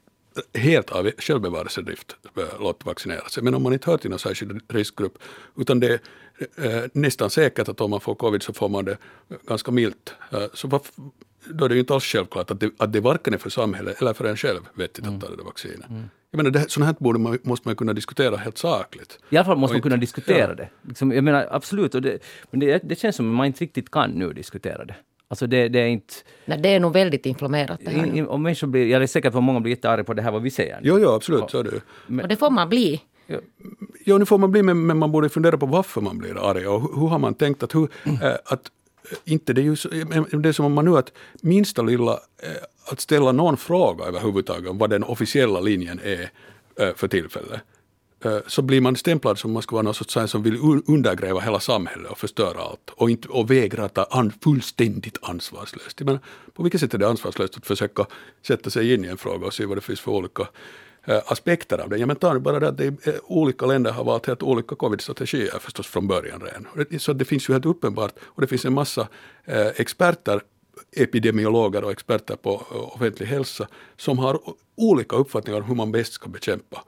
helt 0.54 0.92
av 0.92 1.12
självbevarelsedrift 1.18 2.16
låta 2.60 2.86
vaccinera 2.86 3.30
sig. 3.30 3.44
Men 3.44 3.54
om 3.54 3.64
man 3.64 3.74
inte 3.74 3.90
hör 3.90 3.98
till 3.98 4.10
någon 4.10 4.20
särskild 4.20 4.62
riskgrupp, 4.68 5.18
utan 5.58 5.80
det 5.80 6.00
är 6.56 6.84
eh, 6.84 6.84
nästan 6.94 7.30
säkert 7.30 7.70
att 7.70 7.82
om 7.82 7.90
man 7.90 8.02
får 8.02 8.16
covid 8.16 8.44
så 8.44 8.54
får 8.54 8.70
man 8.70 8.86
det 8.86 8.98
ganska 9.48 9.72
milt. 9.72 10.14
Eh, 10.32 10.44
så 10.54 10.68
varför, 10.68 10.94
då 11.46 11.66
är 11.66 11.70
det 11.70 11.76
ju 11.76 11.80
inte 11.82 11.94
alls 11.94 12.04
självklart 12.04 12.52
att 12.52 12.60
det, 12.60 12.72
att 12.78 12.94
det 12.94 13.00
varken 13.00 13.34
är 13.34 13.38
för 13.38 13.50
samhället 13.50 14.02
eller 14.02 14.14
för 14.14 14.26
en 14.26 14.38
själv 14.38 14.62
vettigt 14.74 15.08
att 15.08 15.22
ta 15.22 15.30
det 15.30 15.36
där 15.36 15.44
vaccinet. 15.44 15.90
Mm. 15.90 16.04
Jag 16.32 16.38
menar, 16.38 16.52
det, 16.52 16.72
sånt 16.72 16.86
här 16.86 16.96
borde 17.00 17.20
man, 17.20 17.40
måste 17.44 17.68
man 17.68 17.76
kunna 17.76 17.94
diskutera 17.94 18.38
helt 18.38 18.58
sakligt. 18.58 19.20
I 19.30 19.38
alla 19.38 19.46
fall 19.46 19.58
måste 19.58 19.74
man 19.74 19.82
kunna 19.82 19.98
diskutera 19.98 20.50
ja. 20.50 20.56
det. 20.56 20.70
Liksom, 20.82 21.12
jag 21.12 21.24
menar 21.24 21.48
absolut, 21.52 21.96
och 21.96 22.02
det, 22.02 22.20
men 22.52 22.60
det, 22.60 22.82
det 22.84 23.00
känns 23.00 23.16
som 23.16 23.32
att 23.32 23.36
man 23.36 23.46
inte 23.46 23.64
riktigt 23.64 23.92
kan 23.92 24.12
nu 24.12 24.34
diskutera 24.34 24.86
det. 24.86 24.96
Alltså 25.32 25.48
det, 25.48 25.68
det, 25.68 25.80
är 25.80 25.88
inte... 25.88 26.14
Nej, 26.46 26.58
det 26.58 26.70
är 26.70 26.80
nog 26.80 26.94
väldigt 26.94 27.26
inflammerat 27.26 27.80
det 27.84 27.92
här 27.92 28.06
in, 28.06 28.26
och 28.26 28.40
människor 28.40 28.68
blir, 28.68 28.88
Jag 28.88 29.04
är 29.04 29.08
säker 29.08 29.32
på 29.32 29.38
att 29.38 29.44
många 29.44 29.60
blir 29.60 29.72
jättearga 29.72 30.04
på 30.04 30.14
det 30.14 30.22
här 30.22 30.32
vad 30.32 30.42
vi 30.42 30.50
säger. 30.50 30.80
Jo, 30.84 31.00
jo 31.00 31.10
absolut, 31.10 31.52
så 31.52 31.60
är 31.60 31.64
det 31.64 31.82
men, 32.08 32.20
Och 32.20 32.28
det 32.28 32.36
får 32.36 32.50
man 32.50 32.70
bli. 32.70 33.02
Ja, 33.28 33.38
jo, 34.06 34.18
nu 34.18 34.26
får 34.26 34.38
man 34.38 34.52
bli, 34.52 34.64
men, 34.64 34.86
men 34.86 34.98
man 34.98 35.12
borde 35.12 35.30
fundera 35.30 35.58
på 35.58 35.66
varför 35.66 36.02
man 36.02 36.18
blir 36.18 36.50
arg 36.50 36.68
och 36.68 36.82
hur, 36.82 37.02
hur 37.02 37.08
har 37.08 37.20
man 37.20 37.34
tänkt 37.34 37.64
att, 37.64 37.76
hur, 37.76 37.90
mm. 38.04 38.22
äh, 38.22 38.34
att 38.46 38.72
inte 39.26 39.54
det 39.54 39.62
är 39.62 39.64
ju 39.64 39.76
det 40.40 40.50
är 40.50 40.54
som 40.54 40.66
om 40.66 40.74
man 40.74 40.86
nu 40.86 40.98
att 40.98 41.12
minsta 41.42 41.82
lilla, 41.82 42.12
äh, 42.12 42.92
att 42.92 43.00
ställa 43.00 43.32
någon 43.32 43.58
fråga 43.58 44.06
överhuvudtaget 44.06 44.70
om 44.70 44.78
vad 44.78 44.90
den 44.90 45.04
officiella 45.04 45.60
linjen 45.60 46.00
är 46.04 46.32
äh, 46.80 46.96
för 46.96 47.08
tillfället 47.08 47.62
Eh, 48.26 48.38
så 48.48 48.62
blir 48.62 48.82
man 48.82 48.96
stämplad 48.96 49.40
som 49.40 49.52
man 49.52 49.62
ska 49.62 49.76
vara 49.76 49.84
någon 49.84 49.94
sorts 49.94 50.32
som 50.32 50.44
vill 50.44 50.58
undergräva 50.88 51.40
hela 51.40 51.60
samhället 51.60 52.12
och 52.12 52.18
förstöra 52.18 52.62
allt 52.62 52.90
och, 52.90 53.10
inte, 53.10 53.28
och 53.28 53.52
vägra 53.52 53.90
ta 53.90 54.04
an, 54.04 54.34
fullständigt 54.44 55.18
ansvarslöst. 55.22 56.02
Men 56.02 56.20
på 56.54 56.64
vilket 56.64 56.82
sätt 56.82 56.94
är 56.94 56.98
det 56.98 57.08
ansvarslöst 57.08 57.58
att 57.58 57.66
försöka 57.66 58.06
sätta 58.48 58.70
sig 58.70 58.94
in 58.94 59.06
i 59.06 59.08
en 59.08 59.18
fråga 59.18 59.48
och 59.48 59.54
se 59.54 59.66
vad 59.66 59.78
det 59.78 59.82
finns 59.82 60.00
för 60.00 60.12
olika 60.12 60.48
Eh, 61.04 61.22
aspekter 61.26 61.78
av 61.78 61.90
det. 61.90 61.98
Ja, 61.98 62.06
men 62.06 62.16
ta 62.16 62.34
nu 62.34 62.40
bara 62.40 62.60
det 62.60 62.68
att 62.68 62.78
det 62.78 62.86
är, 62.86 63.20
olika 63.24 63.66
länder 63.66 63.92
har 63.92 64.04
valt 64.04 64.26
helt 64.26 64.44
olika 64.44 64.76
covid-strategier 64.76 65.60
förstås 65.60 65.88
från 65.88 66.08
början 66.08 66.42
redan. 66.42 67.00
Så 67.00 67.14
det 67.14 67.26
finns 67.26 67.50
ju 67.50 67.54
helt 67.54 67.66
uppenbart, 67.66 68.14
och 68.22 68.42
det 68.42 68.48
finns 68.48 68.66
en 68.66 68.74
massa 68.74 69.08
eh, 69.46 69.68
experter 69.68 70.42
epidemiologer 70.96 71.84
och 71.84 71.92
experter 71.92 72.36
på 72.36 72.50
eh, 72.72 72.96
offentlig 72.96 73.28
hälsa 73.28 73.68
som 73.98 74.20
har 74.20 74.40
olika 74.76 75.16
uppfattningar 75.16 75.60
om 75.60 75.66
hur 75.66 75.76
man 75.76 75.92
bäst 75.92 76.14
ska 76.14 76.30
bekämpa 76.30 76.84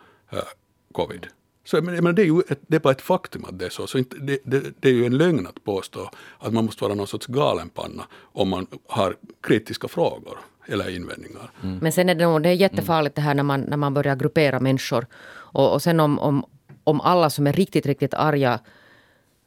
covid. 0.91 1.27
Så 1.63 1.77
jag 1.77 1.83
menar, 1.83 2.13
det 2.13 2.21
är 2.21 2.25
ju 2.25 2.41
ett, 2.49 2.59
det 2.67 2.75
är 2.75 2.79
bara 2.79 2.91
ett 2.91 3.01
faktum 3.01 3.45
att 3.45 3.59
det 3.59 3.65
är 3.65 3.69
så. 3.69 3.87
så 3.87 3.97
inte, 3.97 4.17
det, 4.17 4.39
det, 4.43 4.63
det, 4.79 4.89
är 4.89 4.93
ju 4.93 5.05
en 5.05 5.17
lögn 5.17 5.47
att 5.47 5.63
påstå 5.63 6.09
att 6.39 6.53
man 6.53 6.65
måste 6.65 6.83
vara 6.83 6.93
någon 6.93 7.07
sorts 7.07 7.27
galenpanna 7.27 8.03
om 8.13 8.49
man 8.49 8.67
har 8.87 9.15
kritiska 9.41 9.87
frågor 9.87 10.39
eller 10.65 10.95
invändningar. 10.95 11.51
Mm. 11.63 11.77
Men 11.77 11.91
sen 11.91 12.09
är 12.09 12.15
det, 12.15 12.25
nog, 12.25 12.43
det 12.43 12.49
är 12.49 12.53
jättefarligt 12.53 13.15
det 13.15 13.21
här 13.21 13.33
när 13.33 13.43
man, 13.43 13.61
när 13.61 13.77
man 13.77 13.93
börjar 13.93 14.15
gruppera 14.15 14.59
människor. 14.59 15.07
Och, 15.31 15.73
och 15.73 15.81
sen 15.81 15.99
om, 15.99 16.19
om, 16.19 16.45
om 16.83 17.01
alla 17.01 17.29
som 17.29 17.47
är 17.47 17.53
riktigt, 17.53 17.85
riktigt 17.85 18.13
arga 18.13 18.59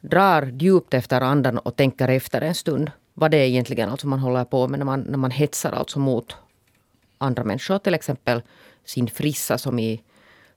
drar 0.01 0.51
djupt 0.59 0.93
efter 0.93 1.21
andan 1.21 1.57
och 1.57 1.75
tänker 1.75 2.07
efter 2.07 2.41
en 2.41 2.55
stund 2.55 2.91
vad 3.13 3.31
det 3.31 3.37
är 3.37 3.45
egentligen 3.45 3.89
alltså 3.89 4.07
man 4.07 4.19
håller 4.19 4.45
på 4.45 4.67
med 4.67 4.79
när 4.79 4.85
man, 4.85 5.01
när 5.01 5.17
man 5.17 5.31
hetsar 5.31 5.71
alltså 5.71 5.99
mot 5.99 6.35
andra 7.17 7.43
människor. 7.43 7.77
Till 7.77 7.93
exempel 7.93 8.41
sin 8.85 9.07
frissa 9.07 9.57
som 9.57 9.79
i 9.79 10.01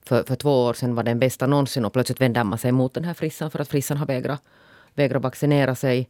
för, 0.09 0.23
för 0.23 0.35
två 0.35 0.65
år 0.65 0.73
sedan 0.73 0.95
var 0.95 1.03
den 1.03 1.19
bästa 1.19 1.47
någonsin 1.47 1.85
och 1.85 1.93
plötsligt 1.93 2.21
vänder 2.21 2.43
man 2.43 2.57
sig 2.57 2.71
mot 2.71 2.93
den 2.93 3.03
här 3.03 3.13
frissan 3.13 3.51
för 3.51 3.59
att 3.59 3.67
frissan 3.67 3.97
har 3.97 4.05
vägrat, 4.05 4.43
vägrat 4.95 5.23
vaccinera 5.23 5.75
sig. 5.75 6.07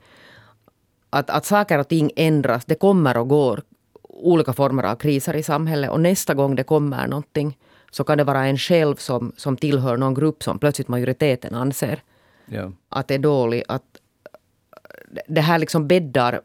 Att, 1.10 1.30
att 1.30 1.46
saker 1.46 1.80
och 1.80 1.88
ting 1.88 2.12
ändras, 2.16 2.66
det 2.66 2.76
kommer 2.76 3.18
och 3.18 3.28
går 3.28 3.62
olika 4.04 4.54
former 4.54 4.84
av 4.84 4.96
kriser 4.96 5.36
i 5.36 5.44
samhället 5.44 5.90
och 5.90 6.00
nästa 6.00 6.34
gång 6.34 6.56
det 6.56 6.64
kommer 6.64 7.08
någonting 7.08 7.58
så 7.92 8.04
kan 8.04 8.18
det 8.18 8.24
vara 8.24 8.46
en 8.46 8.58
själv 8.58 8.96
som, 8.96 9.32
som 9.38 9.58
tillhör 9.58 9.98
någon 9.98 10.14
grupp 10.14 10.44
som 10.44 10.60
plötsligt 10.60 10.88
majoriteten 10.88 11.56
anser 11.56 12.02
ja. 12.46 12.72
att 12.90 13.08
det 13.08 13.14
är 13.14 13.20
dåligt. 13.20 13.64
Att 13.68 13.84
det 15.28 15.42
här 15.42 15.60
liksom 15.60 15.88
bäddar 15.88 16.42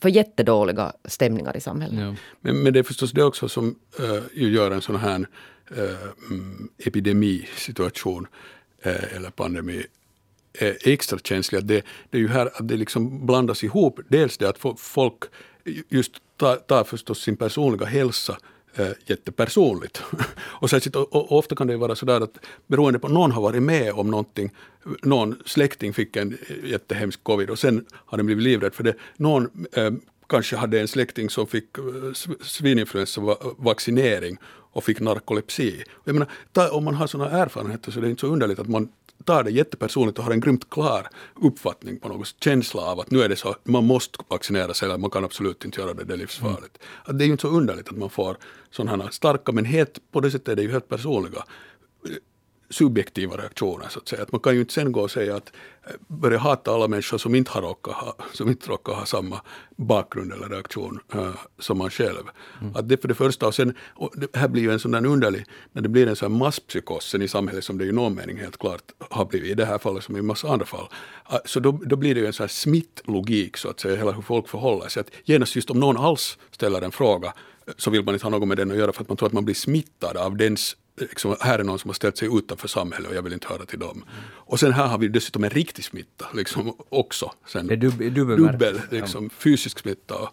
för 0.00 0.08
jättedåliga 0.08 0.92
stämningar 1.04 1.56
i 1.56 1.60
samhället. 1.60 2.00
Ja. 2.00 2.14
Men, 2.40 2.62
men 2.62 2.72
det 2.72 2.78
är 2.78 2.82
förstås 2.82 3.12
det 3.12 3.24
också 3.24 3.48
som 3.48 3.74
uh, 4.00 4.52
gör 4.52 4.70
en 4.70 4.82
sån 4.82 4.96
här 4.96 5.26
Eh, 5.76 6.08
epidemisituation 6.78 8.26
eh, 8.82 9.16
eller 9.16 9.30
pandemi 9.30 9.86
är 10.52 10.76
extra 10.80 11.18
känslig. 11.18 11.64
Det, 11.64 11.84
det 12.10 12.18
är 12.18 12.20
ju 12.22 12.28
här 12.28 12.46
att 12.46 12.68
det 12.68 12.76
liksom 12.76 13.26
blandas 13.26 13.64
ihop. 13.64 14.00
Dels 14.08 14.38
det 14.38 14.48
att 14.48 14.58
folk 14.78 15.22
just 15.88 16.12
tar, 16.36 16.56
tar 16.56 16.84
förstås 16.84 17.22
sin 17.22 17.36
personliga 17.36 17.86
hälsa 17.86 18.38
äh, 18.74 18.88
jättepersonligt. 19.06 20.02
och, 20.38 20.70
särskilt, 20.70 20.96
och, 20.96 21.14
och, 21.14 21.38
ofta 21.38 21.56
kan 21.56 21.66
det 21.66 21.76
vara 21.76 21.94
sådär 21.94 22.20
att 22.20 22.38
beroende 22.66 22.98
på 22.98 23.08
någon 23.08 23.32
har 23.32 23.42
varit 23.42 23.62
med 23.62 23.92
om 23.92 24.10
någonting, 24.10 24.50
någon 25.02 25.42
släkting 25.44 25.92
fick 25.92 26.16
en 26.16 26.38
jättehemsk 26.64 27.24
covid 27.24 27.50
och 27.50 27.58
sen 27.58 27.84
har 27.92 28.18
den 28.18 28.26
blivit 28.26 28.44
livrädd 28.44 28.74
för 28.74 28.84
det. 28.84 28.94
Någon 29.16 29.66
äh, 29.72 29.90
kanske 30.28 30.56
hade 30.56 30.80
en 30.80 30.88
släkting 30.88 31.30
som 31.30 31.46
fick 31.46 31.68
svininfluensavaccinering 32.42 32.42
svininfluensa-vaccinering 32.42 34.36
och 34.72 34.84
fick 34.84 35.00
narkolepsi. 35.00 35.84
Jag 36.04 36.14
menar, 36.14 36.28
om 36.74 36.84
man 36.84 36.94
har 36.94 37.06
sådana 37.06 37.30
erfarenheter 37.30 37.92
så 37.92 37.98
är 37.98 38.02
det 38.02 38.10
inte 38.10 38.20
så 38.20 38.26
underligt 38.26 38.58
att 38.58 38.68
man 38.68 38.88
tar 39.24 39.44
det 39.44 39.50
jättepersonligt 39.50 40.18
och 40.18 40.24
har 40.24 40.32
en 40.32 40.40
grymt 40.40 40.70
klar 40.70 41.08
uppfattning 41.42 41.98
på 42.00 42.08
något 42.08 42.34
känsla 42.44 42.82
av 42.82 43.00
att 43.00 43.10
nu 43.10 43.22
är 43.22 43.28
det 43.28 43.36
så, 43.36 43.56
man 43.64 43.84
måste 43.84 44.18
vaccinera 44.28 44.74
sig 44.74 44.86
eller 44.86 44.98
man 44.98 45.10
kan 45.10 45.24
absolut 45.24 45.64
inte 45.64 45.80
göra 45.80 45.94
det, 45.94 46.04
det 46.04 46.14
är 46.14 46.18
livsfarligt. 46.18 46.78
Mm. 46.78 46.88
Att 47.04 47.18
det 47.18 47.24
är 47.24 47.26
ju 47.26 47.32
inte 47.32 47.42
så 47.42 47.48
underligt 47.48 47.88
att 47.88 47.96
man 47.96 48.10
får 48.10 48.36
sådana 48.70 49.10
starka, 49.10 49.52
men 49.52 49.64
helt, 49.64 49.98
på 50.12 50.20
det 50.20 50.30
sättet 50.30 50.48
är 50.48 50.56
det 50.56 50.62
ju 50.62 50.72
helt 50.72 50.88
personliga 50.88 51.44
subjektiva 52.72 53.36
reaktioner 53.36 53.88
så 53.88 53.98
att 53.98 54.08
säga. 54.08 54.22
Att 54.22 54.32
man 54.32 54.40
kan 54.40 54.54
ju 54.54 54.60
inte 54.60 54.72
sen 54.72 54.92
gå 54.92 55.00
och 55.00 55.10
säga 55.10 55.36
att 55.36 55.52
eh, 55.86 55.92
börja 56.08 56.38
hata 56.38 56.74
alla 56.74 56.88
människor 56.88 57.18
som 57.18 57.34
inte 57.34 57.50
har 57.50 57.62
råkat 57.62 57.94
ha, 57.94 58.16
som 58.32 58.48
inte 58.48 58.68
råkar 58.68 58.92
ha 58.92 59.06
samma 59.06 59.40
bakgrund 59.76 60.32
eller 60.32 60.48
reaktion 60.48 61.00
uh, 61.14 61.30
som 61.58 61.78
man 61.78 61.90
själv. 61.90 62.22
Mm. 62.60 62.76
Att 62.76 62.88
det 62.88 62.96
för 62.96 63.08
det 63.08 63.14
första 63.14 63.46
och 63.46 63.54
sen, 63.54 63.74
och 63.94 64.12
det 64.16 64.36
här 64.36 64.48
blir 64.48 64.62
ju 64.62 64.72
en 64.72 64.78
sån 64.78 64.90
där 64.90 65.06
underlig, 65.06 65.44
när 65.72 65.82
det 65.82 65.88
blir 65.88 66.06
en 66.06 66.16
sån 66.16 66.32
här 66.32 66.38
masspsykos 66.38 67.14
i 67.14 67.28
samhället 67.28 67.64
som 67.64 67.78
det 67.78 67.84
i 67.84 67.92
någon 67.92 68.14
mening 68.14 68.36
helt 68.36 68.58
klart 68.58 68.82
har 68.98 69.24
blivit 69.24 69.50
i 69.50 69.54
det 69.54 69.64
här 69.64 69.78
fallet 69.78 70.04
som 70.04 70.16
i 70.16 70.22
massa 70.22 70.48
andra 70.48 70.66
fall. 70.66 70.88
Uh, 71.32 71.38
så 71.44 71.60
då, 71.60 71.80
då 71.86 71.96
blir 71.96 72.14
det 72.14 72.20
ju 72.20 72.26
en 72.26 72.32
sån 72.32 72.44
här 72.44 72.48
smittlogik 72.48 73.56
så 73.56 73.68
att 73.68 73.80
säga, 73.80 73.96
hela 73.96 74.12
hur 74.12 74.22
folk 74.22 74.48
förhåller 74.48 74.88
sig. 74.88 75.00
Att 75.00 75.10
genast 75.24 75.56
just 75.56 75.70
om 75.70 75.80
någon 75.80 75.96
alls 75.96 76.38
ställer 76.50 76.82
en 76.82 76.92
fråga 76.92 77.32
så 77.76 77.90
vill 77.90 78.04
man 78.04 78.14
inte 78.14 78.26
ha 78.26 78.30
något 78.30 78.48
med 78.48 78.56
den 78.56 78.70
att 78.70 78.76
göra 78.76 78.92
för 78.92 79.02
att 79.02 79.08
man 79.08 79.16
tror 79.16 79.26
att 79.26 79.32
man 79.32 79.44
blir 79.44 79.54
smittad 79.54 80.16
av 80.16 80.36
dens 80.36 80.76
liksom, 81.08 81.36
här 81.40 81.58
är 81.58 81.64
någon 81.64 81.78
som 81.78 81.88
har 81.88 81.94
ställt 81.94 82.16
sig 82.16 82.28
utanför 82.38 82.68
samhället 82.68 83.10
och 83.10 83.16
jag 83.16 83.22
vill 83.22 83.32
inte 83.32 83.48
höra 83.48 83.64
till 83.64 83.78
dem. 83.78 83.90
Mm. 83.90 84.08
Och 84.24 84.60
sen 84.60 84.72
här 84.72 84.86
har 84.86 84.98
vi 84.98 85.08
dessutom 85.08 85.44
en 85.44 85.50
riktig 85.50 85.84
smitta 85.84 86.26
liksom, 86.34 86.76
också. 86.88 87.32
Sen, 87.46 87.66
det 87.66 87.74
är 87.74 87.76
dub 87.76 88.14
dubbel, 88.14 88.36
dubbel 88.36 88.80
liksom, 88.90 89.30
fysisk 89.30 89.78
smitta 89.78 90.14
och, 90.14 90.28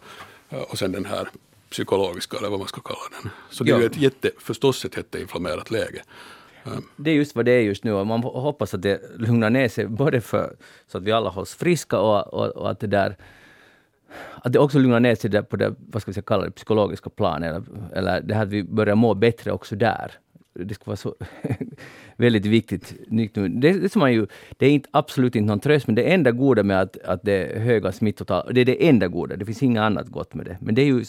och 0.70 0.78
sen 0.78 0.92
den 0.92 1.04
här 1.04 1.28
psykologiska 1.70 2.36
eller 2.36 2.48
vad 2.48 2.58
man 2.58 2.68
ska 2.68 2.80
kalla 2.80 3.22
den. 3.22 3.30
Så 3.50 3.64
det 3.64 3.70
ja. 3.70 3.76
är 3.76 3.80
ju 3.80 3.86
ett 3.86 3.96
jätte, 3.96 4.30
förstås 4.38 4.84
ett 4.84 4.96
jätteinflammerat 4.96 5.70
läge. 5.70 6.02
Det 6.96 7.10
är 7.10 7.14
just 7.14 7.36
vad 7.36 7.44
det 7.44 7.52
är 7.52 7.60
just 7.60 7.84
nu 7.84 7.92
och 7.92 8.06
man 8.06 8.22
hoppas 8.22 8.74
att 8.74 8.82
det 8.82 9.00
lugnar 9.18 9.50
ner 9.50 9.68
sig 9.68 9.86
både 9.86 10.20
för 10.20 10.56
så 10.86 10.98
att 10.98 11.04
vi 11.04 11.12
alla 11.12 11.30
hålls 11.30 11.54
friska 11.54 11.98
och, 11.98 12.34
och, 12.34 12.46
och 12.46 12.70
att 12.70 12.80
det 12.80 12.86
där 12.86 13.16
att 14.42 14.52
det 14.52 14.58
också 14.58 14.78
lugnar 14.78 15.00
ner 15.00 15.14
sig 15.14 15.42
på 15.42 15.56
det, 15.56 15.74
vad 15.78 16.02
ska 16.02 16.12
vi 16.12 16.22
kalla 16.22 16.44
det, 16.44 16.50
psykologiska 16.50 17.10
planet. 17.10 17.48
Eller, 17.48 17.98
eller 17.98 18.20
det 18.20 18.34
här 18.34 18.42
att 18.42 18.48
vi 18.48 18.64
börjar 18.64 18.94
må 18.94 19.14
bättre 19.14 19.52
också 19.52 19.76
där 19.76 20.12
det 20.54 20.74
ska 20.74 20.84
vara 20.84 20.96
så 20.96 21.14
väldigt 22.16 22.46
viktigt. 22.46 22.94
Det, 23.08 23.48
det, 23.48 23.92
som 23.92 24.00
man 24.00 24.12
ju, 24.12 24.26
det 24.56 24.66
är 24.66 24.70
inte, 24.70 24.88
absolut 24.92 25.36
inte 25.36 25.46
någon 25.46 25.60
tröst, 25.60 25.86
men 25.86 25.94
det 25.94 26.12
enda 26.12 26.30
goda 26.30 26.62
med 26.62 26.80
att, 26.80 26.98
att 26.98 27.22
det 27.22 27.32
är 27.32 27.60
höga 27.60 27.92
smittotal, 27.92 28.54
det 28.54 28.60
är 28.60 28.64
det 28.64 28.88
enda 28.88 29.08
goda, 29.08 29.36
det 29.36 29.44
finns 29.44 29.62
inget 29.62 29.80
annat 29.80 30.08
gott 30.08 30.34
med 30.34 30.46
det. 30.46 30.58
Men 30.60 30.74
det 30.74 30.82
är 30.82 30.86
ju 30.86 31.04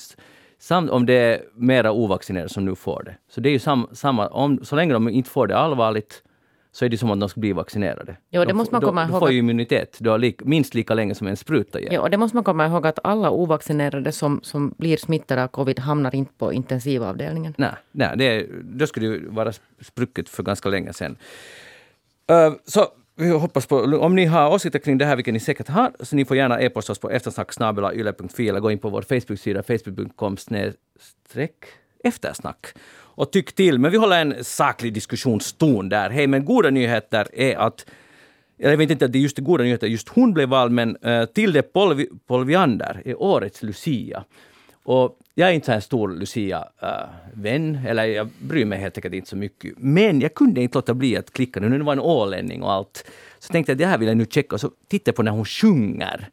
samt 0.59 0.89
om 0.89 1.05
det 1.05 1.13
är 1.13 1.41
mera 1.55 1.91
ovaccinerade 1.91 2.49
som 2.49 2.65
nu 2.65 2.75
får 2.75 3.03
det. 3.03 3.15
Så 3.29 3.41
det 3.41 3.49
är 3.49 3.53
ju 3.53 3.59
sam, 3.59 3.87
samma, 3.91 4.27
om, 4.27 4.65
så 4.65 4.75
länge 4.75 4.93
de 4.93 5.09
inte 5.09 5.29
får 5.29 5.47
det 5.47 5.57
allvarligt, 5.57 6.23
så 6.71 6.85
är 6.85 6.89
det 6.89 6.97
som 6.97 7.11
att 7.11 7.19
de 7.19 7.29
ska 7.29 7.39
bli 7.39 7.53
vaccinerade. 7.53 8.17
Jo, 8.29 8.45
det 8.45 8.53
måste 8.53 8.75
man 8.75 8.81
komma 8.81 9.03
ihåg. 9.03 9.13
Du 9.13 9.19
får 9.19 9.31
ju 9.31 9.39
immunitet 9.39 9.97
du 9.99 10.09
har 10.09 10.17
li, 10.17 10.35
minst 10.39 10.73
lika 10.73 10.93
länge 10.93 11.15
som 11.15 11.27
en 11.27 11.37
spruta 11.37 11.79
ger. 11.79 11.93
Ja, 11.93 12.01
och 12.01 12.09
det 12.09 12.17
måste 12.17 12.37
man 12.37 12.43
komma 12.43 12.65
ihåg 12.65 12.87
att 12.87 12.99
alla 13.03 13.31
ovaccinerade 13.31 14.11
som, 14.11 14.39
som 14.43 14.73
blir 14.77 14.97
smittade 14.97 15.43
av 15.43 15.47
covid 15.47 15.79
hamnar 15.79 16.15
inte 16.15 16.33
på 16.37 16.53
intensivavdelningen. 16.53 17.53
Nej, 17.57 17.71
nej 17.91 18.17
det, 18.17 18.47
då 18.63 18.87
skulle 18.87 19.07
det 19.07 19.29
vara 19.29 19.53
sprucket 19.81 20.29
för 20.29 20.43
ganska 20.43 20.69
länge 20.69 20.93
sedan. 20.93 21.17
Uh, 22.31 22.53
så 22.65 22.87
vi 23.15 23.29
hoppas 23.29 23.65
på, 23.65 23.77
om 23.77 24.15
ni 24.15 24.25
har 24.25 24.53
åsikter 24.53 24.79
kring 24.79 24.97
det 24.97 25.05
här, 25.05 25.15
vilket 25.15 25.33
ni 25.33 25.39
säkert 25.39 25.67
har, 25.67 25.91
så 25.99 26.15
ni 26.15 26.25
får 26.25 26.37
gärna 26.37 26.61
e-posta 26.61 26.91
oss 26.91 26.99
på 26.99 27.09
eftersnacksnabelayle.fi 27.09 28.49
eller 28.49 28.59
gå 28.59 28.71
in 28.71 28.79
på 28.79 28.89
vår 28.89 29.01
Facebook-sida 29.01 29.63
facebook.com 29.63 30.37
eftersnack 32.03 32.67
och 33.21 33.31
tyck 33.31 33.53
till. 33.53 33.79
Men 33.79 33.91
vi 33.91 33.97
håller 33.97 34.21
en 34.21 34.43
saklig 34.43 34.93
diskussionston 34.93 35.89
där. 35.89 36.09
Hej, 36.09 36.27
men 36.27 36.45
goda 36.45 36.69
nyheter 36.69 37.27
är 37.33 37.55
att 37.55 37.85
jag 38.57 38.77
vet 38.77 38.91
inte 38.91 39.05
att 39.05 39.11
det 39.11 39.17
är 39.17 39.21
just 39.21 39.37
goda 39.37 39.63
nyheter, 39.63 39.87
just 39.87 40.09
hon 40.09 40.33
blev 40.33 40.49
vald, 40.49 40.71
men 40.71 40.97
uh, 41.05 41.25
Tilde 41.25 41.61
Polvi, 41.61 42.07
Polviander 42.27 43.01
är 43.05 43.21
årets 43.21 43.63
Lucia. 43.63 44.23
Och 44.83 45.19
jag 45.35 45.49
är 45.49 45.53
inte 45.53 45.65
så 45.65 45.71
en 45.71 45.81
stor 45.81 46.09
Lucia-vän, 46.09 47.75
eh, 47.75 47.85
eller 47.85 48.05
jag 48.05 48.29
bryr 48.39 48.65
mig 48.65 48.79
helt 48.79 48.97
enkelt 48.97 49.13
inte 49.13 49.29
så 49.29 49.35
mycket. 49.35 49.73
Men 49.77 50.21
jag 50.21 50.33
kunde 50.33 50.61
inte 50.61 50.77
låta 50.77 50.93
bli 50.93 51.17
att 51.17 51.33
klicka 51.33 51.59
nu 51.59 51.69
när 51.69 51.77
det 51.77 51.83
var 51.83 51.93
en 51.93 51.99
ålänning 51.99 52.63
och 52.63 52.71
allt. 52.71 53.05
Så 53.39 53.51
tänkte 53.51 53.71
jag 53.71 53.75
att 53.75 53.79
det 53.79 53.85
här 53.85 53.97
vill 53.97 54.07
jag 54.07 54.17
nu 54.17 54.25
checka 54.25 54.55
och 54.55 54.61
så 54.61 54.71
tittar 54.87 55.11
jag 55.11 55.15
på 55.15 55.23
när 55.23 55.31
hon 55.31 55.45
sjunger. 55.45 56.29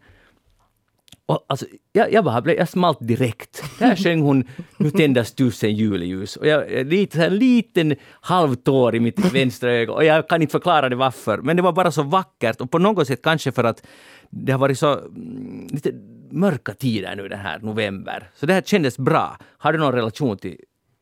Och 1.29 1.45
alltså, 1.49 1.67
jag, 1.93 2.13
jag, 2.13 2.25
bara, 2.25 2.55
jag 2.55 2.69
smalt 2.69 2.99
direkt. 3.01 3.63
Där 3.79 3.97
sjöng 3.97 4.21
hon 4.21 4.45
Nu 4.77 4.91
tändas 4.91 5.33
tusen 5.33 5.75
juleljus. 5.77 6.37
Och 6.37 6.47
jag, 6.47 6.87
lite, 6.87 7.27
en 7.27 7.37
liten 7.37 7.97
halvtår 8.21 8.95
i 8.95 9.01
mitt 9.01 9.35
vänstra 9.35 9.73
öga. 9.73 9.93
Och 9.93 10.05
jag 10.05 10.29
kan 10.29 10.43
inte 10.43 10.53
förklara 10.53 10.89
det 10.89 10.97
varför. 10.97 11.39
Men 11.39 11.57
det 11.57 11.63
var 11.63 11.73
bara 11.73 11.91
så 11.91 12.03
vackert. 12.03 12.61
Och 12.61 12.71
på 12.71 12.79
något 12.79 13.07
sätt 13.07 13.23
kanske 13.23 13.53
för 13.53 13.65
att 13.65 13.87
det 14.31 14.53
har 14.53 14.59
varit 14.59 14.79
så 14.79 14.99
mm, 14.99 15.67
lite 15.71 15.93
mörka 16.31 16.75
tider 16.75 17.17
nu 17.17 17.29
den 17.29 17.39
här 17.41 17.59
november. 17.59 18.31
Så 18.35 18.47
det 18.47 18.53
här 18.53 18.63
kändes 18.63 18.99
bra. 18.99 19.39
Har 19.59 19.73
du 19.73 19.79
någon 19.79 19.93
relation 19.93 20.39
till 20.39 20.57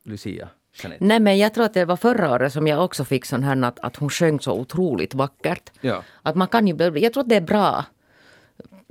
Lucia? 0.04 0.48
Jeanette? 0.82 1.04
Nej 1.04 1.20
men 1.20 1.38
jag 1.38 1.54
tror 1.54 1.64
att 1.64 1.74
det 1.74 1.84
var 1.84 1.96
förra 1.96 2.32
året 2.34 2.52
som 2.52 2.66
jag 2.66 2.84
också 2.84 3.04
fick 3.04 3.24
sån 3.24 3.42
här 3.42 3.62
att, 3.64 3.78
att 3.80 3.96
hon 3.96 4.10
sjöng 4.10 4.40
så 4.40 4.52
otroligt 4.52 5.14
vackert. 5.14 5.70
Ja. 5.80 6.02
Att 6.22 6.34
man 6.34 6.48
kan 6.48 6.66
ju, 6.66 6.98
jag 6.98 7.12
tror 7.12 7.22
att 7.22 7.28
det 7.28 7.36
är 7.36 7.40
bra. 7.40 7.84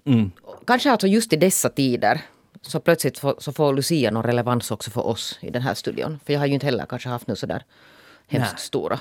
Mm. 0.05 0.31
Kanske 0.67 0.91
alltså 0.91 1.07
just 1.07 1.33
i 1.33 1.35
dessa 1.35 1.69
tider 1.69 2.21
så 2.61 2.79
plötsligt 2.79 3.19
får, 3.19 3.35
så 3.37 3.53
får 3.53 3.73
Lucia 3.73 4.11
någon 4.11 4.23
relevans 4.23 4.71
också 4.71 4.91
för 4.91 5.05
oss 5.05 5.39
i 5.41 5.49
den 5.49 5.61
här 5.61 5.73
studion. 5.73 6.19
För 6.25 6.33
jag 6.33 6.39
har 6.39 6.47
ju 6.47 6.53
inte 6.53 6.65
heller 6.65 6.85
kanske 6.85 7.09
haft 7.09 7.27
nu 7.27 7.35
sådär 7.35 7.63
hemskt 8.27 8.53
Nej. 8.53 8.61
stora 8.61 8.99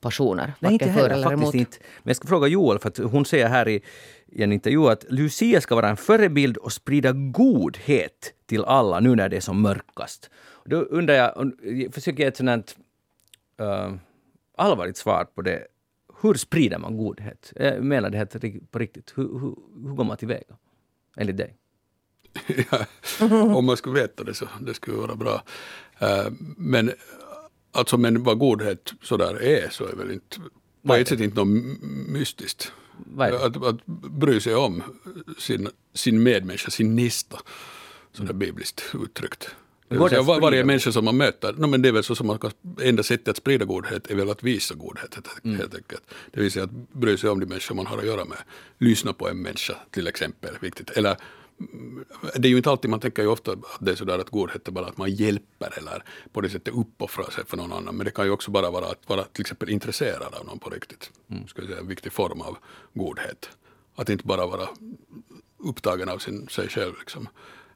passioner. 0.00 0.52
Nej, 0.60 0.72
inte 0.72 0.88
heller 0.88 1.10
eller 1.10 1.22
faktiskt 1.22 1.42
emot. 1.42 1.54
inte. 1.54 1.76
Men 1.80 2.10
jag 2.10 2.16
ska 2.16 2.28
fråga 2.28 2.48
Joel, 2.48 2.78
för 2.78 2.88
att 2.88 2.98
hon 2.98 3.24
säger 3.24 3.48
här 3.48 3.68
i, 3.68 3.82
i 4.26 4.42
en 4.42 4.52
intervju 4.52 4.88
att 4.88 5.04
Lucia 5.08 5.60
ska 5.60 5.74
vara 5.74 5.88
en 5.88 5.96
förebild 5.96 6.56
och 6.56 6.72
sprida 6.72 7.12
godhet 7.12 8.32
till 8.46 8.64
alla 8.64 9.00
nu 9.00 9.16
när 9.16 9.28
det 9.28 9.36
är 9.36 9.40
som 9.40 9.62
mörkast. 9.62 10.30
Då 10.64 10.76
undrar 10.76 11.14
jag, 11.14 11.36
och 11.36 11.46
jag 11.62 11.94
försöker 11.94 12.22
ge 12.22 12.28
ett 12.28 12.36
sådant 12.36 12.76
uh, 13.60 13.94
allvarligt 14.56 14.96
svar 14.96 15.24
på 15.24 15.42
det. 15.42 15.66
Hur 16.20 16.34
sprider 16.34 16.78
man 16.78 16.96
godhet? 16.96 17.52
Jag 17.56 17.84
menar 17.84 18.10
det 18.10 18.18
här 18.18 18.66
på 18.70 18.78
riktigt. 18.78 19.12
Hur, 19.16 19.22
hur, 19.22 19.56
hur 19.88 19.94
går 19.94 20.04
man 20.04 20.16
tillväga? 20.16 20.56
Enligt 21.16 21.36
dig? 21.36 21.56
Ja, 22.70 22.86
om 23.56 23.64
man 23.64 23.76
skulle 23.76 24.00
veta 24.00 24.24
det 24.24 24.34
så 24.34 24.48
det 24.60 24.74
skulle 24.74 24.96
vara 24.96 25.14
bra. 25.16 25.42
Eh, 25.98 26.26
Men 26.56 26.92
alltså 27.72 27.96
men 27.98 28.22
vad 28.22 28.38
godhet 28.38 28.92
sådär 29.02 29.42
är 29.42 29.68
så 29.70 29.86
är 29.86 29.96
väl 29.96 30.10
inte 30.10 30.36
på 30.86 30.94
ett 30.94 31.08
sätt 31.08 31.20
inte 31.20 31.44
något 31.44 31.80
mystiskt. 32.08 32.72
Att, 33.18 33.64
att 33.64 33.86
bry 33.86 34.40
sig 34.40 34.54
om 34.54 34.82
sin, 35.38 35.68
sin 35.94 36.22
medmänniska, 36.22 36.70
sin 36.70 36.96
nista, 36.96 37.38
sådär 38.12 38.32
bibliskt 38.32 38.82
uttryckt. 39.04 39.54
Går 39.98 40.08
sprida 40.08 40.22
varje 40.22 40.64
människa 40.64 40.92
som 40.92 41.04
man 41.04 41.16
möter, 41.16 41.52
no, 41.52 41.66
men 41.66 41.82
det 41.82 41.88
är 41.88 41.92
väl 41.92 42.04
så 42.04 42.14
som 42.14 42.26
man 42.26 42.38
kan, 42.38 42.50
enda 42.82 43.02
sättet 43.02 43.28
att 43.28 43.36
sprida 43.36 43.64
godhet 43.64 44.10
är 44.10 44.14
väl 44.14 44.30
att 44.30 44.42
visa 44.42 44.74
godhet 44.74 45.18
Mm. 45.44 45.58
helt 45.58 45.74
enkelt. 45.74 46.02
Det 46.32 46.40
vill 46.40 46.50
säga 46.50 46.64
att 46.64 46.70
bry 46.92 47.16
sig 47.16 47.30
om 47.30 47.40
de 47.40 47.46
människor 47.46 47.74
man 47.74 47.86
har 47.86 47.98
att 47.98 48.06
göra 48.06 48.24
med. 48.24 48.38
Lyssna 48.78 49.12
på 49.12 49.28
en 49.28 49.42
människa 49.42 49.74
till 49.90 50.06
exempel, 50.06 50.50
viktigt. 50.60 50.90
Eller 50.90 51.16
mm, 51.58 52.04
det 52.36 52.48
är 52.48 52.50
ju 52.50 52.56
inte 52.56 52.70
alltid, 52.70 52.90
man 52.90 53.00
tänker 53.00 53.22
ju 53.22 53.28
ofta 53.28 53.52
att 53.52 53.58
det 53.80 53.90
är 53.90 53.96
sådär 53.96 54.18
att 54.18 54.30
godhet 54.30 54.68
är 54.68 54.72
bara 54.72 54.86
att 54.86 54.96
man 54.96 55.10
hjälper 55.10 55.78
eller 55.78 56.04
på 56.32 56.40
det 56.40 56.48
sättet 56.50 56.74
uppoffrar 56.74 57.30
sig 57.30 57.44
för 57.46 57.56
någon 57.56 57.72
annan. 57.72 57.96
Men 57.96 58.04
det 58.04 58.10
kan 58.10 58.24
ju 58.24 58.30
också 58.30 58.50
bara 58.50 58.70
vara 58.70 58.86
att 58.86 59.08
vara 59.08 59.24
till 59.24 59.40
exempel 59.40 59.70
intresserad 59.70 60.34
av 60.34 60.46
någon 60.46 60.58
på 60.58 60.70
riktigt. 60.70 61.10
Mm. 61.30 61.46
Ska 61.46 61.62
jag 61.62 61.68
säga, 61.68 61.80
en 61.80 61.88
viktig 61.88 62.12
form 62.12 62.40
av 62.40 62.56
godhet. 62.94 63.50
Att 63.94 64.08
inte 64.08 64.26
bara 64.26 64.46
vara 64.46 64.68
upptagen 65.58 66.08
av 66.08 66.18
sin, 66.18 66.48
sig 66.48 66.68
själv. 66.68 66.92
Liksom. 66.98 67.28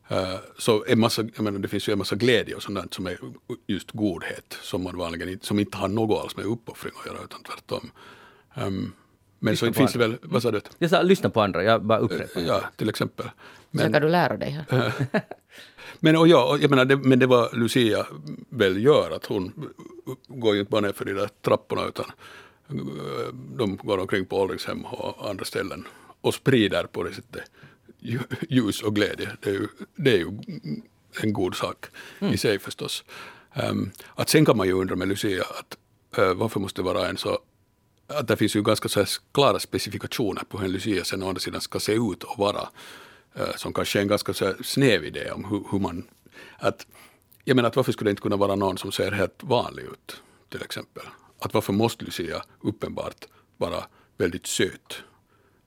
Eh, 0.08 0.36
så 0.58 0.84
en 0.88 1.00
massa, 1.00 1.22
jag 1.34 1.44
menar, 1.44 1.58
det 1.58 1.68
finns 1.68 1.88
ju 1.88 1.92
en 1.92 1.98
massa 1.98 2.16
glädje 2.16 2.54
och 2.54 2.62
sånt 2.62 2.94
som 2.94 3.06
är 3.06 3.18
just 3.66 3.90
godhet 3.90 4.58
som 4.62 4.82
man 4.82 4.96
vanligen 4.96 5.28
inte, 5.28 5.46
som 5.46 5.58
inte 5.58 5.76
har 5.76 5.88
något 5.88 6.22
alls 6.22 6.36
med 6.36 6.46
uppoffring 6.46 6.92
att 7.00 7.06
göra 7.06 7.24
utan 7.24 7.42
tvärtom. 7.42 7.90
Um, 8.54 8.92
men 9.38 9.56
så 9.56 9.66
Lyssna 9.66 9.72
på 9.72 9.78
finns 9.78 9.92
det 9.92 9.98
väl, 9.98 10.16
vad 10.22 10.42
sa 10.42 10.50
du? 10.50 10.60
Jag 10.78 10.90
sa 10.90 11.02
lyssna 11.02 11.30
på 11.30 11.40
andra, 11.40 11.64
jag 11.64 11.84
bara 11.84 11.98
upprepar. 11.98 12.40
Ja, 12.40 12.64
till 12.76 12.88
exempel. 12.88 13.26
Så 13.72 13.92
kan 13.92 14.02
du 14.02 14.08
lära 14.08 14.36
dig 14.36 14.50
här. 14.50 14.92
Men, 16.00 16.16
och 16.16 16.28
ja, 16.28 16.50
och 16.50 16.58
jag 16.58 16.70
menar, 16.70 16.84
det, 16.84 16.96
men 16.96 17.18
det 17.18 17.26
var 17.26 17.48
Lucia 17.52 18.06
väl 18.48 18.84
gör, 18.84 19.10
att 19.10 19.26
hon 19.26 19.72
går 20.28 20.54
ju 20.54 20.60
inte 20.60 20.70
bara 20.70 20.80
ner 20.80 20.92
för 20.92 21.04
de 21.04 21.12
där 21.12 21.28
trapporna 21.42 21.84
utan 21.88 22.06
eh, 22.68 23.34
de 23.56 23.76
går 23.76 23.98
omkring 23.98 24.26
på 24.26 24.40
ålderdomshem 24.40 24.84
och 24.84 25.30
andra 25.30 25.44
ställen 25.44 25.84
och 26.20 26.34
sprider 26.34 26.84
på 26.84 27.02
det 27.02 27.12
sättet 27.12 27.50
ljus 28.48 28.82
och 28.82 28.94
glädje. 28.94 29.30
Det 29.40 29.50
är 29.50 29.54
ju, 29.54 29.68
det 29.96 30.12
är 30.12 30.18
ju 30.18 30.38
en 31.22 31.32
god 31.32 31.54
sak 31.54 31.86
i 32.20 32.36
sig 32.36 32.58
förstås. 32.58 33.04
Um, 33.70 33.90
att 34.14 34.28
sen 34.28 34.44
kan 34.44 34.56
man 34.56 34.66
ju 34.66 34.72
undra 34.72 34.96
med 34.96 35.08
Lucia 35.08 35.44
att 35.44 35.78
eh, 36.18 36.34
varför 36.34 36.60
måste 36.60 36.82
det 36.82 36.84
vara 36.84 37.08
en 37.08 37.16
så 37.16 37.38
att 38.06 38.28
det 38.28 38.36
finns 38.36 38.56
ju 38.56 38.62
ganska 38.62 38.88
så 38.88 39.04
klara 39.32 39.58
specifikationer 39.58 40.42
på 40.48 40.58
hur 40.58 40.64
en 40.64 40.72
Lucia 40.72 41.04
sen 41.04 41.22
å 41.22 41.28
andra 41.28 41.40
sidan 41.40 41.60
ska 41.60 41.80
se 41.80 41.92
ut 41.92 42.22
och 42.22 42.38
vara. 42.38 42.68
eh, 43.34 43.56
Som 43.56 43.72
kanske 43.72 43.98
är 43.98 44.02
en 44.02 44.08
ganska 44.08 44.34
så 44.34 44.54
snäv 44.64 45.04
idé 45.04 45.30
om 45.30 45.44
hur, 45.44 45.64
hur 45.70 45.78
man... 45.78 46.06
Att, 46.58 46.86
jag 47.44 47.56
menar 47.56 47.68
att 47.68 47.76
varför 47.76 47.92
skulle 47.92 48.08
det 48.08 48.12
inte 48.12 48.22
kunna 48.22 48.36
vara 48.36 48.54
någon 48.54 48.78
som 48.78 48.92
ser 48.92 49.12
helt 49.12 49.42
vanlig 49.42 49.82
ut 49.82 50.22
till 50.48 50.62
exempel? 50.62 51.04
Att 51.38 51.54
varför 51.54 51.72
måste 51.72 52.04
Lucia 52.04 52.42
uppenbart 52.60 53.24
vara 53.56 53.84
väldigt 54.16 54.46
söt 54.46 55.02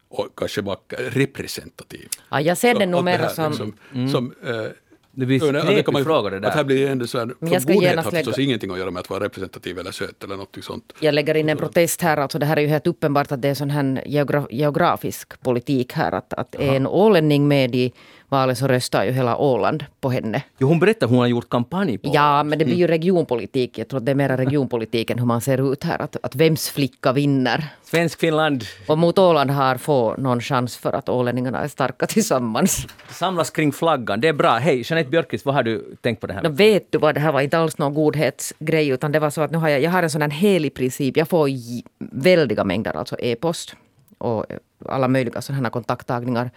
och 0.09 0.27
kanske 0.35 0.61
vacker, 0.61 0.97
representativ? 1.09 2.07
Ja, 2.29 2.41
jag 2.41 2.57
ser 2.57 2.75
det 2.79 2.85
här 3.11 3.29
som... 3.29 3.51
liksom, 3.51 4.09
som 4.09 4.33
eh, 4.53 4.71
Det 5.11 5.25
blir 5.25 5.39
det- 5.53 5.61
knepig 5.61 6.03
fråga 6.03 6.29
det 6.29 6.39
där. 6.39 6.47
Att 6.49 6.55
här 6.55 6.63
blir 6.63 6.89
ändå 6.89 7.07
så 7.07 7.17
här, 7.17 7.25
Men 7.25 7.35
för 7.49 7.55
jag 7.55 7.61
ska 7.61 7.73
genast 7.73 8.05
har 8.05 8.11
förstås 8.11 8.39
ingenting 8.39 8.71
att 8.71 8.79
göra 8.79 8.91
med 8.91 8.99
att 8.99 9.09
vara 9.09 9.23
representativ 9.23 9.79
eller 9.79 9.91
söt 9.91 10.23
eller 10.23 10.35
något 10.37 10.57
sånt. 10.61 10.93
Jag 10.99 11.13
lägger 11.15 11.35
in 11.37 11.49
en 11.49 11.57
protest 11.57 12.01
här. 12.01 12.17
Alltså 12.17 12.39
det 12.39 12.45
här 12.45 12.57
är 12.57 12.61
ju 12.61 12.67
helt 12.67 12.87
uppenbart 12.87 13.31
att 13.31 13.41
det 13.41 13.47
är 13.49 13.53
sån 13.53 13.69
här 13.69 13.83
geogra- 14.05 14.47
geografisk 14.49 15.41
politik 15.41 15.93
här. 15.93 16.11
Att, 16.11 16.33
att 16.33 16.55
är 16.55 16.75
en 16.75 16.87
ålänning 16.87 17.47
med 17.47 17.75
i 17.75 17.93
valet 18.29 18.57
så 18.57 18.67
röstar 18.67 19.03
ju 19.03 19.11
hela 19.11 19.37
Åland 19.37 19.85
på 20.01 20.09
henne. 20.09 20.43
Jo, 20.57 20.67
hon 20.67 20.79
berättade 20.79 21.05
att 21.05 21.11
hon 21.11 21.19
har 21.19 21.27
gjort 21.27 21.49
kampanj 21.49 21.97
på 21.97 22.11
Ja, 22.13 22.43
men 22.43 22.59
det 22.59 22.65
blir 22.65 22.75
ju 22.75 22.87
regionpolitik. 22.87 23.77
Jag 23.77 23.87
tror 23.87 23.97
att 23.97 24.05
det 24.05 24.11
är 24.11 24.15
mera 24.15 24.37
regionpolitik 24.37 25.09
än 25.09 25.19
hur 25.19 25.25
man 25.25 25.41
ser 25.41 25.73
ut 25.73 25.83
här. 25.83 26.01
Att, 26.01 26.17
att 26.21 26.35
vems 26.35 26.69
flicka 26.69 27.13
vinner. 27.13 27.65
Svensk 27.83 28.19
Finland 28.19 28.63
Och 28.87 28.97
mot 28.97 29.17
Åland 29.19 29.51
har 29.51 29.77
få 29.77 30.15
någon 30.17 30.41
chans 30.41 30.77
för 30.77 30.93
att 30.93 31.09
ålänningarna 31.09 31.59
är 31.59 31.67
starka 31.67 32.07
tillsammans. 32.07 32.87
samlas 33.09 33.49
kring 33.49 33.71
flaggan. 33.71 34.21
Det 34.21 34.27
är 34.27 34.33
bra. 34.33 34.57
Hej, 34.57 34.83
Jeanette 34.85 35.09
Björkqvist, 35.09 35.45
vad 35.45 35.55
har 35.55 35.63
du 35.63 35.95
tänkt 36.01 36.21
på 36.21 36.27
det 36.27 36.33
här? 36.33 36.43
Nå 36.43 36.49
vet 36.49 36.91
du 36.91 36.97
vad, 36.97 37.15
det 37.15 37.19
här 37.19 37.31
var 37.31 37.41
inte 37.41 37.57
alls 37.57 37.77
någon 37.77 37.93
godhetsgrej 37.93 38.89
utan 38.89 39.11
det 39.11 39.19
var 39.19 39.29
så 39.29 39.41
att 39.41 39.51
nu 39.51 39.57
har 39.57 39.69
jag, 39.69 39.81
jag 39.81 39.91
har 39.91 40.03
en 40.03 40.09
sån 40.09 40.21
här 40.21 40.29
helig 40.29 40.73
princip. 40.73 41.17
Jag 41.17 41.27
får 41.27 41.49
väldiga 41.99 42.63
mängder 42.63 42.97
alltså 42.97 43.15
e-post 43.19 43.75
och 44.17 44.45
alla 44.85 45.07
möjliga 45.07 45.41
sådana 45.41 45.63
här 45.63 45.69
kontakttagningar. 45.69 46.51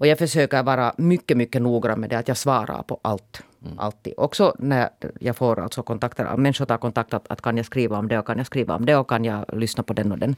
Och 0.00 0.06
jag 0.06 0.18
försöker 0.18 0.62
vara 0.62 0.94
mycket, 0.96 1.36
mycket 1.36 1.62
noggrann 1.62 2.00
med 2.00 2.10
det 2.10 2.18
att 2.18 2.28
jag 2.28 2.36
svarar 2.36 2.82
på 2.82 3.00
allt. 3.02 3.42
Alltid. 3.76 4.14
Också 4.16 4.54
när 4.58 4.88
jag 5.20 5.36
får 5.36 5.60
alltså 5.60 5.82
kontakter, 5.82 6.36
människor 6.36 6.64
tar 6.64 6.78
kontakt 6.78 7.14
att, 7.14 7.30
att 7.30 7.40
kan 7.40 7.56
jag 7.56 7.66
skriva 7.66 7.98
om 7.98 8.08
det 8.08 8.18
och 8.18 8.26
kan 8.26 8.38
jag 8.38 8.46
skriva 8.46 8.74
om 8.74 8.86
det 8.86 8.96
och 8.96 9.08
kan 9.08 9.24
jag 9.24 9.44
lyssna 9.52 9.82
på 9.82 9.92
den 9.92 10.12
och 10.12 10.18
den. 10.18 10.36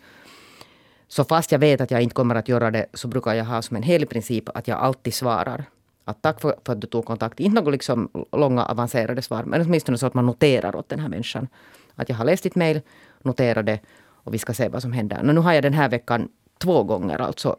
Så 1.09 1.25
fast 1.25 1.53
jag 1.53 1.59
vet 1.59 1.81
att 1.81 1.91
jag 1.91 2.03
inte 2.03 2.15
kommer 2.15 2.35
att 2.35 2.49
göra 2.49 2.71
det 2.71 2.87
så 2.95 3.09
brukar 3.09 3.35
jag 3.35 3.45
ha 3.45 3.63
som 3.63 3.77
en 3.77 3.83
helig 3.83 4.09
princip 4.09 4.49
att 4.55 4.69
jag 4.69 4.79
alltid 4.79 5.15
svarar. 5.15 5.65
Att 6.05 6.23
tack 6.23 6.41
för, 6.41 6.55
för 6.65 6.73
att 6.73 6.81
du 6.81 6.87
tog 6.87 7.05
kontakt. 7.05 7.41
Inte 7.41 7.61
något 7.61 7.73
liksom 7.73 8.09
långa 8.33 8.65
avancerade 8.65 9.23
svar 9.23 9.43
men 9.45 9.61
åtminstone 9.61 9.99
så 9.99 10.07
att 10.07 10.15
man 10.15 10.27
noterar 10.27 10.77
åt 10.77 10.89
den 10.89 11.01
här 11.01 11.09
människan. 11.09 11.49
Att 11.95 12.09
jag 12.09 12.17
har 12.17 12.25
läst 12.25 12.43
ditt 12.43 12.55
mejl, 12.55 12.81
noterar 13.23 13.63
det 13.63 13.81
och 14.25 14.35
vi 14.35 14.39
ska 14.39 14.55
se 14.55 14.69
vad 14.69 14.83
som 14.83 14.93
händer. 14.93 15.23
Men 15.23 15.35
nu 15.35 15.41
har 15.41 15.53
jag 15.53 15.63
den 15.63 15.75
här 15.75 15.89
veckan 15.89 16.29
två 16.59 16.83
gånger 16.83 17.21
alltså 17.21 17.57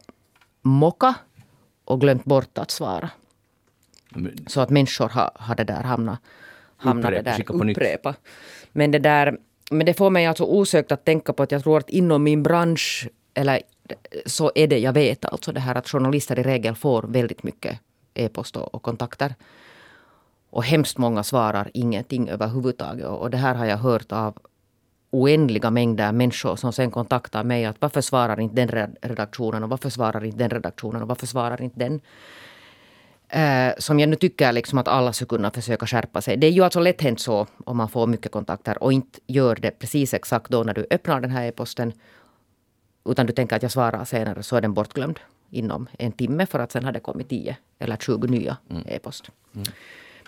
mocka 0.62 1.14
och 1.84 2.00
glömt 2.00 2.24
bort 2.24 2.58
att 2.58 2.70
svara. 2.70 3.10
Så 4.46 4.60
att 4.60 4.70
människor 4.70 5.08
har, 5.08 5.30
har 5.34 5.54
det 5.54 5.64
där 5.64 5.82
hamnat, 5.82 6.18
hamnat 6.76 7.04
Upprepa, 7.04 7.30
det 7.30 7.62
där, 7.62 7.70
upprepa. 7.70 8.14
Men 8.72 8.90
det 8.90 8.98
där, 8.98 9.38
men 9.70 9.86
det 9.86 9.94
får 9.94 10.10
mig 10.10 10.26
alltså 10.26 10.44
osökt 10.44 10.92
att 10.92 11.04
tänka 11.04 11.32
på 11.32 11.42
att 11.42 11.52
jag 11.52 11.62
tror 11.62 11.78
att 11.78 11.90
inom 11.90 12.22
min 12.22 12.42
bransch, 12.42 13.08
eller 13.34 13.62
så 14.26 14.52
är 14.54 14.66
det, 14.66 14.78
jag 14.78 14.92
vet 14.92 15.24
alltså 15.24 15.52
det 15.52 15.60
här 15.60 15.74
att 15.74 15.88
journalister 15.88 16.38
i 16.38 16.42
regel 16.42 16.74
får 16.74 17.02
väldigt 17.02 17.42
mycket 17.42 17.80
e-post 18.14 18.56
och, 18.56 18.74
och 18.74 18.82
kontakter. 18.82 19.34
Och 20.50 20.64
hemskt 20.64 20.98
många 20.98 21.22
svarar 21.22 21.70
ingenting 21.74 22.28
överhuvudtaget. 22.28 23.06
Och 23.06 23.30
det 23.30 23.36
här 23.36 23.54
har 23.54 23.66
jag 23.66 23.76
hört 23.76 24.12
av 24.12 24.38
oändliga 25.14 25.70
mängder 25.70 26.12
människor 26.12 26.56
som 26.56 26.72
sen 26.72 26.90
kontaktar 26.90 27.44
mig 27.44 27.64
att 27.64 27.76
varför 27.80 28.00
svarar 28.00 28.40
inte 28.40 28.54
den 28.54 28.68
red- 28.68 28.96
redaktionen 29.02 29.62
och 29.62 29.70
varför 29.70 29.90
svarar 29.90 30.24
inte 30.24 30.38
den 30.38 30.50
redaktionen 30.50 31.02
och 31.02 31.08
varför 31.08 31.26
svarar 31.26 31.62
inte 31.62 31.78
den. 31.78 32.00
Eh, 33.28 33.74
som 33.78 34.00
jag 34.00 34.08
nu 34.08 34.16
tycker 34.16 34.52
liksom 34.52 34.78
att 34.78 34.88
alla 34.88 35.12
skulle 35.12 35.28
kunna 35.28 35.50
försöka 35.50 35.86
skärpa 35.86 36.20
sig. 36.20 36.36
Det 36.36 36.46
är 36.46 36.50
ju 36.50 36.64
alltså 36.64 36.80
lätt 36.80 37.02
hänt 37.02 37.20
så 37.20 37.46
om 37.64 37.76
man 37.76 37.88
får 37.88 38.06
mycket 38.06 38.32
kontakter 38.32 38.82
och 38.82 38.92
inte 38.92 39.20
gör 39.26 39.56
det 39.56 39.78
precis 39.78 40.14
exakt 40.14 40.50
då 40.50 40.62
när 40.62 40.74
du 40.74 40.86
öppnar 40.90 41.20
den 41.20 41.30
här 41.30 41.44
e-posten. 41.46 41.92
Utan 43.04 43.26
du 43.26 43.32
tänker 43.32 43.56
att 43.56 43.62
jag 43.62 43.72
svarar 43.72 44.04
senare 44.04 44.42
så 44.42 44.56
är 44.56 44.60
den 44.60 44.74
bortglömd 44.74 45.20
inom 45.50 45.86
en 45.98 46.12
timme 46.12 46.46
för 46.46 46.58
att 46.58 46.72
sen 46.72 46.84
har 46.84 46.92
det 46.92 47.00
kommit 47.00 47.28
10 47.28 47.56
eller 47.78 47.96
20 47.96 48.26
nya 48.26 48.56
e-post. 48.86 49.30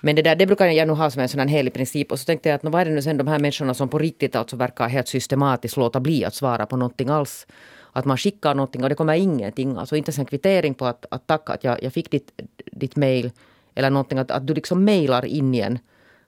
Men 0.01 0.17
det, 0.17 0.23
där, 0.23 0.37
det 0.37 0.47
brukar 0.47 0.67
jag 0.67 0.89
nog 0.89 0.97
ha 0.97 1.11
som 1.11 1.23
en 1.23 1.29
sån 1.29 1.49
helig 1.49 1.75
princip. 1.75 2.13
Och 2.13 2.19
så 2.19 2.25
tänkte 2.25 2.49
jag 2.49 2.57
att 2.57 2.65
vad 2.65 2.81
är 2.81 2.85
det 2.85 2.91
nu 2.91 3.03
sen 3.03 3.17
de 3.17 3.27
här 3.27 3.39
människorna 3.39 3.75
som 3.75 3.89
på 3.89 3.99
riktigt 3.99 4.37
alltså 4.37 4.57
verkar 4.57 4.89
helt 4.89 5.09
systematiskt 5.09 5.77
låta 5.77 6.01
bli 6.01 6.25
att 6.25 6.35
svara 6.35 6.67
på 6.67 6.77
någonting 6.77 7.09
alls. 7.09 7.47
Att 7.93 8.05
man 8.05 8.17
skickar 8.17 8.55
någonting 8.55 8.83
och 8.83 8.89
det 8.89 8.95
kommer 8.95 9.15
ingenting. 9.15 9.77
Alltså 9.77 9.97
inte 9.97 10.09
ens 10.09 10.19
en 10.19 10.27
kvittering 10.27 10.75
på 10.75 10.87
att, 10.87 11.07
att 11.11 11.27
tacka 11.27 11.53
att 11.53 11.65
jag, 11.65 11.83
jag 11.83 11.93
fick 11.93 12.11
ditt, 12.11 12.41
ditt 12.73 12.97
mail. 12.97 13.31
Eller 13.75 13.91
någonting 13.91 14.19
att, 14.19 14.31
att 14.31 14.47
du 14.47 14.55
liksom 14.55 14.85
mailar 14.85 15.25
in 15.25 15.55
i 15.55 15.61
en 15.61 15.79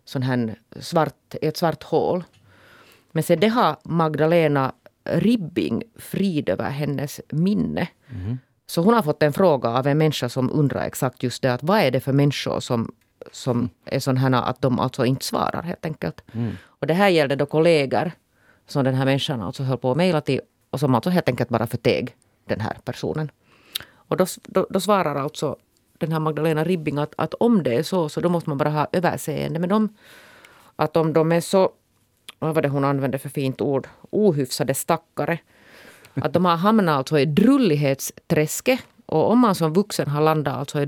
sån 0.04 0.22
här 0.22 0.54
svart, 0.80 1.34
ett 1.42 1.56
svart 1.56 1.82
hål. 1.82 2.24
Men 3.12 3.22
se 3.22 3.36
det 3.36 3.48
har 3.48 3.76
Magdalena 3.84 4.72
Ribbing 5.04 5.82
frid 5.96 6.48
över 6.48 6.70
hennes 6.70 7.20
minne. 7.30 7.88
Mm. 8.10 8.38
Så 8.66 8.82
hon 8.82 8.94
har 8.94 9.02
fått 9.02 9.22
en 9.22 9.32
fråga 9.32 9.68
av 9.68 9.86
en 9.86 9.98
människa 9.98 10.28
som 10.28 10.50
undrar 10.52 10.86
exakt 10.86 11.22
just 11.22 11.42
det. 11.42 11.52
Att 11.52 11.62
vad 11.62 11.80
är 11.80 11.90
det 11.90 12.00
för 12.00 12.12
människor 12.12 12.60
som, 12.60 12.92
som 13.32 13.70
är 13.84 14.00
sådana 14.00 14.42
att 14.42 14.62
de 14.62 14.78
alltså 14.78 15.04
inte 15.04 15.24
svarar 15.24 15.62
helt 15.62 15.84
enkelt. 15.84 16.22
Mm. 16.32 16.56
Och 16.64 16.86
det 16.86 16.94
här 16.94 17.08
gällde 17.08 17.36
då 17.36 17.46
kollegor 17.46 18.12
som 18.66 18.84
den 18.84 18.94
här 18.94 19.04
människan 19.04 19.42
alltså 19.42 19.62
höll 19.62 19.78
på 19.78 19.90
att 19.90 19.96
mejla 19.96 20.20
till 20.20 20.40
och 20.70 20.80
som 20.80 20.94
alltså 20.94 21.10
helt 21.10 21.28
enkelt 21.28 21.48
bara 21.48 21.66
förteg 21.66 22.14
den 22.44 22.60
här 22.60 22.76
personen. 22.84 23.30
Och 23.94 24.16
då, 24.16 24.26
då, 24.42 24.66
då 24.70 24.80
svarar 24.80 25.14
alltså 25.14 25.56
den 25.98 26.12
här 26.12 26.20
Magdalena 26.20 26.64
Ribbing 26.64 26.98
att, 26.98 27.14
att 27.16 27.34
om 27.34 27.62
det 27.62 27.74
är 27.74 27.82
så, 27.82 28.08
så 28.08 28.20
då 28.20 28.28
måste 28.28 28.50
man 28.50 28.58
bara 28.58 28.70
ha 28.70 28.86
överseende 28.92 29.58
med 29.58 29.68
dem. 29.68 29.88
Att 30.76 30.96
om 30.96 31.12
de 31.12 31.32
är 31.32 31.40
så, 31.40 31.70
vad 32.38 32.54
var 32.54 32.62
det 32.62 32.68
hon 32.68 32.84
använde 32.84 33.18
för 33.18 33.28
fint 33.28 33.60
ord, 33.60 33.88
ohyfsade 34.10 34.74
stackare. 34.74 35.38
Att 36.14 36.32
de 36.32 36.44
har 36.44 36.56
hamnat 36.56 36.96
alltså 36.96 37.18
i 37.18 37.24
drullighetsträsket. 37.24 38.80
Och 39.06 39.30
om 39.30 39.38
man 39.38 39.54
som 39.54 39.72
vuxen 39.72 40.08
har 40.08 40.20
landat 40.20 40.56
alltså 40.56 40.80
i 40.80 40.86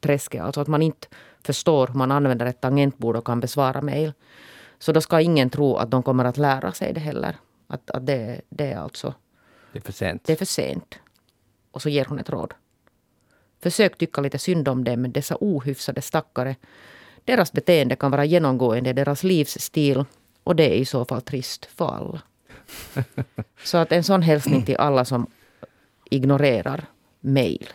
drullighetsträsket, 0.00 0.42
alltså 0.42 0.60
att 0.60 0.68
man 0.68 0.82
inte 0.82 1.08
förstår 1.44 1.86
hur 1.86 1.94
man 1.94 2.10
använder 2.10 2.46
ett 2.46 2.60
tangentbord 2.60 3.16
och 3.16 3.24
kan 3.24 3.40
besvara 3.40 3.82
mejl. 3.82 4.12
Så 4.78 4.92
då 4.92 5.00
ska 5.00 5.20
ingen 5.20 5.50
tro 5.50 5.76
att 5.76 5.90
de 5.90 6.02
kommer 6.02 6.24
att 6.24 6.36
lära 6.36 6.72
sig 6.72 6.92
det 6.92 7.00
heller. 7.00 7.36
Att, 7.68 7.90
att 7.90 8.06
det, 8.06 8.40
det 8.48 8.72
är 8.72 8.78
alltså... 8.78 9.14
Det 9.72 9.78
är 9.78 9.82
för 9.82 9.92
sent. 9.92 10.24
Det 10.24 10.32
är 10.32 10.36
för 10.36 10.44
sent. 10.44 10.98
Och 11.72 11.82
så 11.82 11.88
ger 11.88 12.04
hon 12.04 12.18
ett 12.18 12.30
råd. 12.30 12.54
Försök 13.60 13.98
tycka 13.98 14.20
lite 14.20 14.38
synd 14.38 14.68
om 14.68 14.84
dem, 14.84 15.12
dessa 15.12 15.36
ohyfsade 15.40 16.02
stackare. 16.02 16.56
Deras 17.24 17.52
beteende 17.52 17.96
kan 17.96 18.10
vara 18.10 18.24
genomgående 18.24 18.90
i 18.90 18.92
deras 18.92 19.22
livsstil 19.22 20.04
och 20.44 20.56
det 20.56 20.64
är 20.64 20.76
i 20.76 20.84
så 20.84 21.04
fall 21.04 21.22
trist 21.22 21.66
för 21.66 21.88
alla. 21.88 22.22
Så 23.64 23.78
att 23.78 23.92
en 23.92 24.04
sån 24.04 24.22
hälsning 24.22 24.62
till 24.64 24.76
alla 24.76 25.04
som 25.04 25.26
ignorerar 26.10 26.86
mejl. 27.20 27.68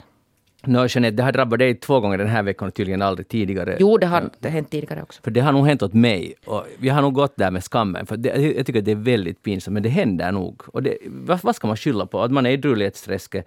No, 0.66 0.88
Jeanette, 0.88 1.16
det 1.16 1.24
har 1.24 1.32
drabbat 1.32 1.60
dig 1.60 1.76
två 1.76 2.00
gånger 2.00 2.18
den 2.18 2.28
här 2.28 2.44
veckan 2.44 2.68
och 2.68 2.74
tydligen 2.74 3.02
aldrig 3.02 3.28
tidigare. 3.28 3.78
Jo, 3.80 3.98
det 3.98 4.06
har 4.06 4.30
det 4.40 4.50
hänt 4.50 4.72
tidigare 4.72 5.04
också. 5.04 5.22
För 5.24 5.32
det 5.32 5.42
har 5.42 5.52
nog 5.52 5.68
hänt 5.68 5.82
åt 5.82 5.94
mig. 5.94 6.34
Och 6.46 6.66
vi 6.80 6.90
har 6.90 7.02
nog 7.02 7.14
gått 7.14 7.38
där 7.38 7.52
med 7.52 7.64
skammen. 7.64 8.06
För 8.06 8.18
det, 8.18 8.30
jag 8.30 8.66
tycker 8.66 8.80
att 8.80 8.86
det 8.86 8.92
är 8.92 8.96
väldigt 8.96 9.44
pinsamt, 9.44 9.74
men 9.74 9.84
det 9.84 9.90
händer 9.90 10.32
nog. 10.32 10.62
Och 10.68 10.84
det, 10.84 10.98
vad, 11.06 11.40
vad 11.44 11.56
ska 11.56 11.68
man 11.68 11.78
skylla 11.78 12.06
på? 12.06 12.22
Att 12.22 12.32
man 12.32 12.46
är 12.46 12.50
i 12.50 12.58
drullighetsträsket? 12.58 13.46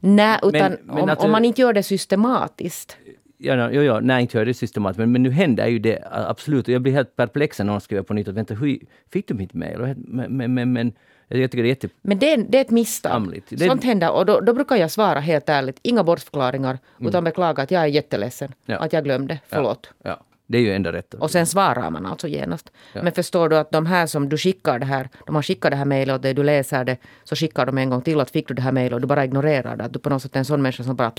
Nej, 0.00 0.38
utan 0.42 0.52
men, 0.52 0.78
men 0.84 1.02
om, 1.02 1.08
att, 1.08 1.24
om, 1.24 1.30
man 1.30 1.44
inte 1.44 1.60
gör 1.60 1.72
det 1.72 1.82
systematiskt. 1.82 2.96
Ja, 3.38 3.70
jo, 3.72 3.82
jo, 3.82 4.00
nej, 4.00 4.22
inte 4.22 4.38
gör 4.38 4.44
det 4.46 4.54
systematiskt. 4.54 4.98
Men, 4.98 5.12
men 5.12 5.22
nu 5.22 5.30
händer 5.30 5.66
ju 5.66 5.78
det 5.78 6.02
absolut. 6.10 6.68
Och 6.68 6.74
jag 6.74 6.82
blir 6.82 6.92
helt 6.92 7.16
perplex 7.16 7.58
när 7.58 7.66
någon 7.66 7.80
skriver 7.80 8.02
på 8.02 8.14
nytt 8.14 8.28
att 8.28 8.34
vänta, 8.34 8.54
hur 8.54 8.78
fick 9.12 9.28
du 9.28 9.34
mitt 9.34 9.54
mejl? 9.54 9.94
Men, 9.96 10.36
men, 10.36 10.54
men, 10.54 10.72
men 10.72 10.92
jag 11.28 11.50
tycker 11.50 11.62
det 11.62 11.66
är 11.66 11.70
jätte... 11.70 11.88
Men 12.02 12.18
det 12.18 12.32
är, 12.32 12.36
det 12.38 12.58
är 12.58 12.62
ett 12.62 12.70
misstag. 12.70 13.42
Det... 13.48 13.58
Sånt 13.58 13.84
händer 13.84 14.10
och 14.10 14.26
då, 14.26 14.40
då, 14.40 14.52
brukar 14.52 14.76
jag 14.76 14.90
svara 14.90 15.20
helt 15.20 15.48
ärligt, 15.48 15.78
inga 15.82 16.04
bortförklaringar, 16.04 16.78
mm. 16.98 17.08
utan 17.08 17.24
beklaga 17.24 17.62
att 17.62 17.70
jag 17.70 17.82
är 17.82 17.86
jätteledsen, 17.86 18.52
ja. 18.66 18.76
att 18.76 18.92
jag 18.92 19.04
glömde, 19.04 19.38
förlåt. 19.48 19.90
Ja. 20.02 20.10
ja. 20.10 20.22
Det 20.46 20.58
är 20.58 20.62
ju 20.62 20.72
enda 20.72 20.92
rätt. 20.92 21.14
Och 21.14 21.30
sen 21.30 21.46
svarar 21.46 21.90
man 21.90 22.06
alltså 22.06 22.28
genast. 22.28 22.72
Ja. 22.92 23.02
Men 23.02 23.12
förstår 23.12 23.48
du 23.48 23.56
att 23.56 23.70
de 23.70 23.86
här 23.86 24.06
som 24.06 24.28
du 24.28 24.38
skickar 24.38 24.78
det 24.78 24.86
här, 24.86 25.08
de 25.26 25.34
har 25.34 25.42
skickat 25.42 25.70
det 25.70 25.76
här 25.76 25.84
mejlet 25.84 26.14
och 26.14 26.20
det 26.20 26.32
du 26.32 26.42
läser 26.42 26.84
det, 26.84 26.96
så 27.24 27.36
skickar 27.36 27.66
de 27.66 27.78
en 27.78 27.90
gång 27.90 28.02
till 28.02 28.20
att 28.20 28.30
fick 28.30 28.48
du 28.48 28.54
det 28.54 28.62
här 28.62 28.72
mejlet 28.72 28.92
och 28.92 29.00
du 29.00 29.06
bara 29.06 29.24
ignorerar 29.24 29.76
det. 29.76 29.84
Att 29.84 29.92
du 29.92 29.98
på 29.98 30.10
något 30.10 30.22
sätt 30.22 30.34
är 30.34 30.38
en 30.38 30.44
sån 30.44 30.62
människa 30.62 30.84
som 30.84 30.96
bara... 30.96 31.12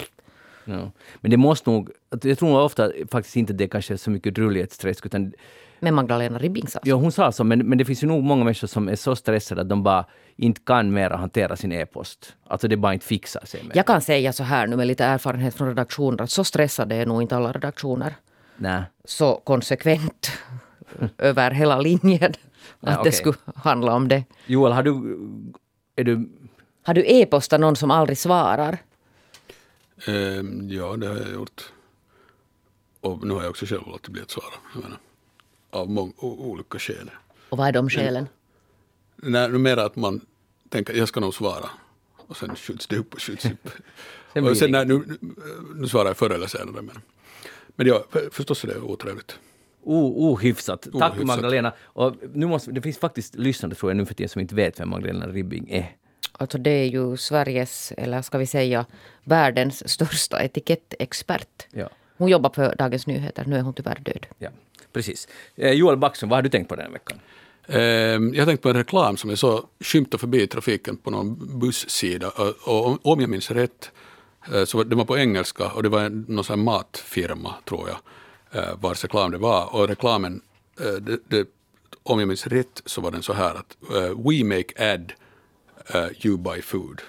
Ja. 0.66 0.92
Men 1.20 1.32
det 1.32 1.38
måste 1.38 1.70
nog, 1.70 1.90
jag 2.24 2.40
tror 2.40 2.62
ofta 2.62 2.92
faktiskt 3.12 3.36
inte 3.36 3.54
det 3.54 3.68
kanske 3.68 3.94
är 3.94 3.98
så 3.98 4.10
mycket 4.10 4.36
drullighetsträsk 4.36 5.06
utan 5.06 5.34
men 5.80 5.96
Magdalena 5.96 6.40
Ribbing 6.40 6.68
sa 6.68 6.80
så. 6.80 6.90
Ja, 6.90 6.96
hon 6.96 7.12
sa 7.12 7.32
så, 7.32 7.44
men, 7.44 7.60
men 7.60 7.78
det 7.78 7.86
finns 7.86 8.04
ju 8.04 8.08
nog 8.08 8.24
många 8.24 8.44
människor 8.44 8.68
som 8.68 8.90
är 8.90 8.96
så 8.96 9.16
stressade 9.16 9.62
att 9.62 9.70
de 9.70 9.84
bara 9.84 10.06
inte 10.36 10.62
kan 10.62 10.94
mer 10.94 11.10
hantera 11.10 11.56
sin 11.56 11.72
e-post. 11.72 12.36
Alltså 12.48 12.68
det 12.68 12.78
bara 12.78 12.94
inte 12.94 13.06
fixar 13.06 13.46
sig. 13.46 13.64
Med. 13.64 13.78
Jag 13.78 13.86
kan 13.86 14.02
säga 14.02 14.34
så 14.34 14.44
här 14.44 14.68
nu 14.68 14.76
med 14.76 14.88
lite 14.88 15.06
erfarenhet 15.06 15.56
från 15.56 15.68
redaktioner 15.68 16.24
att 16.24 16.32
så 16.32 16.44
stressade 16.44 16.96
är 16.96 17.06
nog 17.06 17.22
inte 17.22 17.38
alla 17.38 17.52
redaktioner. 17.52 18.16
Nej. 18.58 18.84
Så 19.06 19.42
konsekvent 19.44 20.32
över 21.18 21.52
hela 21.52 21.80
linjen. 21.80 22.32
Att 22.32 22.38
ja, 22.80 22.92
okay. 22.92 23.04
det 23.04 23.12
skulle 23.12 23.38
handla 23.56 23.96
om 23.96 24.08
det. 24.08 24.24
Joel, 24.46 24.72
har 24.72 24.84
du... 24.84 25.20
Är 25.96 26.04
du... 26.04 26.30
Har 26.84 26.94
du 26.94 27.04
e-postat 27.08 27.60
någon 27.60 27.76
som 27.76 27.92
aldrig 27.92 28.18
svarar? 28.18 28.78
Um, 30.08 30.70
ja, 30.70 30.98
det 30.98 31.08
har 31.08 31.16
jag 31.16 31.32
gjort. 31.34 31.72
Och 33.02 33.26
nu 33.26 33.34
har 33.34 33.42
jag 33.42 33.50
också 33.50 33.66
själv 33.66 33.82
låtit 33.88 34.10
bli 34.10 34.22
att 34.22 34.32
svara. 34.32 34.54
Jag 34.74 34.84
menar 34.84 34.98
av 35.70 35.90
många, 35.90 36.14
olika 36.18 36.80
skäl. 36.80 37.12
Och 37.50 37.58
vad 37.58 37.68
är 37.68 37.72
de 37.72 37.90
skälen? 37.90 38.28
Nej, 39.16 39.50
numera 39.50 39.86
att 39.86 39.96
man 39.96 40.22
tänker 40.70 40.94
jag 40.94 41.08
ska 41.08 41.20
nog 41.20 41.34
svara 41.34 41.70
och 42.28 42.38
sen 42.38 42.56
skjuts 42.56 42.88
det 42.88 42.98
upp 42.98 43.14
och 43.14 43.22
skjuts 43.22 43.46
upp. 43.46 43.70
och 44.50 44.58
sen, 44.58 44.72
nej, 44.72 44.86
nu, 44.86 45.04
nu 45.76 45.88
svarar 45.88 46.06
jag 46.06 46.18
förr 46.18 46.30
eller 46.30 46.48
senare. 46.48 46.82
Men, 46.82 47.00
men 47.76 47.88
ja, 47.88 48.04
förstås 48.32 48.64
är 48.64 48.68
det 48.68 48.80
otrevligt. 48.80 49.40
O, 49.84 50.32
ohyfsat. 50.32 50.82
Tack 50.82 50.94
ohyfsat. 50.94 51.28
Magdalena. 51.28 51.74
Och 51.82 52.16
nu 52.34 52.46
måste, 52.46 52.72
det 52.72 52.82
finns 52.82 52.98
faktiskt 52.98 53.36
lyssnare 53.36 53.76
tror 53.76 53.92
jag 53.92 53.98
nu 53.98 54.06
för 54.06 54.14
tiden 54.14 54.30
som 54.30 54.42
inte 54.42 54.56
vet 54.56 54.80
vem 54.80 54.90
Magdalena 54.90 55.28
Ribbing 55.28 55.70
är. 55.70 55.96
Alltså 56.32 56.58
det 56.58 56.70
är 56.70 56.86
ju 56.86 57.18
Sveriges, 57.18 57.92
eller 57.98 58.22
ska 58.22 58.38
vi 58.38 58.48
säga 58.48 58.86
världens 59.24 59.90
största 59.90 60.44
etikettexpert. 60.44 61.68
Ja. 61.72 61.90
Hon 62.18 62.30
jobbar 62.30 62.50
på 62.50 62.74
Dagens 62.78 63.08
Nyheter, 63.08 63.46
nu 63.46 63.56
är 63.56 63.62
hon 63.62 63.74
tyvärr 63.74 64.00
död. 64.00 64.26
Ja. 64.38 64.50
Precis. 64.98 65.28
Eh, 65.56 65.72
Joel 65.72 65.98
Backström, 65.98 66.30
vad 66.30 66.38
har 66.38 66.42
du 66.42 66.50
tänkt 66.50 66.70
på 66.70 66.76
den 66.76 66.86
här 66.86 66.92
veckan? 66.92 67.20
Ehm, 67.68 68.34
jag 68.34 68.42
har 68.42 68.46
tänkt 68.46 68.62
på 68.62 68.70
en 68.70 68.76
reklam 68.76 69.18
som 69.18 69.30
jag 69.30 69.40
så 69.40 69.66
skymtade 69.80 70.18
förbi 70.18 70.42
i 70.42 70.48
trafiken 70.48 70.98
på 70.98 71.12
någon 71.12 71.60
bussida. 71.60 72.30
Och 72.66 73.06
om 73.06 73.22
jag 73.22 73.30
minns 73.30 73.52
rätt, 73.52 73.92
eh, 74.54 74.66
så 74.66 74.84
det 74.84 74.96
var 74.96 75.06
på 75.06 75.18
engelska 75.18 75.72
och 75.72 75.84
det 75.84 75.90
var 75.90 76.10
någon 76.10 76.44
sån 76.44 76.64
matfirma, 76.64 77.56
tror 77.66 77.90
jag, 77.90 77.98
eh, 78.64 78.76
vars 78.80 79.04
reklam 79.04 79.32
det 79.32 79.38
var. 79.38 79.76
Och 79.76 79.88
reklamen, 79.88 80.42
det, 81.02 81.20
det, 81.28 81.48
om 82.04 82.20
jag 82.20 82.28
minns 82.28 82.48
rätt, 82.48 82.82
så 82.86 83.02
var 83.02 83.12
den 83.12 83.24
så 83.24 83.34
här 83.34 83.56
att 83.56 83.78
We 84.16 84.44
make 84.44 84.94
ad, 84.94 85.14
you 86.26 86.38
buy 86.38 86.62
food. 86.62 87.02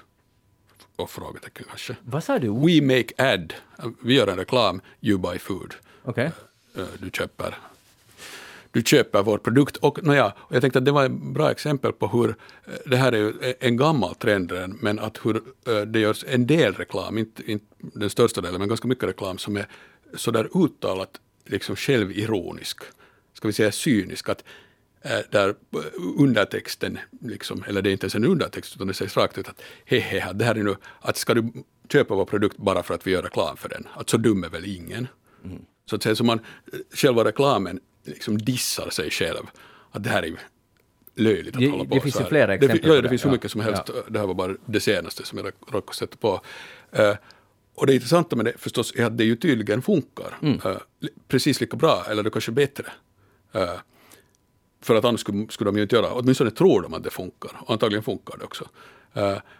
Och 0.95 1.09
frågetecken 1.09 1.65
kanske. 1.69 1.95
Vad 2.01 2.23
sa 2.23 2.39
du? 2.39 2.47
We 2.47 2.81
make 2.81 3.33
ad, 3.33 3.53
vi 4.01 4.13
gör 4.13 4.27
en 4.27 4.37
reklam, 4.37 4.81
you 5.01 5.17
buy 5.17 5.39
food. 5.39 5.73
Okay. 6.03 6.29
Du 6.99 7.09
köper 7.13 7.57
du 8.71 8.81
köper 8.81 9.23
vår 9.23 9.37
produkt. 9.37 9.77
Och, 9.77 10.03
nåja, 10.03 10.33
och 10.37 10.55
jag 10.55 10.61
tänkte 10.61 10.79
att 10.79 10.85
det 10.85 10.91
var 10.91 11.05
ett 11.05 11.11
bra 11.11 11.51
exempel 11.51 11.93
på 11.93 12.07
hur, 12.07 12.29
eh, 12.29 12.73
det 12.85 12.97
här 12.97 13.11
är 13.11 13.17
ju 13.17 13.33
en 13.59 13.77
gammal 13.77 14.15
trend 14.15 14.53
men 14.81 14.99
att 14.99 15.25
hur 15.25 15.35
eh, 15.67 15.81
det 15.81 15.99
görs 15.99 16.25
en 16.27 16.47
del 16.47 16.73
reklam, 16.73 17.17
inte, 17.17 17.51
inte 17.51 17.65
den 17.77 18.09
största 18.09 18.41
delen, 18.41 18.59
men 18.59 18.69
ganska 18.69 18.87
mycket 18.87 19.09
reklam 19.09 19.37
som 19.37 19.57
är 19.57 19.67
sådär 20.13 20.49
uttalat 20.65 21.19
liksom 21.45 21.75
självironisk, 21.75 22.77
ska 23.33 23.47
vi 23.47 23.53
säga 23.53 23.71
cynisk, 23.71 24.29
att 24.29 24.43
eh, 25.01 25.19
där 25.31 25.55
undertexten, 26.17 26.97
liksom, 27.21 27.63
eller 27.67 27.81
det 27.81 27.89
är 27.89 27.91
inte 27.91 28.05
ens 28.05 28.15
en 28.15 28.25
undertext 28.25 28.75
utan 28.75 28.87
det 28.87 28.93
sägs 28.93 29.17
rakt 29.17 29.37
ut 29.37 29.47
att 29.47 29.61
hehe, 29.85 30.33
det 30.33 30.45
här 30.45 30.55
är 30.55 30.63
nu, 30.63 30.75
att 30.99 31.17
ska 31.17 31.33
du 31.33 31.51
köpa 31.91 32.15
vår 32.15 32.25
produkt 32.25 32.57
bara 32.57 32.83
för 32.83 32.93
att 32.93 33.07
vi 33.07 33.11
gör 33.11 33.23
reklam 33.23 33.57
för 33.57 33.69
den, 33.69 33.87
att 33.93 34.09
så 34.09 34.17
dum 34.17 34.43
är 34.43 34.49
väl 34.49 34.65
ingen. 34.65 35.07
Mm. 35.43 35.61
Så 35.89 35.95
att 35.95 36.03
säga, 36.03 36.15
så 36.15 36.23
man, 36.23 36.39
själva 36.93 37.23
reklamen 37.23 37.79
liksom 38.03 38.37
dissar 38.37 38.89
sig 38.89 39.09
själv. 39.09 39.43
Att 39.91 40.03
det 40.03 40.09
här 40.09 40.23
är 40.23 40.39
löjligt 41.15 41.55
att 41.55 41.61
det, 41.61 41.69
hålla 41.69 41.85
på 41.85 41.95
Det 41.95 42.01
finns 42.01 42.19
ju 42.19 42.25
flera 42.25 42.53
exempel. 42.53 42.81
Det, 42.81 42.95
ja, 42.95 43.01
det 43.01 43.09
finns 43.09 43.25
hur 43.25 43.31
mycket 43.31 43.51
som 43.51 43.61
helst. 43.61 43.83
Ja. 43.87 43.93
Det 44.07 44.19
här 44.19 44.27
var 44.27 44.33
bara 44.33 44.55
det 44.65 44.79
senaste 44.79 45.25
som 45.25 45.37
jag 45.37 45.51
råkade 45.67 45.95
sätta 45.95 46.17
på. 46.17 46.41
Uh, 46.99 47.15
och 47.75 47.87
det 47.87 47.93
intressanta 47.93 48.35
med 48.35 48.45
det 48.45 48.53
förstås 48.57 48.93
är 48.95 49.05
att 49.05 49.17
det 49.17 49.23
ju 49.23 49.35
tydligen 49.35 49.81
funkar. 49.81 50.37
Mm. 50.41 50.53
Uh, 50.65 50.77
precis 51.27 51.61
lika 51.61 51.77
bra, 51.77 52.05
eller 52.09 52.29
kanske 52.29 52.51
bättre. 52.51 52.85
Uh, 53.55 53.79
för 54.81 54.95
att 54.95 55.05
annars 55.05 55.19
skulle, 55.19 55.47
skulle 55.49 55.67
de 55.67 55.77
ju 55.77 55.83
inte 55.83 55.95
göra, 55.95 56.13
åtminstone 56.13 56.51
tror 56.51 56.81
de 56.81 56.93
att 56.93 57.03
det 57.03 57.09
funkar. 57.09 57.51
Och 57.59 57.71
antagligen 57.71 58.03
funkar 58.03 58.37
det 58.37 58.45
också. 58.45 58.65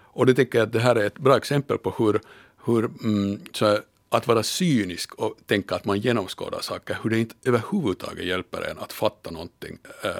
och 0.03 0.25
det 0.25 0.33
tycker 0.33 0.59
jag 0.59 0.65
att 0.65 0.73
det 0.73 0.79
här 0.79 0.95
är 0.95 1.05
ett 1.05 1.19
bra 1.19 1.37
exempel 1.37 1.77
på 1.77 1.93
hur, 1.97 2.21
hur 2.65 2.85
mm, 2.85 3.39
så 3.53 3.65
här, 3.65 3.81
att 4.09 4.27
vara 4.27 4.43
cynisk 4.43 5.13
och 5.15 5.37
tänka 5.45 5.75
att 5.75 5.85
man 5.85 5.99
genomskådar 5.99 6.61
saker, 6.61 6.97
hur 7.03 7.09
det 7.09 7.19
inte 7.19 7.35
överhuvudtaget 7.45 8.25
hjälper 8.25 8.61
en 8.61 8.79
att 8.79 8.93
fatta 8.93 9.31
någonting 9.31 9.77
eh, 10.03 10.11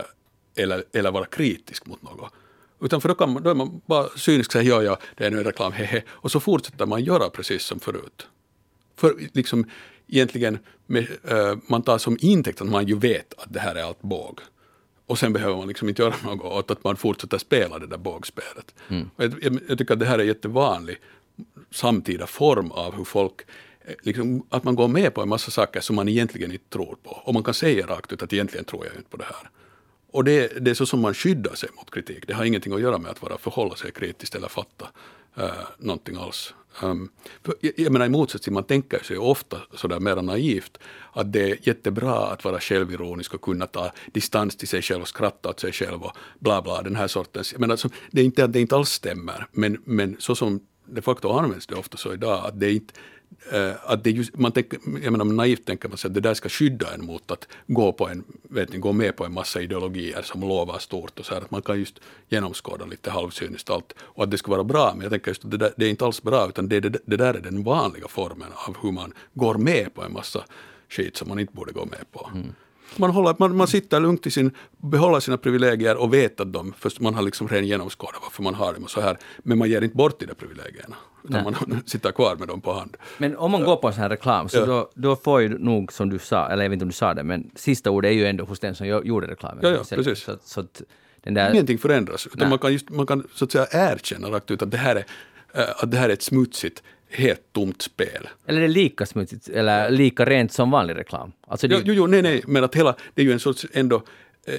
eller, 0.63 0.83
eller 0.93 1.11
vara 1.11 1.25
kritisk 1.25 1.85
mot 1.85 2.01
något. 2.01 2.33
Utan 2.81 3.01
för 3.01 3.09
då, 3.09 3.15
kan 3.15 3.33
man, 3.33 3.43
då 3.43 3.49
är 3.49 3.55
man 3.55 3.81
bara 3.85 4.07
cynisk 4.09 4.49
och 4.49 4.53
säger 4.53 4.69
ja, 4.69 4.83
ja, 4.83 4.99
det 5.17 5.25
är 5.25 5.31
nu 5.31 5.37
en 5.37 5.43
reklam, 5.43 5.71
hehe, 5.71 6.03
och 6.09 6.31
så 6.31 6.39
fortsätter 6.39 6.85
man 6.85 7.03
göra 7.03 7.29
precis 7.29 7.63
som 7.63 7.79
förut. 7.79 8.27
För 8.95 9.15
liksom 9.33 9.65
egentligen, 10.07 10.59
med, 10.85 11.07
eh, 11.23 11.57
man 11.67 11.81
tar 11.81 11.97
som 11.97 12.17
intäkt 12.21 12.61
att 12.61 12.69
man 12.69 12.87
ju 12.87 12.95
vet 12.99 13.33
att 13.37 13.53
det 13.53 13.59
här 13.59 13.75
är 13.75 13.83
allt 13.83 14.01
båg. 14.01 14.39
Och 15.05 15.19
sen 15.19 15.33
behöver 15.33 15.57
man 15.57 15.67
liksom 15.67 15.89
inte 15.89 16.01
göra 16.01 16.15
något 16.23 16.45
åt 16.45 16.71
att 16.71 16.83
man 16.83 16.95
fortsätter 16.95 17.37
spela 17.37 17.79
det 17.79 17.87
där 17.87 17.97
bågspelet. 17.97 18.75
Mm. 18.87 19.09
Jag, 19.15 19.43
jag, 19.43 19.59
jag 19.67 19.77
tycker 19.77 19.93
att 19.93 19.99
det 19.99 20.05
här 20.05 20.19
är 20.19 20.23
jättevanlig 20.23 20.97
samtida 21.71 22.27
form 22.27 22.71
av 22.71 22.95
hur 22.95 23.03
folk 23.03 23.41
Eh, 23.89 23.95
liksom, 24.01 24.45
att 24.49 24.63
man 24.63 24.75
går 24.75 24.87
med 24.87 25.13
på 25.13 25.21
en 25.21 25.29
massa 25.29 25.51
saker 25.51 25.81
som 25.81 25.95
man 25.95 26.07
egentligen 26.07 26.51
inte 26.51 26.69
tror 26.69 26.97
på. 27.03 27.09
Och 27.09 27.33
man 27.33 27.43
kan 27.43 27.53
säga 27.53 27.87
rakt 27.87 28.13
ut 28.13 28.23
att 28.23 28.33
egentligen 28.33 28.65
tror 28.65 28.85
jag 28.85 28.95
inte 28.95 29.09
på 29.09 29.17
det 29.17 29.23
här. 29.23 29.49
Och 30.11 30.23
det, 30.23 30.65
det 30.65 30.71
är 30.71 30.75
så 30.75 30.85
som 30.85 31.01
man 31.01 31.13
skyddar 31.13 31.55
sig 31.55 31.69
mot 31.75 31.91
kritik. 31.91 32.27
Det 32.27 32.33
har 32.33 32.45
ingenting 32.45 32.73
att 32.73 32.81
göra 32.81 32.97
med 32.97 33.11
att 33.11 33.21
vara 33.21 33.37
förhålla 33.37 33.75
sig 33.75 33.91
kritiskt 33.91 34.35
eller 34.35 34.47
fatta 34.47 34.87
uh, 35.39 35.51
någonting 35.77 36.15
alls. 36.15 36.53
Um, 36.83 37.09
för, 37.43 37.55
jag, 37.59 37.73
jag 37.77 37.91
menar 37.91 38.05
i 38.05 38.09
motsats 38.09 38.43
till 38.43 38.53
man 38.53 38.63
tänker 38.63 39.03
sig 39.03 39.17
ofta 39.17 39.57
sådär 39.73 39.99
mer 39.99 40.15
naivt 40.15 40.77
att 41.13 41.33
det 41.33 41.51
är 41.51 41.57
jättebra 41.61 42.27
att 42.27 42.43
vara 42.43 42.59
självironisk 42.59 43.33
och 43.33 43.41
kunna 43.41 43.67
ta 43.67 43.91
distans 44.11 44.55
till 44.55 44.67
sig 44.67 44.81
själv 44.81 45.01
och 45.01 45.07
skratta 45.07 45.49
åt 45.49 45.59
sig 45.59 45.71
själv 45.71 46.03
och 46.03 46.17
bla 46.39 46.61
bla 46.61 46.81
den 46.81 46.95
här 46.95 47.07
sortens. 47.07 47.51
Jag 47.51 47.59
menar, 47.61 47.73
alltså, 47.73 47.89
det 48.11 48.21
är 48.21 48.25
inte 48.25 48.43
att 48.43 48.53
det 48.53 48.61
inte 48.61 48.75
alls 48.75 48.89
stämmer 48.89 49.47
men, 49.51 49.81
men 49.85 50.15
så 50.19 50.35
som 50.35 50.59
de 50.85 51.01
facto 51.01 51.29
används 51.29 51.67
det 51.67 51.75
ofta 51.75 51.97
så 51.97 52.13
idag 52.13 52.45
att 52.45 52.59
det 52.59 52.65
är 52.65 52.73
inte 52.73 52.93
att 53.83 54.03
det 54.03 54.11
just, 54.11 54.37
man 54.37 54.51
tänker, 54.51 54.79
jag 55.03 55.11
menar, 55.11 55.25
naivt 55.25 55.65
tänker 55.65 55.89
man 55.89 55.97
sig 55.97 56.07
att 56.07 56.13
det 56.13 56.19
där 56.19 56.33
ska 56.33 56.49
skydda 56.49 56.93
en 56.93 57.05
mot 57.05 57.31
att 57.31 57.47
gå, 57.67 57.93
på 57.93 58.07
en, 58.07 58.23
vet 58.43 58.73
ni, 58.73 58.79
gå 58.79 58.91
med 58.91 59.15
på 59.15 59.25
en 59.25 59.33
massa 59.33 59.61
ideologier 59.61 60.21
som 60.21 60.41
lovar 60.41 60.79
stort 60.79 61.19
och 61.19 61.25
så 61.25 61.33
här, 61.33 61.41
att 61.41 61.51
man 61.51 61.61
kan 61.61 61.79
just 61.79 61.99
genomskåda 62.29 62.85
lite 62.85 63.11
halvcyniskt 63.11 63.69
allt 63.69 63.93
och 63.99 64.23
att 64.23 64.31
det 64.31 64.37
ska 64.37 64.51
vara 64.51 64.63
bra, 64.63 64.91
men 64.93 65.01
jag 65.01 65.11
tänker 65.11 65.31
just 65.31 65.45
att 65.45 65.51
det, 65.51 65.57
där, 65.57 65.73
det 65.77 65.85
är 65.85 65.89
inte 65.89 66.05
alls 66.05 66.23
bra 66.23 66.49
utan 66.49 66.69
det, 66.69 66.79
det, 66.79 66.99
det 67.05 67.17
där 67.17 67.33
är 67.33 67.41
den 67.41 67.63
vanliga 67.63 68.07
formen 68.07 68.47
av 68.67 68.77
hur 68.81 68.91
man 68.91 69.13
går 69.33 69.55
med 69.55 69.93
på 69.93 70.03
en 70.03 70.13
massa 70.13 70.43
skit 70.89 71.17
som 71.17 71.29
man 71.29 71.39
inte 71.39 71.53
borde 71.53 71.71
gå 71.71 71.85
med 71.85 72.11
på. 72.11 72.29
Mm. 72.33 72.53
Man, 72.95 73.09
håller, 73.09 73.35
man, 73.39 73.55
man 73.55 73.67
sitter 73.67 73.99
lugnt 73.99 74.27
i 74.27 74.31
sin, 74.31 74.51
behåller 74.77 75.19
sina 75.19 75.37
privilegier 75.37 75.97
och 75.97 76.13
vet 76.13 76.39
att 76.39 76.53
de, 76.53 76.73
först 76.77 76.99
man 76.99 77.13
har 77.13 77.21
liksom 77.21 77.47
redan 77.47 77.67
genomskådat 77.67 78.19
varför 78.21 78.43
man 78.43 78.55
har 78.55 78.73
dem 78.73 78.83
och 78.83 78.89
så 78.89 79.01
här, 79.01 79.17
men 79.37 79.57
man 79.57 79.69
ger 79.69 79.81
inte 79.81 79.95
bort 79.95 80.19
de 80.19 80.25
där 80.25 80.33
privilegierna. 80.33 80.95
Utan 81.23 81.43
man 81.43 81.81
sitter 81.85 82.11
kvar 82.11 82.35
med 82.35 82.47
dem 82.47 82.61
på 82.61 82.73
hand. 82.73 82.97
Men 83.17 83.37
om 83.37 83.51
man 83.51 83.63
går 83.63 83.75
på 83.75 83.87
en 83.87 83.93
sån 83.93 84.01
här 84.01 84.09
reklam, 84.09 84.49
så 84.49 84.57
Ja. 84.57 84.65
då, 84.65 84.89
då 84.95 85.15
får 85.15 85.41
ju 85.41 85.57
nog, 85.57 85.93
som 85.93 86.09
du 86.09 86.19
sa, 86.19 86.47
eller 86.49 86.63
jag 86.63 86.69
vet 86.69 86.75
inte 86.75 86.83
om 86.85 86.89
du 86.89 86.95
sa 86.95 87.13
det, 87.13 87.23
men 87.23 87.51
sista 87.55 87.91
ordet 87.91 88.09
är 88.09 88.13
ju 88.13 88.25
ändå 88.25 88.43
hos 88.45 88.59
den 88.59 88.75
som 88.75 88.87
gjorde 88.87 89.27
reklamen. 89.27 89.59
Ja, 89.61 89.69
ja, 89.69 89.95
precis. 89.95 90.19
Så, 90.23 90.37
så 90.43 90.59
att 90.59 90.81
den 91.23 91.33
där... 91.33 91.51
Ingenting 91.51 91.77
förändras, 91.77 92.25
utan 92.27 92.39
Nej. 92.39 92.49
man 92.49 92.59
kan, 92.59 92.73
just, 92.73 92.89
man 92.89 93.05
kan 93.07 93.27
så 93.33 93.45
att 93.45 93.51
säga 93.51 93.67
erkänna 93.71 94.27
rakt 94.27 94.51
ut 94.51 94.61
att 94.61 94.71
det 94.71 94.77
här 94.77 94.95
är, 94.95 95.05
eh, 95.53 95.69
att 95.83 95.91
det 95.91 95.97
här 95.97 96.09
är 96.09 96.13
ett 96.13 96.21
smutsigt, 96.21 96.83
helt 97.09 97.53
tomt 97.53 97.81
spel. 97.81 98.29
Eller 98.45 98.57
är 98.57 98.61
det 98.67 98.73
lika 98.73 99.05
smutsigt, 99.05 99.49
eller 99.49 99.89
lika 99.89 100.25
rent 100.25 100.51
som 100.53 100.71
vanlig 100.71 100.95
reklam? 100.95 101.31
Alltså 101.47 101.67
det, 101.67 101.75
Jo, 101.75 101.81
jo, 101.85 101.93
jo, 101.93 102.07
nej, 102.07 102.21
nej, 102.21 102.43
men 102.47 102.63
att 102.63 102.75
hela, 102.75 102.95
det 103.13 103.21
är 103.21 103.25
ju 103.25 103.31
en 103.31 103.39
sorts 103.39 103.65
ändå 103.73 104.03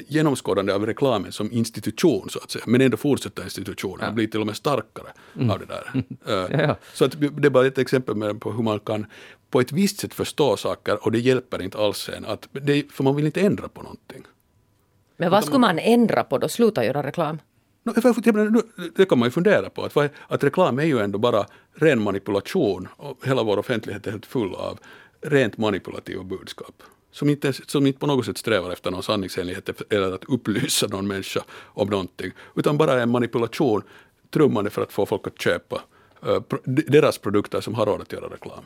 genomskådande 0.08 0.72
av 0.72 0.86
reklamen 0.86 1.32
som 1.32 1.52
institution 1.52 2.30
så 2.30 2.38
att 2.38 2.50
säga, 2.50 2.64
men 2.66 2.80
ändå 2.80 2.96
fortsätter 2.96 3.42
institutionen 3.44 4.08
och 4.08 4.14
blir 4.14 4.26
till 4.26 4.40
och 4.40 4.46
med 4.46 4.56
starkare 4.56 5.06
av 5.50 5.58
det 5.58 5.66
där. 5.66 5.90
Eh, 5.94 6.02
Ja, 6.60 6.62
ja. 6.62 6.76
Så 6.94 7.04
att 7.04 7.20
det 7.20 7.46
är 7.46 7.50
bara 7.50 7.66
ett 7.66 7.78
exempel 7.78 8.14
med 8.14 8.40
på 8.40 8.52
hur 8.52 8.62
man 8.62 8.80
kan 8.80 9.06
på 9.50 9.60
ett 9.60 9.72
visst 9.72 10.00
sätt 10.00 10.14
förstå 10.14 10.56
saker 10.56 11.04
och 11.04 11.12
det 11.12 11.18
hjälper 11.18 11.62
inte 11.62 11.78
alls 11.78 12.08
en, 12.16 12.24
att, 12.24 12.48
det, 12.52 12.92
för 12.92 13.04
man 13.04 13.16
vill 13.16 13.26
inte 13.26 13.40
ändra 13.40 13.68
på 13.68 13.82
någonting. 13.82 14.22
Men 15.16 15.30
vad 15.30 15.44
skulle 15.44 15.58
man 15.58 15.78
ändra 15.78 16.24
på 16.24 16.38
då? 16.38 16.48
Sluta 16.48 16.84
göra 16.84 17.02
reklam? 17.02 17.38
Det 18.96 19.04
kan 19.06 19.18
man 19.18 19.26
ju 19.26 19.30
fundera 19.30 19.70
på, 19.70 19.82
att, 19.82 20.12
att 20.28 20.44
reklam 20.44 20.78
är 20.78 20.84
ju 20.84 20.98
ändå 20.98 21.18
bara 21.18 21.46
ren 21.74 22.02
manipulation 22.02 22.88
och 22.96 23.26
hela 23.26 23.42
vår 23.42 23.58
offentlighet 23.58 24.06
är 24.06 24.10
helt 24.10 24.26
full 24.26 24.54
av 24.54 24.78
rent 25.20 25.58
manipulativa 25.58 26.24
budskap. 26.24 26.82
Som 27.12 27.28
inte, 27.28 27.52
som 27.52 27.86
inte 27.86 27.98
på 27.98 28.06
något 28.06 28.26
sätt 28.26 28.38
strävar 28.38 28.70
efter 28.72 28.90
någon 28.90 29.02
sanningsenlighet 29.02 29.82
eller 29.92 30.12
att 30.12 30.24
upplysa 30.24 30.86
någon 30.86 31.06
människa 31.08 31.40
om 31.64 31.88
någonting, 31.88 32.32
utan 32.56 32.76
bara 32.78 33.02
en 33.02 33.10
manipulation 33.10 33.82
trummande 34.30 34.70
för 34.70 34.82
att 34.82 34.92
få 34.92 35.06
folk 35.06 35.26
att 35.26 35.40
köpa 35.40 35.82
pro- 36.48 36.60
deras 36.64 37.18
produkter 37.18 37.60
som 37.60 37.74
har 37.74 37.86
råd 37.86 38.00
att 38.00 38.12
göra 38.12 38.26
reklam. 38.26 38.64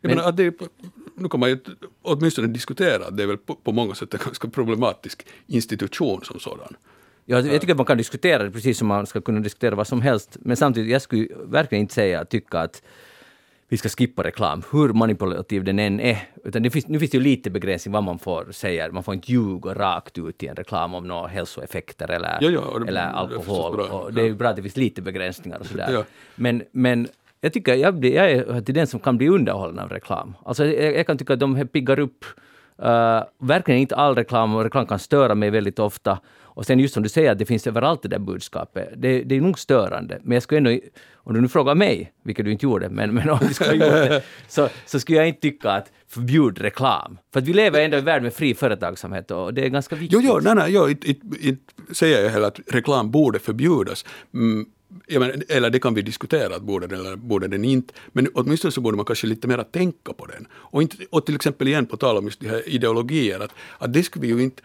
Men- 0.00 0.16
menar, 0.16 0.32
det, 0.32 0.44
är- 0.44 0.54
nu 1.14 1.28
kan 1.28 1.40
man 1.40 1.48
ju 1.50 1.58
åtminstone 2.02 2.48
diskutera 2.48 3.06
att 3.06 3.16
det 3.16 3.22
är 3.22 3.26
väl 3.26 3.36
på, 3.38 3.54
på 3.54 3.72
många 3.72 3.94
sätt 3.94 4.14
en 4.14 4.20
ganska 4.24 4.48
problematisk 4.48 5.26
institution 5.46 6.24
som 6.24 6.40
sådan. 6.40 6.76
Ja, 7.24 7.40
jag 7.40 7.60
tycker 7.60 7.72
att 7.74 7.76
man 7.76 7.86
kan 7.86 7.98
diskutera 7.98 8.42
det 8.44 8.50
precis 8.50 8.78
som 8.78 8.88
man 8.88 9.06
ska 9.06 9.20
kunna 9.20 9.40
diskutera 9.40 9.74
vad 9.74 9.86
som 9.86 10.00
helst. 10.02 10.36
Men 10.40 10.56
samtidigt, 10.56 10.90
jag 10.90 11.02
skulle 11.02 11.28
verkligen 11.44 11.82
inte 11.82 11.94
säga 11.94 12.24
tycka 12.24 12.58
att 12.60 12.82
vi 13.70 13.76
ska 13.76 13.88
skippa 13.88 14.22
reklam, 14.24 14.62
hur 14.72 14.92
manipulativ 14.92 15.64
den 15.64 15.78
än 15.78 16.00
är. 16.00 16.18
Utan 16.44 16.62
det 16.62 16.70
finns, 16.70 16.88
nu 16.88 16.98
finns 16.98 17.10
det 17.10 17.16
ju 17.18 17.24
lite 17.24 17.50
begränsning 17.50 17.92
vad 17.92 18.02
man 18.02 18.18
får 18.18 18.46
säga. 18.52 18.92
Man 18.92 19.02
får 19.02 19.14
inte 19.14 19.32
ljuga 19.32 19.74
rakt 19.74 20.18
ut 20.18 20.42
i 20.42 20.46
en 20.46 20.56
reklam 20.56 20.94
om 20.94 21.08
några 21.08 21.26
hälsoeffekter 21.28 22.10
eller, 22.10 22.38
Ja, 22.40 22.50
ja, 22.50 22.78
det- 22.78 22.88
eller 22.88 23.00
det 23.00 23.06
är 23.06 23.12
alkohol. 23.12 23.76
bra. 23.76 23.84
Och 23.86 24.12
det 24.14 24.20
är 24.20 24.24
ju 24.24 24.34
bra 24.34 24.48
att 24.48 24.56
det 24.56 24.62
finns 24.62 24.76
lite 24.76 25.02
begränsningar 25.02 25.58
och 25.58 25.66
sådär. 25.66 25.90
Ja. 25.92 26.04
Men, 26.34 26.62
men 26.72 27.08
jag 27.40 27.52
tycker 27.52 27.74
jag, 27.74 27.94
blir, 27.94 28.14
jag 28.14 28.30
är 28.30 28.60
till 28.60 28.74
den 28.74 28.86
som 28.86 29.00
kan 29.00 29.16
bli 29.18 29.28
underhållen 29.28 29.78
av 29.78 29.88
reklam. 29.88 30.36
Alltså 30.44 30.66
jag, 30.66 30.94
jag 30.96 31.06
kan 31.06 31.18
tycka 31.18 31.32
att 31.32 31.40
de 31.40 31.68
piggar 31.68 31.98
upp 31.98 32.24
Uh, 32.82 33.22
verkligen 33.38 33.80
inte 33.80 33.96
all 33.96 34.14
reklam, 34.14 34.54
och 34.54 34.64
reklam 34.64 34.86
kan 34.86 34.98
störa 34.98 35.34
mig 35.34 35.50
väldigt 35.50 35.78
ofta. 35.78 36.18
Och 36.54 36.66
sen 36.66 36.78
just 36.78 36.94
som 36.94 37.02
du 37.02 37.08
säger, 37.08 37.32
att 37.32 37.38
det 37.38 37.46
finns 37.46 37.66
överallt 37.66 38.02
det 38.02 38.08
där 38.08 38.18
budskapet. 38.18 38.88
Det, 38.96 39.22
det 39.22 39.36
är 39.36 39.40
nog 39.40 39.58
störande. 39.58 40.18
Men 40.22 40.34
jag 40.34 40.42
skulle 40.42 40.58
ändå, 40.58 40.86
om 41.14 41.34
du 41.34 41.40
nu 41.40 41.48
frågar 41.48 41.74
mig, 41.74 42.12
vilket 42.24 42.44
du 42.44 42.52
inte 42.52 42.66
gjorde, 42.66 42.88
men, 42.88 43.14
men 43.14 43.30
om 43.30 43.38
du 43.48 43.54
skulle 43.54 43.70
ha 43.70 43.74
gjort 43.74 44.10
det, 44.10 44.22
så, 44.48 44.68
så 44.86 45.00
skulle 45.00 45.18
jag 45.18 45.28
inte 45.28 45.40
tycka 45.40 45.70
att 45.70 45.92
förbjud 46.08 46.58
reklam. 46.58 47.18
För 47.32 47.40
att 47.40 47.48
vi 47.48 47.52
lever 47.52 47.80
ändå 47.80 47.96
i 47.96 48.00
en 48.00 48.04
värld 48.04 48.22
med 48.22 48.34
fri 48.34 48.54
företagsamhet 48.54 49.30
och 49.30 49.54
det 49.54 49.64
är 49.64 49.68
ganska 49.68 49.96
viktigt. 49.96 50.22
Jo, 50.24 50.32
jo, 50.34 50.40
nej, 50.42 50.54
nej, 50.54 50.72
jag 50.72 50.90
inte, 50.90 51.08
inte, 51.08 51.48
inte 51.48 51.94
säger 51.94 52.22
jag 52.22 52.30
heller 52.30 52.46
att 52.46 52.60
reklam 52.66 53.10
borde 53.10 53.38
förbjudas. 53.38 54.04
Mm, 54.34 54.66
menar, 55.20 55.42
eller 55.48 55.70
det 55.70 55.78
kan 55.78 55.94
vi 55.94 56.02
diskutera, 56.02 56.56
att 56.56 56.62
borde 56.62 56.86
den 56.86 57.00
eller 57.00 57.16
borde 57.16 57.48
den 57.48 57.64
inte. 57.64 57.94
Men 58.12 58.28
åtminstone 58.34 58.72
så 58.72 58.80
borde 58.80 58.96
man 58.96 59.06
kanske 59.06 59.26
lite 59.26 59.48
mer 59.48 59.62
tänka 59.62 60.12
på 60.12 60.26
den. 60.26 60.46
Och, 60.52 60.82
inte, 60.82 60.96
och 61.10 61.26
till 61.26 61.34
exempel 61.34 61.68
igen 61.68 61.86
på 61.86 61.96
tal 61.96 62.16
om 62.16 62.24
just 62.24 62.40
de 62.40 62.48
här 62.48 62.68
ideologier, 62.68 63.40
att, 63.40 63.50
att 63.78 63.92
det 63.92 64.02
skulle 64.02 64.26
vi 64.26 64.32
ju 64.32 64.42
inte, 64.42 64.62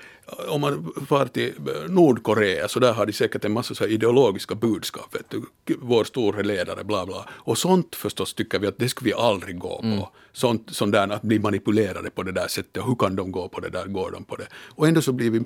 om 0.47 0.61
man 0.61 0.93
far 1.07 1.25
till 1.25 1.53
Nordkorea 1.87 2.67
så 2.67 2.79
där 2.79 2.93
har 2.93 3.05
de 3.05 3.13
säkert 3.13 3.45
en 3.45 3.51
massa 3.51 3.75
så 3.75 3.85
ideologiska 3.85 4.55
budskap, 4.55 5.15
vet 5.15 5.29
du, 5.29 5.41
vår 5.81 6.03
store 6.03 6.43
ledare, 6.43 6.83
bla 6.83 7.05
bla. 7.05 7.29
Och 7.29 7.57
sånt 7.57 7.95
förstås 7.95 8.33
tycker 8.33 8.59
vi 8.59 8.67
att 8.67 8.77
det 8.77 8.89
skulle 8.89 9.09
vi 9.09 9.13
aldrig 9.13 9.57
gå 9.59 9.81
på. 9.81 10.09
Sånt, 10.33 10.69
sånt 10.71 10.91
där 10.91 11.07
att 11.07 11.21
bli 11.21 11.39
manipulerade 11.39 12.09
på 12.09 12.23
det 12.23 12.31
där 12.31 12.47
sättet, 12.47 12.83
hur 12.87 12.95
kan 12.95 13.15
de 13.15 13.31
gå 13.31 13.49
på 13.49 13.59
det 13.59 13.69
där, 13.69 13.85
går 13.85 14.11
de 14.11 14.23
på 14.23 14.35
det? 14.35 14.47
Och 14.75 14.87
ändå 14.87 15.01
så 15.01 15.11
blir 15.11 15.29
vi 15.29 15.43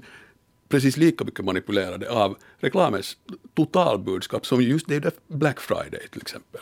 precis 0.69 0.97
lika 0.97 1.23
mycket 1.23 1.45
manipulerade 1.45 2.09
av 2.09 2.37
reklamens 2.57 3.17
totalbudskap 3.53 4.45
som 4.45 4.61
just 4.61 4.87
det 4.87 4.99
där 4.99 5.11
Black 5.27 5.59
Friday 5.59 6.07
till 6.11 6.21
exempel. 6.21 6.61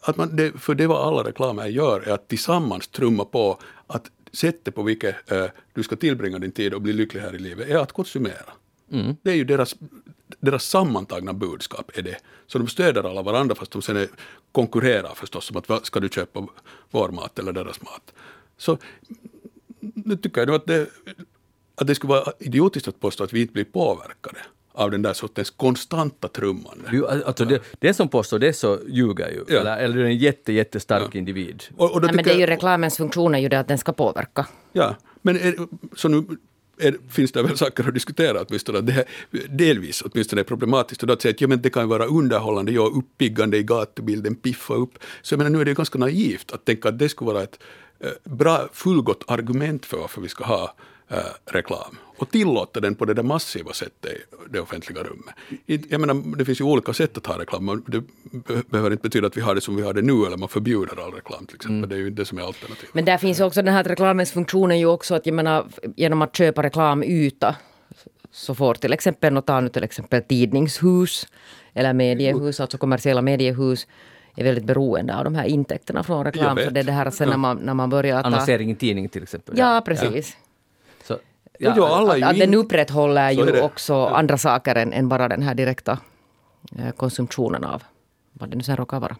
Att 0.00 0.16
man, 0.16 0.36
det, 0.36 0.60
för 0.60 0.74
det 0.74 0.86
vad 0.86 1.08
alla 1.08 1.28
reklamer 1.28 1.66
gör 1.66 2.00
är 2.00 2.12
att 2.12 2.28
tillsammans 2.28 2.88
trumma 2.88 3.24
på 3.24 3.58
att 3.86 4.10
sättet 4.32 4.74
på 4.74 4.82
vilket 4.82 5.32
eh, 5.32 5.46
du 5.72 5.82
ska 5.82 5.96
tillbringa 5.96 6.38
din 6.38 6.52
tid 6.52 6.74
och 6.74 6.82
bli 6.82 6.92
lycklig 6.92 7.20
här 7.20 7.34
i 7.34 7.38
livet 7.38 7.68
är 7.68 7.76
att 7.76 7.92
konsumera. 7.92 8.52
Det 9.22 9.30
är 9.30 9.34
ju 9.34 9.44
deras, 9.44 9.76
deras 10.40 10.64
sammantagna 10.64 11.32
budskap 11.32 11.90
är 11.94 12.02
det. 12.02 12.16
Så 12.46 12.58
de 12.58 12.68
stöder 12.68 13.04
alla 13.04 13.22
varandra 13.22 13.54
fast 13.54 13.70
de 13.70 13.82
sen 13.82 13.96
är, 13.96 14.08
konkurrerar 14.52 15.14
förstås 15.14 15.50
om 15.50 15.56
att 15.56 15.86
ska 15.86 16.00
du 16.00 16.08
köpa 16.08 16.46
vår 16.90 17.08
mat 17.08 17.38
eller 17.38 17.52
deras 17.52 17.82
mat. 17.82 18.14
Så 18.56 18.78
nu 19.80 20.16
tycker 20.16 20.40
jag 20.40 20.54
att 20.54 20.66
det, 20.66 20.86
att 21.74 21.86
det 21.86 21.94
skulle 21.94 22.12
vara 22.12 22.32
idiotiskt 22.38 22.88
att 22.88 23.00
påstå 23.00 23.24
att 23.24 23.32
vi 23.32 23.40
inte 23.40 23.52
blir 23.52 23.64
påverkade 23.64 24.38
av 24.72 24.90
den 24.90 25.02
där 25.02 25.12
sortens 25.12 25.50
konstanta 25.50 26.28
trummande. 26.28 26.90
Du, 26.90 27.06
alltså 27.06 27.44
det, 27.44 27.62
den 27.78 27.94
som 27.94 28.08
påstår 28.08 28.38
det 28.38 28.52
så 28.52 28.78
ljuger 28.88 29.30
ju. 29.30 29.44
Ja. 29.48 29.60
Eller, 29.60 29.76
eller 29.76 29.96
är 29.98 30.04
en 30.04 30.18
jätte, 30.18 30.52
jättestark 30.52 31.14
individ. 31.14 31.62
Och, 31.76 31.92
och 31.92 32.00
då 32.00 32.06
Nej, 32.06 32.16
men 32.16 32.24
det 32.24 32.30
är 32.30 32.38
ju 32.38 32.46
reklamens 32.46 32.96
funktion 32.96 33.34
är 33.34 33.38
ju 33.38 33.48
det 33.48 33.58
att 33.58 33.68
den 33.68 33.78
ska 33.78 33.92
påverka. 33.92 34.46
Ja, 34.72 34.96
men 35.22 35.36
är, 35.36 35.54
så 35.96 36.08
nu 36.08 36.24
är, 36.78 36.96
finns 37.10 37.32
det 37.32 37.42
väl 37.42 37.56
saker 37.56 37.88
att 37.88 37.94
diskutera 37.94 38.44
åtminstone. 38.48 38.78
att 38.78 38.86
Det 38.86 38.92
här, 38.92 39.04
delvis 39.48 40.02
åtminstone 40.02 40.42
är 40.42 40.44
problematiskt. 40.44 41.02
Och 41.02 41.06
då 41.06 41.12
att 41.12 41.22
säga 41.22 41.32
att 41.32 41.40
ja, 41.40 41.48
men 41.48 41.62
det 41.62 41.70
kan 41.70 41.88
vara 41.88 42.06
underhållande, 42.06 42.72
ja, 42.72 42.90
uppiggande 42.94 43.56
i 43.56 43.62
gatubilden, 43.62 44.34
piffa 44.34 44.74
upp. 44.74 44.98
Så 45.22 45.32
jag 45.32 45.38
menar, 45.38 45.50
nu 45.50 45.60
är 45.60 45.64
det 45.64 45.74
ganska 45.74 45.98
naivt 45.98 46.52
att 46.52 46.64
tänka 46.64 46.88
att 46.88 46.98
det 46.98 47.08
skulle 47.08 47.32
vara 47.32 47.42
ett 47.42 47.58
eh, 48.00 48.10
bra, 48.24 48.68
fullgott 48.72 49.24
argument 49.26 49.86
för 49.86 49.96
varför 49.96 50.20
vi 50.20 50.28
ska 50.28 50.44
ha 50.44 50.74
reklam. 51.50 51.98
Och 52.16 52.30
tillåta 52.30 52.80
den 52.80 52.94
på 52.94 53.04
det 53.04 53.14
där 53.14 53.22
massiva 53.22 53.72
sättet 53.72 54.12
i 54.12 54.16
det 54.50 54.60
offentliga 54.60 55.02
rummet. 55.02 55.34
Jag 55.90 56.00
menar, 56.00 56.36
det 56.36 56.44
finns 56.44 56.60
ju 56.60 56.64
olika 56.64 56.92
sätt 56.92 57.16
att 57.16 57.26
ha 57.26 57.38
reklam. 57.38 57.82
Det 57.86 58.00
be- 58.30 58.62
behöver 58.66 58.90
inte 58.90 59.02
betyda 59.02 59.26
att 59.26 59.36
vi 59.36 59.40
har 59.40 59.54
det 59.54 59.60
som 59.60 59.76
vi 59.76 59.82
har 59.82 59.92
det 59.92 60.02
nu, 60.02 60.26
eller 60.26 60.36
man 60.36 60.48
förbjuder 60.48 61.04
all 61.04 61.12
reklam 61.12 61.46
till 61.46 61.56
exempel. 61.56 61.88
Det 61.88 61.94
är 61.94 61.98
ju 61.98 62.08
inte 62.08 62.22
det 62.22 62.26
som 62.26 62.38
är 62.38 62.42
alternativet. 62.42 62.94
Men 62.94 63.04
där 63.04 63.18
finns 63.18 63.40
också 63.40 63.62
den 63.62 63.74
här 63.74 63.84
reklamens 63.84 64.32
funktion 64.32 64.72
är 64.72 64.76
ju 64.76 64.86
också 64.86 65.14
att 65.14 65.26
jag 65.26 65.34
menar, 65.34 65.66
genom 65.96 66.22
att 66.22 66.36
köpa 66.36 66.62
reklamyta 66.62 67.56
så 68.32 68.54
får 68.54 68.74
till 68.74 68.92
exempel, 68.92 69.36
och 69.36 69.46
ta 69.46 69.60
nu 69.60 69.68
till 69.68 69.84
exempel 69.84 70.22
tidningshus 70.22 71.26
eller 71.74 71.92
mediehus, 71.92 72.60
alltså 72.60 72.78
kommersiella 72.78 73.22
mediehus, 73.22 73.86
är 74.36 74.44
väldigt 74.44 74.64
beroende 74.64 75.16
av 75.16 75.24
de 75.24 75.34
här 75.34 75.44
intäkterna 75.44 76.02
från 76.02 76.24
reklam. 76.24 76.58
Så 76.64 76.70
det 76.70 76.80
är 76.80 76.84
det 76.84 76.92
här 76.92 77.10
sen 77.10 77.28
när, 77.28 77.36
man, 77.36 77.56
när 77.56 77.74
man 77.74 77.90
börjar 77.90 78.22
ta... 78.22 78.26
Annonsering 78.26 78.70
i 78.70 78.76
tidning 78.76 79.08
till 79.08 79.22
exempel. 79.22 79.58
Ja, 79.58 79.82
precis. 79.86 80.36
Ja, 80.36 80.43
ja, 81.58 82.16
ju 82.16 82.22
Att 82.24 82.38
den 82.38 82.48
in- 82.54 82.54
upprätthåller 82.54 83.30
ju 83.30 83.44
det. 83.44 83.62
också 83.62 84.04
andra 84.06 84.38
saker 84.38 84.74
än, 84.74 84.92
än 84.92 85.08
bara 85.08 85.28
den 85.28 85.42
här 85.42 85.54
direkta 85.54 85.98
eh, 86.78 86.90
konsumtionen 86.90 87.64
av 87.64 87.82
vad 88.32 88.50
det 88.50 88.56
nu 88.56 88.62
sen 88.62 88.76
råkar 88.76 89.00
vara. 89.00 89.16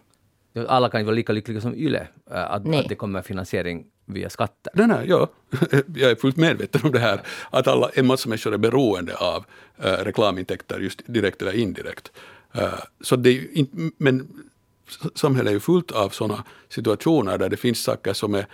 alla 0.68 0.89
kan 0.89 1.01
ju 1.01 1.05
vara 1.05 1.14
lika 1.16 1.32
lyckliga 1.32 1.61
som 1.61 1.74
YLE, 1.74 2.07
äh, 2.30 2.37
att, 2.51 2.74
att 2.74 2.89
det 2.89 2.95
kommer 2.95 3.22
finansiering 3.22 3.85
via 4.07 4.30
skatter. 4.30 4.72
Nej, 4.74 4.87
nej, 4.87 5.07
ja. 5.09 5.28
Jag 5.95 6.11
är 6.11 6.16
fullt 6.16 6.37
medveten 6.37 6.80
om 6.85 6.93
det 6.93 6.99
här. 6.99 7.20
Att 7.51 7.66
alla, 7.68 7.91
en 7.95 8.07
massa 8.07 8.28
människor 8.28 8.55
är 8.55 8.59
beroende 8.59 9.16
av 9.16 9.45
eh, 9.78 9.91
reklamintäkter, 9.93 10.78
just 10.80 11.03
direkt 11.07 11.43
eller 11.43 11.53
indirekt. 11.57 12.12
Eh, 12.53 12.68
så 13.01 13.16
det 13.16 13.28
är 13.30 13.32
ju 13.32 13.49
inte, 13.53 13.76
men 13.99 14.28
samhället 15.14 15.51
är 15.51 15.55
ju 15.55 15.61
fullt 15.61 15.91
av 15.91 16.09
sådana 16.09 16.45
situationer 16.68 17.39
där 17.39 17.49
det 17.49 17.57
finns 17.57 17.82
saker 17.82 18.12
som 18.12 18.35
är 18.35 18.39
eh, 18.39 18.45
eh, 18.45 18.47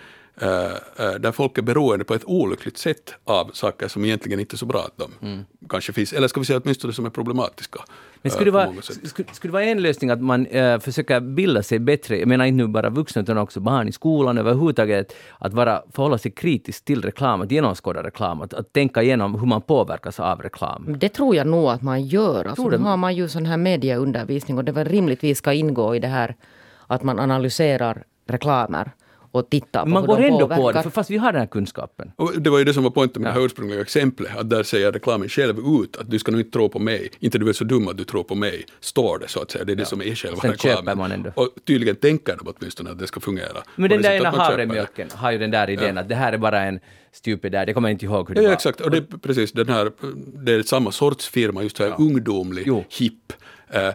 där 1.19 1.31
folk 1.31 1.57
är 1.57 1.61
beroende 1.61 2.05
på 2.05 2.13
ett 2.13 2.25
olyckligt 2.25 2.77
sätt 2.77 3.13
av 3.23 3.51
saker 3.53 3.87
som 3.87 4.05
egentligen 4.05 4.39
inte 4.39 4.55
är 4.55 4.57
så 4.57 4.65
bra 4.65 4.79
att 4.79 4.97
de 4.97 5.45
kanske 5.69 5.93
finns, 5.93 6.13
eller 6.13 6.27
ska 6.27 6.39
vi 6.39 6.45
säga 6.45 6.61
åtminstone 6.63 6.93
som 6.93 7.05
är 7.05 7.09
problematiska. 7.09 7.79
Men 8.21 8.29
eh, 8.29 8.33
skulle 8.33 8.47
det, 8.47 8.51
vara, 8.51 8.81
skulle, 8.81 9.27
skulle 9.31 9.51
det 9.51 9.53
vara 9.53 9.63
en 9.63 9.81
lösning 9.81 10.09
att 10.09 10.21
man 10.21 10.45
äh, 10.45 10.79
försöker 10.79 11.19
bilda 11.19 11.63
sig 11.63 11.79
bättre, 11.79 12.19
jag 12.19 12.27
menar 12.27 12.45
inte 12.45 12.57
nu 12.57 12.67
bara 12.67 12.89
vuxna 12.89 13.21
utan 13.21 13.37
också 13.37 13.59
barn 13.59 13.87
i 13.87 13.91
skolan 13.91 14.37
överhuvudtaget, 14.37 15.15
att 15.39 15.53
vara, 15.53 15.81
förhålla 15.91 16.17
sig 16.17 16.31
kritiskt 16.31 16.85
till 16.85 17.01
reklam, 17.01 17.41
att 17.41 17.51
genomskåda 17.51 18.03
reklam, 18.03 18.41
att, 18.41 18.53
att 18.53 18.73
tänka 18.73 19.03
igenom 19.03 19.39
hur 19.39 19.47
man 19.47 19.61
påverkas 19.61 20.19
av 20.19 20.41
reklam. 20.41 20.95
Det 20.99 21.09
tror 21.09 21.35
jag 21.35 21.47
nog 21.47 21.69
att 21.69 21.81
man 21.81 22.03
gör. 22.03 22.45
Alltså, 22.45 22.69
nu 22.69 22.77
har 22.77 22.97
man 22.97 23.15
ju 23.15 23.27
sån 23.27 23.45
här 23.45 23.57
medieundervisning 23.57 24.57
och 24.57 24.63
det 24.63 24.71
var 24.71 24.85
rimligtvis 24.85 25.37
ska 25.37 25.53
ingå 25.53 25.95
i 25.95 25.99
det 25.99 26.07
här 26.07 26.35
att 26.87 27.03
man 27.03 27.19
analyserar 27.19 28.03
reklamer 28.27 28.91
och 29.31 29.49
tittar 29.49 29.83
på 29.83 29.89
man 29.89 30.01
hur 30.03 30.07
går 30.07 30.17
de 30.17 30.23
ändå 30.25 30.39
påverkar. 30.39 30.61
på 30.61 30.71
det, 30.71 30.83
för 30.83 30.89
fast 30.89 31.09
vi 31.09 31.17
har 31.17 31.31
den 31.31 31.39
här 31.41 31.47
kunskapen. 31.47 32.11
Och 32.15 32.31
det 32.41 32.49
var 32.49 32.57
ju 32.59 32.63
det 32.63 32.73
som 32.73 32.83
var 32.83 32.91
poängen 32.91 33.11
med 33.15 33.21
Ja. 33.29 33.33
det 33.33 33.39
här 33.39 33.45
ursprungliga 33.45 33.81
exemplet, 33.81 34.37
att 34.37 34.49
där 34.49 34.63
säger 34.63 34.91
reklamen 34.91 35.29
själv 35.29 35.59
ut 35.83 35.97
att 35.97 36.11
du 36.11 36.19
ska 36.19 36.31
nog 36.31 36.41
inte 36.41 36.51
tro 36.51 36.69
på 36.69 36.79
mig, 36.79 37.09
inte 37.19 37.37
du 37.37 37.49
är 37.49 37.53
så 37.53 37.63
dum 37.63 37.87
att 37.87 37.97
du 37.97 38.03
tror 38.03 38.23
på 38.23 38.35
mig, 38.35 38.65
står 38.79 39.19
det 39.19 39.27
så 39.27 39.41
att 39.41 39.51
säga, 39.51 39.63
det 39.65 39.71
är 39.71 39.75
det 39.75 39.85
som 39.85 40.01
är 40.01 40.15
själva 40.15 40.41
Sen 40.41 40.51
reklamen. 40.51 40.77
köper 40.77 40.95
man 40.95 41.11
ändå. 41.11 41.31
Och 41.35 41.49
tydligen 41.67 41.95
tänker 41.95 42.37
de 42.37 42.53
åtminstone 42.57 42.91
att 42.91 42.99
det 42.99 43.07
ska 43.07 43.19
fungera. 43.19 43.57
Men 43.75 43.89
den 43.89 44.01
där 44.01 44.11
ena 44.11 44.29
havremjölken 44.29 45.07
har 45.15 45.31
ju 45.31 45.37
den 45.37 45.51
där 45.51 45.69
idén 45.69 45.97
att 45.97 46.09
det 46.09 46.15
här 46.15 46.33
är 46.33 46.37
bara 46.37 46.61
en 46.61 46.79
stupid 47.13 47.51
där, 47.51 47.65
det 47.65 47.73
kommer 47.73 47.89
jag 47.89 47.93
inte 47.95 48.05
ihåg 48.05 48.27
hur 48.27 48.35
det 48.35 48.41
Ja, 48.41 48.47
var. 48.47 48.53
exakt, 48.53 48.81
och 48.81 48.91
det 48.91 48.97
är 48.97 49.17
precis 49.17 49.51
den 49.51 49.69
här, 49.69 49.91
det 50.45 50.53
är 50.53 50.63
samma 50.63 50.91
sorts 50.91 51.27
firma, 51.29 51.63
just 51.63 51.77
så 51.77 51.83
här 51.83 51.95
ungdomlig, 51.97 52.63
Jo. 52.67 52.83
hipp, 52.99 53.33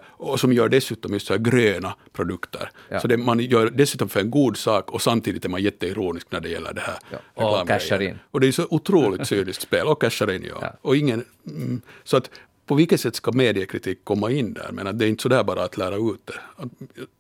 och 0.06 0.40
som 0.40 0.52
gör 0.52 0.68
dessutom 0.68 1.12
just 1.12 1.26
så 1.26 1.32
här 1.32 1.40
gröna 1.40 1.94
produkter. 2.12 2.70
Ja. 2.88 3.00
Så 3.00 3.08
det, 3.08 3.16
man 3.16 3.40
gör 3.40 3.70
dessutom 3.70 4.08
för 4.08 4.20
en 4.20 4.30
god 4.30 4.56
sak 4.56 4.90
och 4.90 5.02
samtidigt 5.02 5.44
är 5.44 5.48
man 5.48 5.62
jätteironisk 5.62 6.26
när 6.30 6.40
det 6.40 6.48
gäller 6.48 6.72
det 6.72 6.80
här 6.80 6.98
Ja, 7.10 7.60
och 7.60 7.68
cashar 7.68 8.02
in. 8.02 8.18
Och 8.30 8.40
det 8.40 8.48
är 8.48 8.52
så 8.52 8.66
otroligt 8.70 9.26
cyniskt 9.26 9.62
spel, 9.62 9.86
och 9.86 10.00
cashar 10.00 10.32
in 10.32 10.44
ja. 10.48 10.58
Ja. 10.60 10.72
Och 10.82 10.96
ingen, 10.96 11.24
mm, 11.46 11.80
så 12.04 12.16
att 12.16 12.30
på 12.66 12.74
vilket 12.74 13.00
sätt 13.00 13.16
ska 13.16 13.32
mediekritik 13.32 14.04
komma 14.04 14.30
in 14.30 14.52
där? 14.52 14.68
Men 14.72 14.98
det 14.98 15.04
är 15.04 15.08
inte 15.08 15.22
sådär 15.22 15.44
bara 15.44 15.64
att 15.64 15.76
lära 15.76 15.96
ut 15.96 16.20
det. 16.26 16.32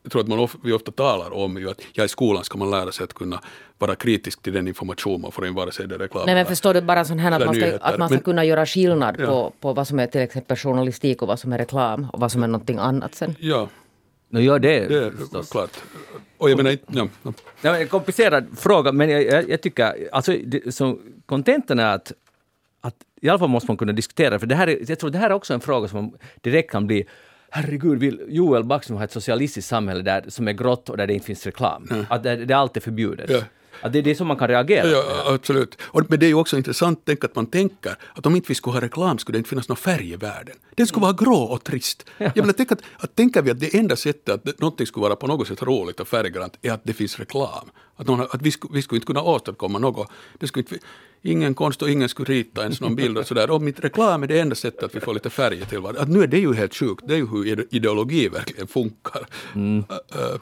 Jag 0.02 0.12
tror 0.12 0.22
att 0.22 0.28
man 0.28 0.38
of, 0.38 0.56
vi 0.64 0.72
ofta 0.72 0.92
talar 0.92 1.34
om 1.34 1.56
ju 1.56 1.70
att 1.70 1.80
ja, 1.92 2.04
i 2.04 2.08
skolan 2.08 2.44
ska 2.44 2.58
man 2.58 2.70
lära 2.70 2.92
sig 2.92 3.04
att 3.04 3.14
kunna 3.14 3.40
vara 3.78 3.94
kritisk 3.94 4.42
till 4.42 4.52
den 4.52 4.68
information 4.68 5.20
man 5.20 5.32
får 5.32 5.46
in, 5.46 5.54
vare 5.54 5.72
sig 5.72 5.88
det 5.88 5.94
är 5.94 5.98
reklam 5.98 6.22
Nej 6.26 6.34
men 6.34 6.40
eller- 6.40 6.48
förstår 6.48 6.74
du 6.74 6.80
bara 6.80 7.04
sån 7.04 7.18
här 7.18 7.32
att 7.32 7.46
man 7.46 7.54
ska, 7.54 7.76
att 7.80 7.98
man 7.98 8.08
ska 8.08 8.14
Men- 8.16 8.22
kunna 8.24 8.44
göra 8.44 8.66
skillnad 8.66 9.16
Ja. 9.18 9.26
på, 9.26 9.52
på 9.60 9.72
vad 9.72 9.88
som 9.88 9.98
är 9.98 10.06
till 10.06 10.20
exempel 10.20 10.56
journalistik 10.56 11.22
och 11.22 11.28
vad 11.28 11.38
som 11.40 11.52
är 11.52 11.58
reklam 11.58 12.06
och 12.12 12.20
vad 12.20 12.32
som 12.32 12.42
är 12.42 12.46
någonting 12.48 12.78
annat 12.78 13.14
sen. 13.14 13.34
Ja, 13.40 13.68
No, 14.28 14.40
gör 14.40 14.58
det, 14.58 14.86
det 14.88 14.96
är 14.98 15.10
förstås. 15.10 15.50
klart. 15.50 15.70
Och 16.38 16.50
jag 16.50 16.56
menar, 16.56 16.70
inte- 16.70 16.84
ja, 16.92 17.08
ja. 17.22 17.32
Ja, 17.80 17.86
komplicerad 17.86 18.46
fråga, 18.58 18.92
men 18.92 19.10
jag, 19.10 19.24
jag, 19.24 19.50
jag 19.50 19.60
tycker, 19.62 20.08
alltså 20.12 20.32
det, 20.44 20.74
så 20.74 20.98
kontentan 21.26 21.78
är 21.78 21.94
att, 21.94 22.12
att 22.86 22.96
i 23.20 23.28
alla 23.28 23.38
fall 23.38 23.48
måste 23.48 23.70
man 23.70 23.76
kunna 23.76 23.92
diskutera, 23.92 24.38
för 24.38 24.46
det 24.46 24.54
här 24.54 24.66
är, 24.66 24.90
jag 24.90 24.98
tror 24.98 25.10
det 25.10 25.18
här 25.18 25.30
är 25.30 25.34
också 25.34 25.54
en 25.54 25.60
fråga 25.60 25.88
som 25.88 26.16
direkt 26.40 26.70
kan 26.70 26.86
bli 26.86 27.06
Herregud, 27.50 27.98
vill 27.98 28.20
Joel 28.28 28.64
Backström 28.64 28.96
ha 28.96 29.04
ett 29.04 29.12
socialistiskt 29.12 29.68
samhälle 29.68 30.02
där, 30.02 30.24
som 30.28 30.48
är 30.48 30.52
grått 30.52 30.88
och 30.88 30.96
där 30.96 31.06
det 31.06 31.14
inte 31.14 31.26
finns 31.26 31.46
reklam? 31.46 31.88
Att 32.08 32.22
det, 32.22 32.36
det 32.36 32.54
är 32.54 32.58
alltid 32.58 32.82
förbjudet? 32.82 33.30
Ja. 33.30 33.40
Att 33.80 33.92
det 33.92 33.98
är 33.98 34.02
det 34.02 34.14
som 34.14 34.26
man 34.26 34.36
kan 34.36 34.48
reagera 34.48 34.86
Ja, 34.88 35.02
på. 35.02 35.10
ja, 35.30 35.34
absolut. 35.34 35.78
Och, 35.82 36.02
men 36.08 36.18
det 36.20 36.26
är 36.26 36.28
ju 36.28 36.34
också 36.34 36.56
intressant 36.56 37.00
tänk 37.04 37.24
att 37.24 37.34
man 37.36 37.46
tänker 37.46 37.96
att 38.14 38.26
om 38.26 38.36
inte 38.36 38.48
vi 38.48 38.54
skulle 38.54 38.74
ha 38.74 38.80
reklam 38.80 39.18
skulle 39.18 39.36
det 39.36 39.38
inte 39.38 39.48
finnas 39.50 39.68
någon 39.68 39.76
färg 39.76 40.12
i 40.12 40.16
världen. 40.16 40.56
Den 40.74 40.86
skulle 40.86 41.02
vara 41.02 41.12
grå 41.12 41.36
och 41.42 41.64
trist. 41.64 42.04
Jag 42.18 42.36
menar, 42.36 42.52
tänk 42.52 42.72
att, 42.72 42.80
att 42.98 43.14
tänker 43.16 43.42
vi 43.42 43.50
att 43.50 43.60
det 43.60 43.74
enda 43.78 43.96
sättet 43.96 44.46
att 44.48 44.60
någonting 44.60 44.86
skulle 44.86 45.02
vara 45.02 45.16
på 45.16 45.26
något 45.26 45.48
sätt 45.48 45.62
roligt 45.62 46.00
och 46.00 46.08
färggrant 46.08 46.58
är 46.62 46.72
att 46.72 46.80
det 46.84 46.92
finns 46.92 47.18
reklam. 47.18 47.70
Att, 47.96 48.06
någon, 48.06 48.20
att 48.20 48.42
vi, 48.42 48.50
skulle, 48.50 48.74
vi 48.74 48.82
skulle 48.82 48.96
inte 48.96 49.06
kunna 49.06 49.22
åstadkomma 49.22 49.78
något. 49.78 50.08
Det 50.38 50.46
skulle 50.46 50.60
inte, 50.70 50.86
ingen 51.22 51.54
konst 51.54 51.82
och 51.82 51.90
ingen 51.90 52.08
skulle 52.08 52.32
rita 52.34 52.62
ens 52.62 52.80
någon 52.80 52.96
bild 52.96 53.18
och 53.18 53.26
sådär. 53.26 53.50
Om 53.50 53.68
inte 53.68 53.82
reklam 53.82 54.22
är 54.22 54.26
det 54.26 54.40
enda 54.40 54.54
sättet 54.54 54.82
att 54.82 54.94
vi 54.96 55.00
får 55.00 55.14
lite 55.14 55.30
färger 55.30 55.64
till 55.64 55.78
varandra. 55.78 56.02
Att 56.02 56.08
nu 56.08 56.22
är 56.22 56.26
det 56.26 56.38
ju 56.38 56.54
helt 56.54 56.74
sjukt. 56.74 57.04
Det 57.08 57.14
är 57.14 57.18
ju 57.18 57.26
hur 57.26 57.46
ide- 57.46 57.66
ideologi 57.70 58.28
verkligen 58.28 58.66
funkar. 58.66 59.26
Äh, 59.54 59.62
äh, 60.20 60.36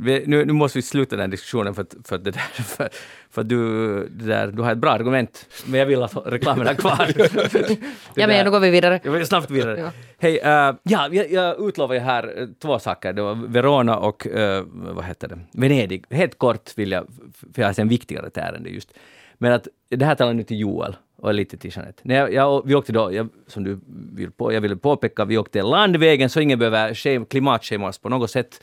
Vi, 0.00 0.24
nu, 0.26 0.44
nu 0.44 0.52
måste 0.52 0.78
vi 0.78 0.82
sluta 0.82 1.16
den 1.16 1.20
här 1.20 1.28
diskussionen 1.28 1.74
för 1.74 1.82
att, 1.82 1.94
för 2.04 2.16
att, 2.16 2.24
det 2.24 2.30
där, 2.30 2.40
för, 2.62 2.88
för 3.30 3.40
att 3.40 3.48
du, 3.48 4.08
det 4.08 4.24
där, 4.24 4.46
du 4.46 4.62
har 4.62 4.72
ett 4.72 4.78
bra 4.78 4.90
argument, 4.90 5.46
men 5.66 5.80
jag 5.80 5.86
vill 5.86 6.02
att 6.02 6.16
reklamen 6.26 6.66
är 6.66 6.74
kvar. 6.74 7.06
Ja 8.14 8.26
men 8.26 8.44
nu 8.44 8.50
går 8.50 8.60
vi 8.60 8.70
vidare. 8.70 9.00
Jag 9.04 9.12
vill 9.12 9.26
snabbt 9.26 9.50
vidare. 9.50 9.80
Ja. 9.80 9.92
Hej, 10.18 10.38
eh, 10.38 10.74
ja, 10.82 11.08
jag, 11.10 11.32
jag 11.32 11.68
utlovar 11.68 11.94
ju 11.94 12.00
här 12.00 12.40
eh, 12.40 12.46
två 12.62 12.78
saker. 12.78 13.12
Det 13.12 13.22
var 13.22 13.34
Verona 13.34 13.98
och, 13.98 14.26
eh, 14.26 14.64
vad 14.70 15.04
heter 15.04 15.28
det, 15.28 15.38
Venedig. 15.52 16.04
Helt 16.10 16.38
kort 16.38 16.78
vill 16.78 16.92
jag, 16.92 17.06
för 17.54 17.62
jag 17.62 17.68
har 17.68 17.80
en 17.80 17.88
viktigare 17.88 18.30
ärende 18.34 18.70
just. 18.70 18.92
Men 19.38 19.52
att 19.52 19.68
det 19.88 20.04
här 20.04 20.14
talar 20.14 20.32
nu 20.32 20.42
till 20.42 20.60
Joel 20.60 20.96
och 21.16 21.34
lite 21.34 21.56
till 21.56 21.70
Jeanette. 21.74 22.02
När 22.02 22.14
jag, 22.14 22.32
jag, 22.32 22.66
vi 22.66 22.74
åkte 22.74 22.92
då, 22.92 23.12
jag, 23.12 23.28
som 23.46 23.64
du 23.64 23.80
vill 24.14 24.30
på, 24.30 24.52
jag 24.52 24.60
ville 24.60 24.76
påpeka, 24.76 25.24
vi 25.24 25.38
åkte 25.38 25.62
landvägen 25.62 26.30
så 26.30 26.40
ingen 26.40 26.58
behöver 26.58 26.94
shame, 26.94 27.24
klimatshamas 27.24 27.98
på 27.98 28.08
något 28.08 28.30
sätt. 28.30 28.60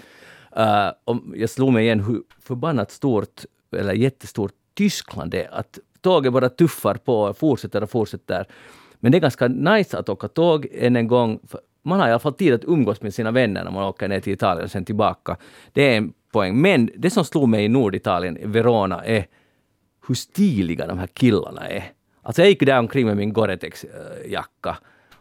Uh, 0.57 0.91
om, 1.03 1.33
jag 1.35 1.49
slog 1.49 1.73
mig 1.73 1.83
igen 1.83 1.99
hur 1.99 2.23
förbannat 2.41 2.91
stort, 2.91 3.45
eller 3.71 3.93
jättestort 3.93 4.51
Tyskland 4.73 5.33
är. 5.33 5.53
Att 5.53 5.79
tåget 6.01 6.33
bara 6.33 6.49
tuffar 6.49 6.95
på 6.95 7.21
och 7.21 7.37
fortsätter 7.37 7.83
och 7.83 7.89
fortsätter. 7.89 8.45
Men 8.99 9.11
det 9.11 9.17
är 9.17 9.19
ganska 9.19 9.47
nice 9.47 9.97
att 9.97 10.09
åka 10.09 10.27
tåg 10.27 10.67
än 10.71 10.95
en 10.95 11.07
gång. 11.07 11.39
För 11.47 11.59
man 11.83 11.99
har 11.99 12.07
i 12.07 12.11
alla 12.11 12.19
fall 12.19 12.33
tid 12.33 12.53
att 12.53 12.63
umgås 12.63 13.01
med 13.01 13.13
sina 13.13 13.31
vänner 13.31 13.63
när 13.63 13.71
man 13.71 13.83
åker 13.83 14.07
ner 14.07 14.19
till 14.19 14.33
Italien 14.33 14.63
och 14.63 14.71
sen 14.71 14.85
tillbaka. 14.85 15.37
Det 15.73 15.93
är 15.93 15.97
en 15.97 16.13
poäng. 16.31 16.61
Men 16.61 16.89
det 16.97 17.09
som 17.09 17.25
slog 17.25 17.49
mig 17.49 17.65
i 17.65 17.67
Norditalien, 17.67 18.37
i 18.37 18.45
Verona, 18.45 19.05
är 19.05 19.25
hur 20.07 20.15
stiliga 20.15 20.87
de 20.87 20.97
här 20.97 21.07
killarna 21.07 21.67
är. 21.67 21.91
Alltså 22.21 22.41
jag 22.41 22.49
gick 22.49 22.59
där 22.59 22.79
omkring 22.79 23.05
med 23.05 23.17
min 23.17 23.33
Gore-Tex-jacka 23.33 24.77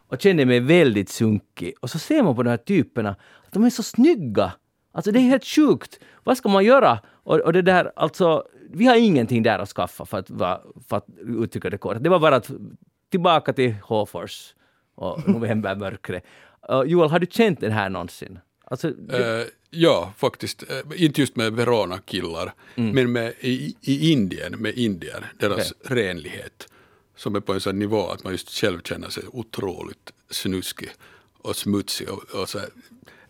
och 0.07 0.21
kände 0.21 0.45
mig 0.45 0.59
väldigt 0.59 1.09
sunkig. 1.09 1.73
Och 1.81 1.89
så 1.89 1.99
ser 1.99 2.23
man 2.23 2.35
på 2.35 2.43
de 2.43 2.49
här 2.49 2.57
typerna 2.57 3.09
att 3.45 3.51
de 3.51 3.63
är 3.63 3.69
så 3.69 3.83
snygga. 3.83 4.51
Alltså 4.97 5.11
det 5.11 5.19
är 5.19 5.21
helt 5.21 5.45
sjukt. 5.45 5.99
Vad 6.23 6.37
ska 6.37 6.49
man 6.49 6.65
göra? 6.65 6.99
Och, 7.23 7.39
och 7.39 7.53
det 7.53 7.61
där, 7.61 7.91
alltså, 7.95 8.43
vi 8.69 8.85
har 8.85 8.95
ingenting 8.95 9.43
där 9.43 9.59
att 9.59 9.69
skaffa 9.69 10.05
för 10.05 10.17
att, 10.17 10.27
för 10.89 10.97
att 10.97 11.05
uttrycka 11.43 11.69
det 11.69 11.77
kort. 11.77 11.97
Det 11.99 12.09
var 12.09 12.19
bara 12.19 12.35
att 12.35 12.49
tillbaka 13.11 13.53
till 13.53 13.73
Hofors 13.83 14.53
och 14.95 15.29
novembermörkret. 15.29 16.23
Uh, 16.71 16.83
Joel, 16.83 17.09
har 17.09 17.19
du 17.19 17.27
känt 17.29 17.59
det 17.59 17.69
här 17.71 17.89
någonsin? 17.89 18.39
Alltså, 18.65 18.89
det, 18.89 19.41
Eh, 19.41 19.47
ja, 19.69 20.13
faktiskt. 20.17 20.63
Eh, 20.63 21.03
inte 21.03 21.21
just 21.21 21.35
med 21.35 21.53
Verona-killar, 21.53 22.53
Mm. 22.75 22.95
men 22.95 23.11
med, 23.11 23.33
i, 23.39 23.75
i 23.81 24.11
Indien, 24.11 24.53
med 24.61 24.73
indier, 24.77 25.31
deras 25.39 25.73
renlighet. 25.85 26.67
Som 27.15 27.35
är 27.35 27.39
på 27.39 27.53
en 27.53 27.59
sån 27.59 27.79
nivå 27.79 28.09
att 28.09 28.23
man 28.23 28.33
just 28.33 28.49
själv 28.49 28.81
känner 28.81 29.09
sig 29.09 29.23
otroligt 29.31 30.13
snuskig 30.29 30.89
och 31.41 31.55
smutsig. 31.55 32.09
Och, 32.09 32.41
och 32.41 32.49
så. 32.49 32.59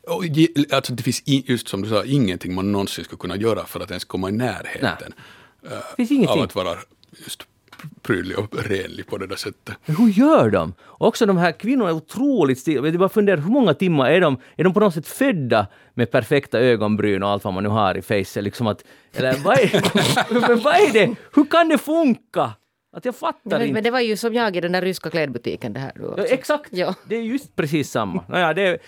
Och, 0.07 0.23
alltså 0.71 0.93
det 0.93 1.03
finns 1.03 1.21
i, 1.25 1.43
just 1.51 1.67
som 1.67 1.81
du 1.81 1.89
sa 1.89 2.03
ingenting 2.05 2.55
man 2.55 2.71
någonsin 2.71 3.05
skulle 3.05 3.19
kunna 3.19 3.35
göra 3.35 3.65
för 3.65 3.79
att 3.79 3.89
ens 3.91 4.05
komma 4.05 4.29
i 4.29 4.31
närheten. 4.31 5.13
ingenting. 5.97 6.27
Av 6.27 6.41
att 6.41 6.55
vara 6.55 6.75
just 7.23 7.43
prydlig 8.01 8.39
och 8.39 8.63
renlig 8.65 9.07
på 9.07 9.17
det 9.17 9.27
där 9.27 9.35
sättet. 9.35 9.75
Men 9.85 9.95
hur 9.95 10.07
gör 10.07 10.49
de? 10.49 10.73
Också 10.87 11.25
de 11.25 11.37
här 11.37 11.51
kvinnorna 11.51 11.89
är 11.89 11.93
otroligt 11.93 12.59
stiliga. 12.59 12.85
Jag 12.85 12.99
bara 12.99 13.09
funderar, 13.09 13.37
hur 13.37 13.51
många 13.51 13.73
timmar 13.73 14.09
är 14.09 14.21
de? 14.21 14.37
Är 14.55 14.63
de 14.63 14.73
på 14.73 14.79
något 14.79 14.93
sätt 14.93 15.07
födda 15.07 15.67
med 15.93 16.11
perfekta 16.11 16.59
ögonbryn 16.59 17.23
och 17.23 17.29
allt 17.29 17.43
vad 17.43 17.53
man 17.53 17.63
nu 17.63 17.69
har 17.69 17.97
i 17.97 18.01
face? 18.01 18.41
Liksom 18.41 18.67
att, 18.67 18.83
eller 19.13 19.33
vad 19.43 19.57
är, 19.59 20.55
vad 20.63 20.75
är 20.75 20.93
det? 20.93 21.15
Hur 21.33 21.45
kan 21.45 21.69
det 21.69 21.77
funka? 21.77 22.51
Att 22.91 23.05
jag 23.05 23.15
fattar 23.15 23.39
Men, 23.43 23.61
inte. 23.61 23.73
men 23.73 23.83
det 23.83 23.91
var 23.91 23.99
ju 23.99 24.17
som 24.17 24.33
jag 24.33 24.55
i 24.55 24.61
den 24.61 24.71
där 24.71 24.81
ryska 24.81 25.09
klädbutiken. 25.09 25.73
Det 25.73 25.79
här, 25.79 25.91
du 25.95 26.13
Ja, 26.17 26.23
exakt! 26.23 26.69
Ja. 26.71 26.95
Det 27.05 27.15
är 27.15 27.21
just 27.21 27.55
precis 27.55 27.91
samma. 27.91 28.23
Naja, 28.29 28.53
det 28.53 28.61
är, 28.61 28.79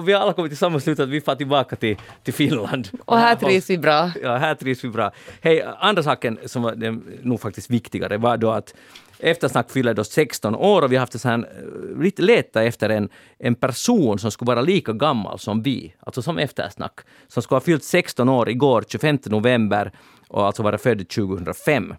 vi 0.00 0.12
har 0.12 0.20
alla 0.20 0.32
kommit 0.32 0.50
till 0.50 0.58
samma 0.58 0.80
slut 0.80 1.00
att 1.00 1.08
vi 1.08 1.20
får 1.20 1.34
tillbaka 1.34 1.76
till, 1.76 1.96
till 2.22 2.34
Finland. 2.34 2.88
Och 3.04 3.18
här 3.18 3.36
trivs 3.36 3.70
vi 3.70 3.78
bra. 3.78 4.10
Ja, 4.22 4.36
här 4.36 4.54
trivs 4.54 4.84
vi 4.84 4.88
bra. 4.88 5.12
Hej, 5.40 5.64
andra 5.78 6.02
saken 6.02 6.38
som 6.46 6.62
var 6.62 6.74
den, 6.74 7.18
nog 7.22 7.40
faktiskt 7.40 7.70
viktigare 7.70 8.16
var 8.16 8.36
då 8.36 8.50
att 8.50 8.74
Eftersnack 9.18 9.70
fyller 9.70 9.94
då 9.94 10.04
16 10.04 10.54
år 10.54 10.82
och 10.82 10.92
vi 10.92 10.96
har 10.96 11.00
haft 11.00 11.24
här, 11.24 11.38
eh, 11.38 12.02
lite 12.02 12.22
leta 12.22 12.62
efter 12.62 12.88
en, 12.88 13.08
en 13.38 13.54
person 13.54 14.18
som 14.18 14.30
skulle 14.30 14.46
vara 14.46 14.60
lika 14.60 14.92
gammal 14.92 15.38
som 15.38 15.62
vi, 15.62 15.94
alltså 16.00 16.22
som 16.22 16.38
Eftersnack, 16.38 17.00
som 17.28 17.42
skulle 17.42 17.56
ha 17.56 17.60
fyllt 17.60 17.84
16 17.84 18.28
år 18.28 18.48
igår, 18.48 18.84
25 18.88 19.18
november, 19.24 19.92
och 20.28 20.46
alltså 20.46 20.62
vara 20.62 20.78
född 20.78 21.08
2005. 21.08 21.94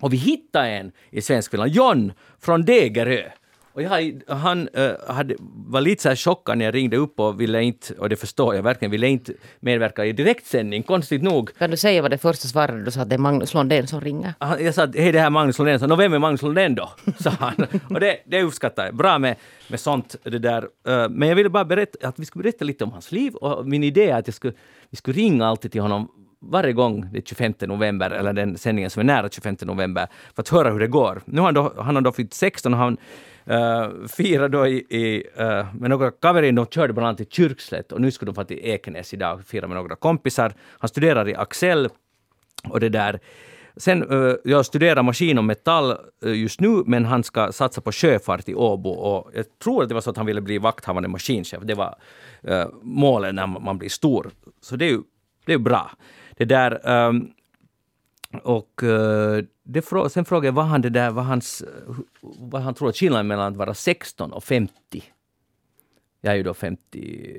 Och 0.00 0.12
vi 0.12 0.16
hittade 0.16 0.68
en 0.68 0.92
i 1.10 1.22
Svenskfinland, 1.22 1.72
John 1.72 2.12
från 2.40 2.64
Degerö. 2.64 3.22
Och 3.72 3.82
jag, 3.82 4.20
han 4.28 4.68
eh, 4.68 4.90
hade, 5.08 5.34
var 5.66 5.80
lite 5.80 6.02
så 6.02 6.08
här 6.08 6.16
chockad 6.16 6.58
när 6.58 6.64
jag 6.64 6.74
ringde 6.74 6.96
upp 6.96 7.20
och 7.20 7.40
ville 7.40 7.62
inte, 7.62 7.94
och 7.94 8.08
det 8.08 8.16
förstår 8.16 8.54
jag 8.54 8.62
verkligen, 8.62 8.90
ville 8.90 9.08
inte 9.08 9.32
medverka 9.60 10.04
i 10.04 10.12
direktsändning, 10.12 10.82
konstigt 10.82 11.22
nog. 11.22 11.58
Kan 11.58 11.70
du 11.70 11.76
säga 11.76 12.02
vad 12.02 12.10
det 12.10 12.18
första 12.18 12.48
svarade 12.48 12.84
du 12.84 12.90
sa 12.90 13.00
att 13.00 13.08
det 13.08 13.14
är 13.16 13.18
Magnus 13.18 13.54
Lundén 13.54 13.86
som 13.86 14.00
ringer? 14.00 14.34
Han, 14.38 14.64
jag 14.64 14.74
sa 14.74 14.82
att 14.82 14.96
hej 14.96 15.12
det 15.12 15.18
här 15.18 15.26
är 15.26 15.30
Magnus 15.30 15.58
Lundén, 15.58 15.80
så 15.80 15.96
vem 15.96 16.12
är 16.12 16.18
Magnus 16.18 16.42
Lundén 16.42 16.74
då? 16.74 16.90
sa 17.20 17.30
han. 17.30 17.66
Och 17.90 18.00
det, 18.00 18.18
det 18.26 18.42
uppskattar 18.42 18.84
jag. 18.84 18.94
Bra 18.94 19.18
med, 19.18 19.36
med 19.68 19.80
sånt 19.80 20.16
det 20.22 20.38
där. 20.38 20.62
Eh, 20.86 21.08
Men 21.08 21.28
jag 21.28 21.36
ville 21.36 21.48
bara 21.48 21.64
berätta 21.64 22.08
att 22.08 22.18
vi 22.18 22.24
skulle 22.24 22.42
berätta 22.42 22.64
lite 22.64 22.84
om 22.84 22.92
hans 22.92 23.12
liv 23.12 23.34
och 23.34 23.66
min 23.66 23.84
idé 23.84 24.10
är 24.10 24.18
att 24.18 24.26
jag 24.28 24.34
skulle, 24.34 24.54
vi 24.90 24.96
skulle 24.96 25.16
ringa 25.16 25.46
alltid 25.46 25.72
till 25.72 25.80
honom 25.80 26.08
varje 26.42 26.72
gång 26.72 27.08
det 27.12 27.18
är 27.18 27.22
25 27.22 27.54
november, 27.60 28.10
eller 28.10 28.32
den 28.32 28.58
sändningen 28.58 28.90
som 28.90 29.00
är 29.00 29.04
nära 29.04 29.28
25 29.28 29.56
november, 29.62 30.06
för 30.34 30.42
att 30.42 30.48
höra 30.48 30.70
hur 30.70 30.80
det 30.80 30.86
går. 30.86 31.22
Nu 31.24 31.40
har 31.40 31.46
han 31.46 31.54
då, 31.54 31.72
han 31.76 31.94
har 31.94 32.02
då 32.02 32.12
fyllt 32.12 32.34
16 32.34 32.74
och 32.74 32.80
han 32.80 32.96
uh, 33.50 34.06
firar 34.06 34.48
då 34.48 34.66
i, 34.66 34.76
i, 34.76 35.24
uh, 35.40 35.74
med 35.74 35.90
några 35.90 36.10
kaverin, 36.10 36.54
de 36.54 36.66
körde 36.66 36.92
bland 36.92 37.06
annat 37.06 37.16
till 37.16 37.26
Kyrkslätt 37.30 37.92
och 37.92 38.00
nu 38.00 38.10
skulle 38.10 38.28
de 38.28 38.34
få 38.34 38.44
till 38.44 38.60
Ekenäs 38.62 39.14
idag 39.14 39.38
och 39.38 39.44
fira 39.44 39.66
med 39.66 39.76
några 39.76 39.96
kompisar. 39.96 40.52
Han 40.78 40.88
studerar 40.88 41.28
i 41.28 41.34
Axel 41.34 41.88
och 42.68 42.80
det 42.80 42.88
där. 42.88 43.20
Sen, 43.76 44.04
uh, 44.12 44.34
jag 44.44 44.66
studerar 44.66 45.02
maskin 45.02 45.38
och 45.38 45.44
metall 45.44 45.96
uh, 46.24 46.36
just 46.36 46.60
nu, 46.60 46.82
men 46.86 47.04
han 47.04 47.24
ska 47.24 47.52
satsa 47.52 47.80
på 47.80 47.92
sjöfart 47.92 48.48
i 48.48 48.54
Åbo. 48.54 48.90
Och 48.90 49.30
jag 49.34 49.44
tror 49.62 49.82
att 49.82 49.88
det 49.88 49.94
var 49.94 50.00
så 50.00 50.10
att 50.10 50.16
han 50.16 50.26
ville 50.26 50.40
bli 50.40 50.58
vakthavande 50.58 51.08
maskinchef. 51.08 51.60
Det 51.62 51.74
var 51.74 51.98
uh, 52.48 52.64
målet 52.82 53.34
när 53.34 53.46
man 53.46 53.78
blir 53.78 53.88
stor. 53.88 54.30
Så 54.60 54.76
det 54.76 54.84
är 54.84 54.90
ju, 54.90 55.02
det 55.46 55.52
är 55.52 55.56
ju 55.56 55.64
bra. 55.64 55.90
Det 56.40 56.44
där... 56.44 57.06
Um, 57.08 57.32
och 58.42 58.82
uh, 58.82 59.44
det 59.62 59.82
frå 59.82 60.08
sen 60.08 60.24
frågade 60.24 60.46
jag 60.46 60.52
vad 60.52 60.64
han, 60.64 60.82
det 60.82 60.90
där, 60.90 61.10
vad, 61.10 61.24
hans, 61.24 61.64
vad 62.20 62.62
han 62.62 62.74
tror 62.74 62.88
att 62.88 62.96
skillnaden 62.96 63.26
mellan 63.26 63.52
att 63.52 63.56
vara 63.56 63.74
16 63.74 64.32
och 64.32 64.44
50. 64.44 64.72
Jag 66.20 66.32
är 66.32 66.36
ju 66.36 66.42
då 66.42 66.54
50... 66.54 67.38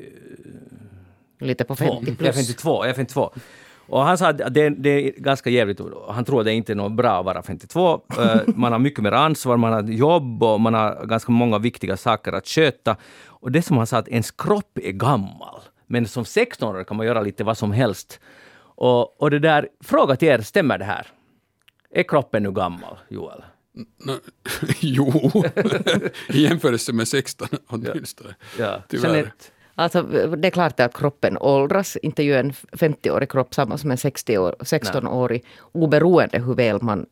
Lite 1.39 1.63
på 1.63 1.75
50 1.75 1.95
Jag 1.99 2.09
är 2.09 2.15
plus. 2.15 2.35
52. 2.35 2.85
Jag 2.85 2.89
är 2.89 2.93
52. 2.93 3.31
Och 3.87 4.01
han 4.01 4.17
sa 4.17 4.29
att 4.29 4.37
det, 4.53 4.69
det 4.69 4.89
är 4.89 5.11
ganska 5.17 5.49
jävligt. 5.49 5.81
Han 6.09 6.25
tror 6.25 6.39
att 6.39 6.45
det 6.45 6.53
inte 6.53 6.73
är 6.73 6.75
något 6.75 6.91
bra 6.91 7.19
att 7.19 7.25
vara 7.25 7.43
52. 7.43 8.01
Eh, 8.19 8.41
Man 8.55 8.71
har 8.71 8.79
mycket 8.79 9.03
mer 9.03 9.11
ansvar, 9.11 9.57
man 9.57 9.73
har 9.73 9.83
jobb 9.83 10.43
och 10.43 10.61
man 10.61 10.73
har 10.73 11.05
ganska 11.05 11.31
många 11.31 11.59
viktiga 11.59 11.97
saker 11.97 12.33
att 12.33 12.47
sköta. 12.47 12.97
Och 13.25 13.51
det 13.51 13.61
som 13.61 13.77
han 13.77 13.87
sa 13.87 13.97
att 13.97 14.07
ens 14.07 14.31
kropp 14.31 14.77
är 14.83 14.91
gammal. 14.91 15.61
Men 15.87 16.07
som 16.07 16.23
16-åring 16.23 16.85
kan 16.85 16.97
man 16.97 17.05
göra 17.05 17.21
lite 17.21 17.43
vad 17.43 17.57
som 17.57 17.71
helst. 17.71 18.19
Och, 18.81 19.21
och 19.21 19.31
det 19.31 19.39
där, 19.39 19.67
fråga 19.83 20.15
till 20.15 20.27
er, 20.27 20.41
stämmer 20.41 20.77
det 20.77 20.85
här? 20.85 21.07
Är 21.91 22.03
kroppen 22.03 22.43
nu 22.43 22.51
gammal, 22.51 22.97
Joel? 23.09 23.43
Nå, 24.05 24.13
jo, 24.79 25.43
i 26.29 26.43
jämförelse 26.43 26.93
med 26.93 27.07
16 27.07 27.47
åtminstone. 27.67 28.35
Ja. 28.59 28.81
Tyvärr. 28.87 29.13
Jeanette? 29.13 29.45
Alltså, 29.75 30.01
det 30.37 30.47
är 30.47 30.51
klart 30.51 30.79
att 30.79 30.97
kroppen 30.97 31.37
åldras. 31.37 31.95
Inte 31.95 32.23
ju 32.23 32.35
en 32.35 32.51
50-årig 32.51 33.31
kropp 33.31 33.53
samma 33.53 33.77
som 33.77 33.91
en 33.91 33.97
60 33.97 34.37
år, 34.37 34.55
16-årig. 34.59 35.45
Oberoende 35.71 36.39
hur 36.39 36.55
väl 36.55 36.81
man 36.81 37.05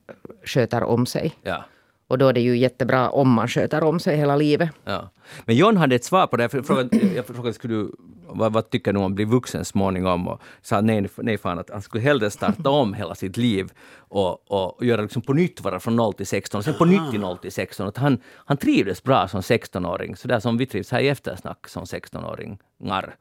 sköter 0.46 0.84
om 0.84 1.06
sig. 1.06 1.36
Ja. 1.42 1.66
Och 2.10 2.18
då 2.18 2.28
är 2.28 2.34
det 2.34 2.42
ju 2.42 2.58
jättebra 2.58 3.10
om 3.10 3.32
man 3.32 3.48
sköter 3.48 3.84
om 3.84 4.00
sig 4.00 4.18
hela 4.18 4.36
livet. 4.36 4.70
Ja. 4.86 5.10
Men 5.46 5.56
John 5.56 5.78
hade 5.78 5.96
ett 5.96 6.04
svar 6.04 6.28
på 6.28 6.38
det. 6.38 6.54
Jag 6.54 6.66
frågade, 6.66 6.98
jag 7.16 7.26
frågade 7.26 7.54
skulle 7.54 7.74
du, 7.74 7.92
vad, 8.28 8.54
vad 8.54 8.70
tycker 8.70 8.94
du 8.94 9.00
om 9.00 9.06
att 9.06 9.12
bli 9.12 9.26
vuxen 9.26 9.66
småningom? 9.66 10.28
Och 10.28 10.42
sa 10.62 10.82
nej, 10.82 11.10
nej 11.18 11.38
fan, 11.38 11.60
att 11.60 11.70
han 11.70 11.82
skulle 11.82 12.04
hellre 12.04 12.30
starta 12.32 12.70
om 12.70 12.94
hela 12.94 13.16
sitt 13.16 13.38
liv 13.38 13.72
och, 13.98 14.52
och 14.52 14.86
göra 14.86 15.02
liksom 15.02 15.22
på 15.22 15.34
nytt, 15.34 15.62
vara 15.62 15.80
från 15.80 15.96
0 15.96 16.14
till 16.14 16.28
16, 16.28 16.58
och 16.58 16.66
sen 16.66 16.74
på 16.74 16.86
nytt 16.86 17.12
till 17.12 17.20
0 17.20 17.38
till 17.38 17.52
16. 17.52 17.88
Att 17.88 17.98
han, 17.98 18.22
han 18.46 18.58
trivdes 18.58 19.04
bra 19.04 19.28
som 19.28 19.42
16-åring, 19.42 20.16
så 20.16 20.28
där 20.28 20.40
som 20.40 20.58
vi 20.58 20.66
trivs 20.66 20.92
här 20.92 21.00
i 21.00 21.08
eftersnack 21.08 21.68
som 21.68 21.84
16-åringar. 21.84 23.16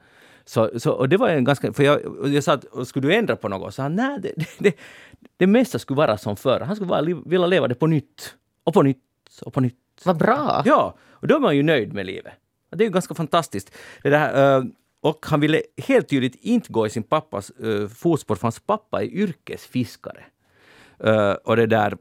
Så, 0.45 0.71
så, 0.81 0.93
och 0.93 1.09
det 1.09 1.17
var 1.17 1.29
en 1.29 1.45
ganska... 1.45 1.73
För 1.73 1.83
jag, 1.83 2.01
jag 2.25 2.45
sa 2.45 2.53
att 2.53 2.89
skulle 2.89 3.09
du 3.09 3.15
ändra 3.15 3.37
på 3.37 3.49
något? 3.49 3.75
Så 3.75 3.83
han 3.83 3.95
nej, 3.95 4.19
det, 4.23 4.33
det, 4.59 4.77
det 5.37 5.47
mesta 5.47 5.79
skulle 5.79 5.97
vara 5.97 6.19
som 6.19 6.37
förr. 6.37 6.61
Han 6.61 6.77
skulle 6.77 6.89
bara 6.89 7.03
vilja 7.27 7.47
leva 7.47 7.69
det 7.69 7.75
på 7.75 7.87
nytt. 7.87 8.35
Och 8.65 8.75
på 8.75 8.83
nytt. 8.83 9.03
Och 9.43 9.53
på 9.53 9.61
nytt. 9.61 9.77
Vad 10.05 10.19
bra! 10.19 10.63
Ja, 10.65 10.95
och 11.11 11.29
då 11.29 11.37
är 11.37 11.41
man 11.41 11.57
ju 11.57 11.63
nöjd 11.63 11.93
med 11.93 12.07
livet. 12.07 12.33
Det 12.71 12.85
är 12.85 12.87
ju 12.87 12.93
ganska 12.93 13.15
fantastiskt. 13.15 13.73
Det 14.03 14.11
där, 14.11 14.59
eh, 14.59 14.65
och 15.01 15.27
han 15.27 15.41
ville 15.41 15.63
helt 15.77 16.09
tydligt 16.09 16.35
inte 16.35 16.73
gå 16.73 16.87
i 16.87 16.91
sin 16.91 17.03
pappas 17.03 17.53
uh, 17.65 17.89
fotspår, 17.89 18.35
för 18.35 18.43
hans 18.43 18.61
pappa 18.61 19.03
är 19.03 19.07
yrkesfiskare. 19.07 20.25
Eh, 21.05 21.33
och 21.33 21.57
det 21.57 21.67
där 21.67 21.97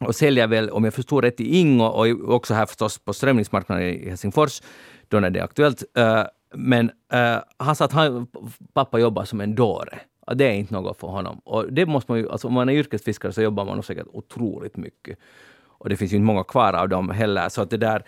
och 0.00 0.14
säljer 0.14 0.46
väl, 0.46 0.70
om 0.70 0.84
jag 0.84 0.94
förstår 0.94 1.22
rätt, 1.22 1.40
i 1.40 1.58
Ingo 1.58 1.84
och 1.84 2.34
också 2.34 2.54
här 2.54 2.66
förstås 2.66 2.98
på 2.98 3.12
strömmingsmarknaden 3.12 3.84
i 3.84 4.08
Helsingfors, 4.08 4.62
då 5.08 5.20
när 5.20 5.30
det 5.30 5.40
är 5.40 5.44
aktuellt. 5.44 5.84
Eh, 5.96 6.24
men 6.54 6.90
eh, 7.12 7.38
han 7.56 7.76
sa 7.76 7.84
att 7.84 7.92
han, 7.92 8.26
pappa 8.72 8.98
jobbar 8.98 9.24
som 9.24 9.40
en 9.40 9.54
dåre. 9.54 10.00
Det 10.34 10.44
är 10.44 10.52
inte 10.52 10.74
något 10.74 11.00
för 11.00 11.08
honom. 11.08 11.38
Och 11.44 11.72
det 11.72 11.86
måste 11.86 12.12
man 12.12 12.18
ju, 12.18 12.30
alltså 12.30 12.48
om 12.48 12.54
man 12.54 12.68
är 12.68 12.72
yrkesfiskare 12.72 13.32
så 13.32 13.42
jobbar 13.42 13.64
man 13.64 13.74
nog 13.74 13.84
säkert 13.84 14.06
otroligt 14.12 14.76
mycket. 14.76 15.18
Och 15.82 15.88
det 15.88 15.96
finns 15.96 16.12
ju 16.12 16.16
inte 16.16 16.26
många 16.26 16.44
kvar 16.44 16.72
av 16.72 16.88
dem 16.88 17.10
heller. 17.10 17.48
Så 17.48 17.62
att 17.62 17.70
det 17.70 17.76
där... 17.76 18.02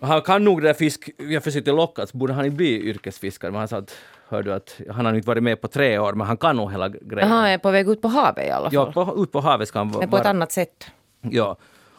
Han 0.00 0.22
kan 0.22 0.44
nog 0.44 0.62
det 0.62 0.68
där 0.68 0.74
fisk... 0.74 1.10
Jag 1.16 1.44
försökte 1.44 1.72
locka, 1.72 2.06
så 2.06 2.18
borde 2.18 2.32
han 2.32 2.44
ju 2.44 2.50
bli 2.50 2.82
yrkesfiskare. 2.82 3.50
Men 3.50 3.58
han 3.58 3.68
sa 3.68 3.76
att, 3.76 3.96
hör 4.28 4.42
du, 4.42 4.52
att 4.52 4.80
han 4.90 5.06
har 5.06 5.14
inte 5.14 5.28
varit 5.28 5.42
med 5.42 5.60
på 5.60 5.68
tre 5.68 5.98
år, 5.98 6.12
men 6.12 6.26
han 6.26 6.36
kan 6.36 6.56
nog 6.56 6.72
hela 6.72 6.88
grejen. 6.88 7.30
Han 7.30 7.46
är 7.46 7.58
på 7.58 7.70
väg 7.70 7.88
ut 7.88 8.02
på 8.02 8.08
havet 8.08 8.46
i 8.46 8.50
alla 8.50 8.70
fall. 8.70 8.92
Ja, 8.94 9.04
på, 9.04 9.22
ut 9.22 9.32
på 9.32 9.40
havet 9.40 9.68
ska 9.68 9.78
han 9.78 9.88
vara. 9.88 10.00
Men 10.00 10.10
på 10.10 10.16
ett 10.16 10.26
annat 10.26 10.52
sätt. 10.52 10.86
Ja. 11.20 11.56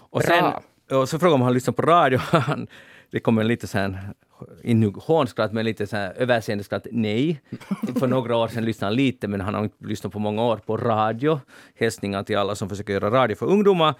Och 0.10 0.22
Bra. 0.22 0.28
sen 0.28 0.54
och 1.00 1.10
så 1.10 1.20
frågar 1.20 1.32
man 1.32 1.42
om 1.42 1.46
han 1.46 1.54
lyssnar 1.54 1.74
på 1.74 1.82
radio. 1.82 2.18
Han, 2.32 2.68
det 3.12 3.20
kommer 3.20 3.44
lite 3.44 3.68
så 3.68 3.78
här, 3.78 4.14
inte 4.64 5.00
hånskratt, 5.00 5.54
men 5.54 5.66
lite 5.66 5.88
så 5.88 5.98
här 5.98 6.14
överseende 6.18 6.64
skratt. 6.64 6.88
Nej. 6.92 7.42
För 8.00 8.08
några 8.08 8.36
år 8.36 8.48
sedan 8.48 8.66
lyssnade 8.66 8.90
han 8.90 8.96
lite, 8.96 9.28
men 9.28 9.42
han 9.42 9.54
har 9.54 9.64
inte 9.64 9.86
lyssnat 9.86 10.14
på 10.14 10.20
många 10.20 10.44
år 10.44 10.58
på 10.58 10.78
radio. 10.78 11.40
Hälsningar 11.76 12.24
till 12.24 12.38
alla 12.38 12.56
som 12.56 12.70
försöker 12.70 12.94
göra 12.94 13.12
radio 13.12 13.36
för 13.36 13.46
ungdomar. 13.46 13.94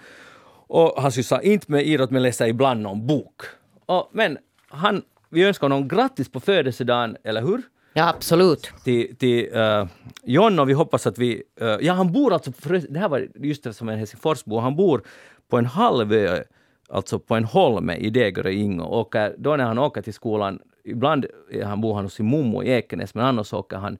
Och 0.72 1.02
han 1.02 1.12
sysslar 1.12 1.40
inte 1.40 1.72
med 1.72 1.86
idrott, 1.86 2.10
men 2.10 2.22
läser 2.22 2.46
ibland 2.46 2.80
någon 2.80 3.06
bok. 3.06 3.42
Och, 3.86 4.10
men 4.12 4.38
han, 4.68 5.02
vi 5.28 5.44
önskar 5.44 5.64
honom 5.64 5.88
grattis 5.88 6.28
på 6.28 6.40
födelsedagen, 6.40 7.16
eller 7.24 7.42
hur? 7.42 7.62
Ja, 7.92 8.08
absolut. 8.08 8.72
till, 8.84 9.16
till 9.16 9.56
uh, 9.56 9.86
John 10.22 10.58
och 10.58 10.68
vi 10.68 10.72
hoppas 10.72 11.06
att 11.06 11.18
vi... 11.18 11.42
eh, 11.60 11.76
ja, 11.80 11.92
han 11.92 12.12
bor 12.12 12.32
alltså... 12.32 12.50
Det 12.88 12.98
här 12.98 13.08
var 13.08 13.28
just 13.34 13.64
det 13.64 13.72
som 13.72 13.88
en 13.88 13.98
Helsingforsbo. 13.98 14.58
Han 14.58 14.76
bor 14.76 15.02
på 15.48 15.58
en 15.58 15.66
halvö, 15.66 16.42
alltså 16.88 17.18
på 17.18 17.34
en 17.34 17.44
holme 17.44 17.96
i 17.96 18.10
Degerö 18.10 18.50
Ingo. 18.50 18.84
Och 18.84 18.98
åker, 18.98 19.34
då 19.38 19.56
när 19.56 19.64
han 19.64 19.78
åker 19.78 20.02
till 20.02 20.14
skolan, 20.14 20.58
ibland 20.84 21.26
han 21.64 21.80
bor 21.80 21.94
han 21.94 22.04
hos 22.04 22.14
sin 22.14 22.26
mommo 22.26 22.62
i 22.62 22.68
Ekenäs, 22.68 23.14
men 23.14 23.24
annars 23.24 23.52
åker 23.52 23.76
han 23.76 23.98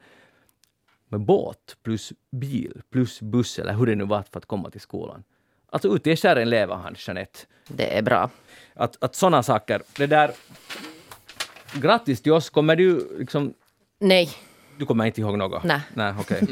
med 1.08 1.20
båt 1.20 1.76
plus 1.82 2.12
bil 2.30 2.82
plus 2.90 3.20
buss 3.20 3.58
eller 3.58 3.74
hur 3.74 3.86
det 3.86 3.94
nu 3.94 4.04
var 4.04 4.22
för 4.22 4.38
att 4.38 4.46
komma 4.46 4.70
till 4.70 4.80
skolan. 4.80 5.24
Alltså 5.72 5.88
ute 5.88 6.10
i 6.10 6.16
skärren 6.16 6.50
lever 6.50 6.74
han, 6.74 6.94
Jeanette. 6.98 7.38
Det 7.68 7.98
är 7.98 8.02
bra. 8.02 8.30
Att, 8.74 9.04
att 9.04 9.14
sådana 9.14 9.42
saker. 9.42 9.82
Det 9.96 10.06
där... 10.06 10.30
Grattis 11.74 12.22
till 12.22 12.32
oss. 12.32 12.50
Kommer 12.50 12.76
du 12.76 13.16
liksom 13.18 13.54
Nej. 14.00 14.30
du 14.78 14.86
kommer 14.86 15.06
inte 15.06 15.20
ihåg 15.20 15.38
något? 15.38 15.64
Nej. 15.64 15.80
Nej, 15.94 16.14
okej. 16.20 16.42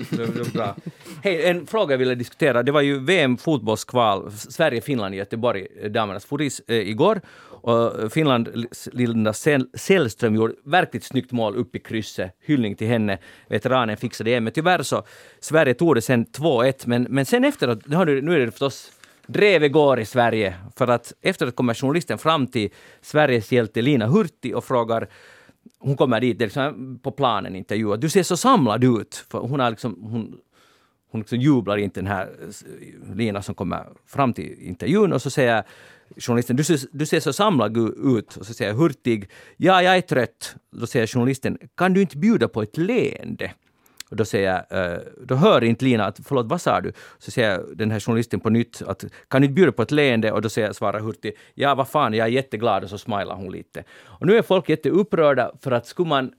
Bra. 0.54 0.76
Hej, 1.24 1.46
en 1.46 1.66
fråga 1.66 1.92
jag 1.92 1.98
ville 1.98 2.14
diskutera. 2.14 2.62
Det 2.62 2.72
var 2.72 2.80
ju 2.80 2.98
VM 2.98 3.36
fotbollskval, 3.36 4.32
Sverige-Finland 4.32 5.14
i 5.14 5.18
Göteborg, 5.18 5.66
eh, 5.82 5.90
damernas 5.90 6.24
fotis 6.24 6.60
eh, 6.68 6.76
igår. 6.76 7.20
Och 7.62 8.12
Finland, 8.12 8.66
Linda 8.92 9.32
Sällström 9.74 10.34
gjorde 10.34 10.54
verkligt 10.64 11.04
snyggt 11.04 11.32
mål 11.32 11.56
upp 11.56 11.76
i 11.76 11.78
krysset. 11.78 12.36
Hyllning 12.40 12.74
till 12.74 12.86
henne. 12.86 13.18
Veteranen 13.48 13.96
fixade 13.96 14.30
det. 14.30 14.40
Men 14.40 14.52
tyvärr 14.52 14.82
så, 14.82 15.04
Sverige 15.40 15.74
tog 15.74 15.94
det 15.94 16.02
sen 16.02 16.26
2-1. 16.26 16.82
Men, 16.84 17.02
men 17.02 17.26
sen 17.26 17.44
efteråt, 17.44 17.86
nu 17.86 18.34
är 18.34 18.38
det 18.38 18.50
förstås 18.50 18.92
Drevet 19.32 19.72
går 19.72 20.00
i 20.00 20.04
Sverige. 20.04 20.54
För 20.76 20.88
att 20.88 21.12
efteråt 21.20 21.56
kommer 21.56 21.74
journalisten 21.74 22.18
fram 22.18 22.46
till 22.46 22.70
Sveriges 23.00 23.52
hjälte 23.52 23.82
Lina 23.82 24.06
Hurti 24.06 24.54
och 24.54 24.64
frågar 24.64 25.08
hon 25.78 25.96
kommer 25.96 26.20
dit, 26.20 26.38
det 26.38 26.44
är 26.44 26.46
liksom 26.46 26.98
på 27.02 27.10
planen 27.10 27.56
intervju. 27.56 27.96
Du 27.96 28.08
ser 28.08 28.22
så 28.22 28.36
samlad 28.36 28.84
ut. 28.84 29.26
För 29.30 29.38
hon, 29.38 29.60
har 29.60 29.70
liksom, 29.70 29.98
hon, 30.02 30.38
hon 31.10 31.20
liksom 31.20 31.38
jublar 31.38 31.76
inte 31.76 32.00
den 32.00 32.06
här 32.06 32.28
eh, 32.42 33.16
Lina 33.16 33.42
som 33.42 33.54
kommer 33.54 33.86
fram 34.06 34.32
till 34.32 34.56
intervjun 34.60 35.12
och 35.12 35.22
så 35.22 35.30
säger 35.30 35.64
journalisten, 36.16 36.56
du 36.56 36.64
ser, 36.64 36.80
du 36.92 37.06
ser 37.06 37.20
så 37.20 37.32
samlad 37.32 37.76
ut. 38.16 38.36
Och 38.36 38.46
så 38.46 38.54
säger 38.54 38.72
hurtig, 38.72 39.30
ja, 39.56 39.82
jag 39.82 39.96
är 39.96 40.00
trött. 40.00 40.56
Då 40.70 40.86
säger 40.86 41.06
journalisten, 41.06 41.58
kan 41.74 41.94
du 41.94 42.00
inte 42.00 42.18
bjuda 42.18 42.48
på 42.48 42.62
ett 42.62 42.76
leende? 42.76 43.52
Och 44.10 44.16
då 44.16 44.24
säger 44.24 44.64
jag, 44.70 44.92
eh, 44.92 44.98
då 45.22 45.34
hör 45.34 45.64
inte 45.64 45.84
Lina 45.84 46.04
att 46.04 46.20
förlåt, 46.24 46.46
vad 46.46 46.60
sa 46.60 46.80
du? 46.80 46.92
Så 47.18 47.30
säger 47.30 47.64
den 47.74 47.90
här 47.90 48.00
journalisten 48.00 48.40
på 48.40 48.50
nytt 48.50 48.82
att 48.86 49.04
kan 49.28 49.40
du 49.40 49.46
inte 49.46 49.54
bjuda 49.54 49.72
på 49.72 49.82
ett 49.82 49.90
leende? 49.90 50.32
Och 50.32 50.42
då 50.42 50.48
säger, 50.48 50.72
svarar 50.72 51.00
Hurtig, 51.00 51.36
ja 51.54 51.74
vad 51.74 51.88
fan, 51.88 52.14
jag 52.14 52.26
är 52.26 52.30
jätteglad 52.30 52.84
och 52.84 52.90
så 52.90 52.98
smilar 52.98 53.34
hon 53.34 53.52
lite. 53.52 53.84
Och 54.04 54.26
nu 54.26 54.36
är 54.36 54.42
folk 54.42 54.68
jätteupprörda 54.68 55.52
för 55.60 55.70
att 55.70 55.86
skulle 55.86 56.08
man 56.08 56.32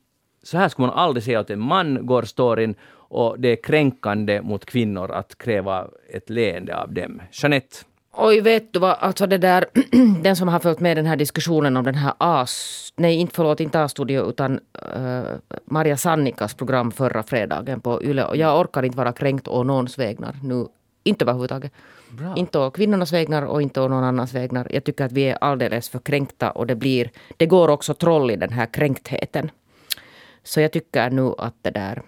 så 0.43 0.57
här 0.57 0.69
skulle 0.69 0.88
man 0.88 0.97
aldrig 0.97 1.24
säga 1.24 1.39
att 1.39 1.49
en 1.49 1.59
man, 1.59 2.05
går 2.05 2.24
storyn, 2.24 2.76
och 2.93 3.39
det 3.39 3.47
är 3.47 3.63
kränkande 3.63 4.41
mot 4.41 4.65
kvinnor 4.65 5.11
att 5.11 5.38
kräva 5.38 5.88
ett 6.09 6.30
leende 6.30 6.78
av 6.78 6.93
dem. 6.93 7.22
Jeanette? 7.32 7.78
Oj, 8.14 8.41
vet 8.41 8.74
du 8.74 8.80
vad, 8.80 8.97
alltså 8.99 9.28
det 9.28 9.38
där, 9.38 9.66
den 10.24 10.36
som 10.36 10.47
har 10.47 10.59
följt 10.59 10.80
med 10.80 10.97
den 10.97 11.05
här 11.05 11.16
diskussionen 11.16 11.78
om 11.78 11.84
den 11.84 11.95
här 11.95 12.14
AS, 12.18 12.93
nej 12.95 13.16
inte 13.16 13.36
förlåt, 13.36 13.59
inte 13.59 13.84
A-studio 13.84 14.30
utan 14.30 14.59
uh, 14.95 15.24
Maria 15.66 15.97
Sannikas 15.97 16.53
program 16.53 16.91
förra 16.91 17.24
fredagen 17.24 17.82
på 17.82 18.03
Yle. 18.03 18.26
Och 18.26 18.38
jag 18.38 18.59
orkar 18.59 18.84
inte 18.84 18.97
vara 18.97 19.14
kränkt 19.14 19.47
å 19.47 19.64
någons 19.64 19.99
vägnar 19.99 20.36
nu, 20.43 20.68
inte 21.03 21.26
överhuvudtaget. 21.26 21.72
Bra. 22.09 22.34
Inte 22.36 22.59
å 22.59 22.72
kvinnornas 22.72 23.14
vägnar 23.14 23.41
och 23.41 23.62
inte 23.62 23.82
å 23.82 23.88
någon 23.88 24.03
annans 24.03 24.34
vägnar. 24.34 24.68
Jag 24.70 24.84
tycker 24.84 25.05
att 25.05 25.12
vi 25.12 25.24
är 25.24 25.38
alldeles 25.41 25.89
för 25.89 25.99
kränkta 25.99 26.51
och 26.51 26.68
det 26.68 26.76
blir, 26.76 27.12
det 27.38 27.45
går 27.45 27.68
också 27.68 27.93
troll 27.93 28.32
i 28.32 28.36
den 28.36 28.53
här 28.53 28.66
kränktheten. 28.66 29.51
Så 30.43 30.62
jag 30.62 30.72
tycker 30.72 31.09
nu 31.09 31.34
att 31.38 31.55
det 31.62 31.72
där, 31.72 32.01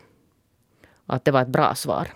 att 1.06 1.26
det 1.26 1.32
var 1.32 1.42
ett 1.42 1.48
bra 1.48 1.76
svar. 1.76 2.08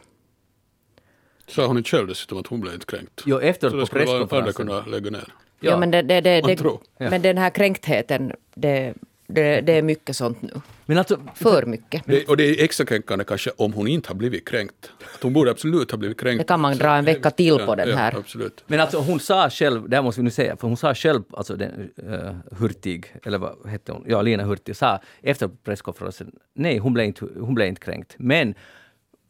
Sa 1.47 1.65
hon 1.67 1.77
inte 1.77 1.89
själv 1.89 2.07
dessutom 2.07 2.37
att 2.37 2.47
hon 2.47 2.59
blev 2.59 2.73
inte 2.73 2.85
kränkt? 2.85 3.21
Jo, 3.25 3.39
efteråt 3.39 3.71
Så 3.71 3.75
det 3.77 3.81
på 3.81 3.85
skulle 3.85 4.05
presskonferensen. 4.05 4.53
kunna 4.67 4.85
lägga 4.85 5.11
ner. 5.11 5.23
Ja, 5.59 5.71
Ja, 5.71 5.77
men, 5.77 5.91
det, 5.91 6.01
det, 6.01 6.21
det. 6.21 6.55
Ja. 6.63 6.79
men 7.09 7.21
den 7.21 7.37
här 7.37 7.49
kränktheten, 7.49 8.31
det, 8.55 8.93
det, 9.27 9.61
det 9.61 9.73
är 9.73 9.81
mycket 9.81 10.15
sånt 10.15 10.41
nu. 10.41 10.49
Men 10.85 10.97
alltså, 10.97 11.19
För 11.35 11.65
mycket. 11.65 12.01
Det, 12.05 12.25
och 12.27 12.37
det 12.37 12.43
är 12.43 12.63
extra 12.63 12.85
kränkande 12.85 13.25
kanske 13.25 13.51
om 13.57 13.73
hon 13.73 13.87
inte 13.87 14.09
har 14.09 14.15
blivit 14.15 14.49
kränkt. 14.49 14.91
Att 15.15 15.23
hon 15.23 15.33
borde 15.33 15.51
absolut 15.51 15.91
ha 15.91 15.97
blivit 15.97 16.19
kränkt. 16.19 16.37
Det 16.39 16.43
kan 16.47 16.59
man 16.59 16.77
dra 16.77 16.95
en 16.95 17.05
vecka 17.05 17.31
till 17.31 17.55
på 17.57 17.61
Ja, 17.67 17.75
den 17.75 17.89
ja, 17.89 17.95
här. 17.95 18.15
absolut. 18.17 18.63
Men 18.67 18.79
alltså 18.79 18.97
hon 18.97 19.19
sa 19.19 19.49
själv, 19.49 19.89
det 19.89 19.95
här 19.95 20.03
måste 20.03 20.21
vi 20.21 20.25
nu 20.25 20.31
säga, 20.31 20.57
för 20.57 20.67
hon 20.67 20.77
sa 20.77 20.93
själv, 20.95 21.23
alltså 21.31 21.55
den, 21.55 21.89
uh, 22.09 22.35
Hurtig, 22.59 23.13
eller 23.23 23.37
vad 23.37 23.69
hette 23.69 23.91
hon, 23.91 24.03
ja 24.07 24.21
Lina 24.21 24.43
Hurtig, 24.43 24.75
sa 24.75 24.99
efter 25.21 25.47
presskonferensen, 25.63 26.31
nej 26.53 26.77
hon 26.77 26.93
blev 26.93 27.05
inte, 27.05 27.25
hon 27.39 27.55
blev 27.55 27.67
inte 27.67 27.81
kränkt. 27.81 28.15
Men 28.17 28.55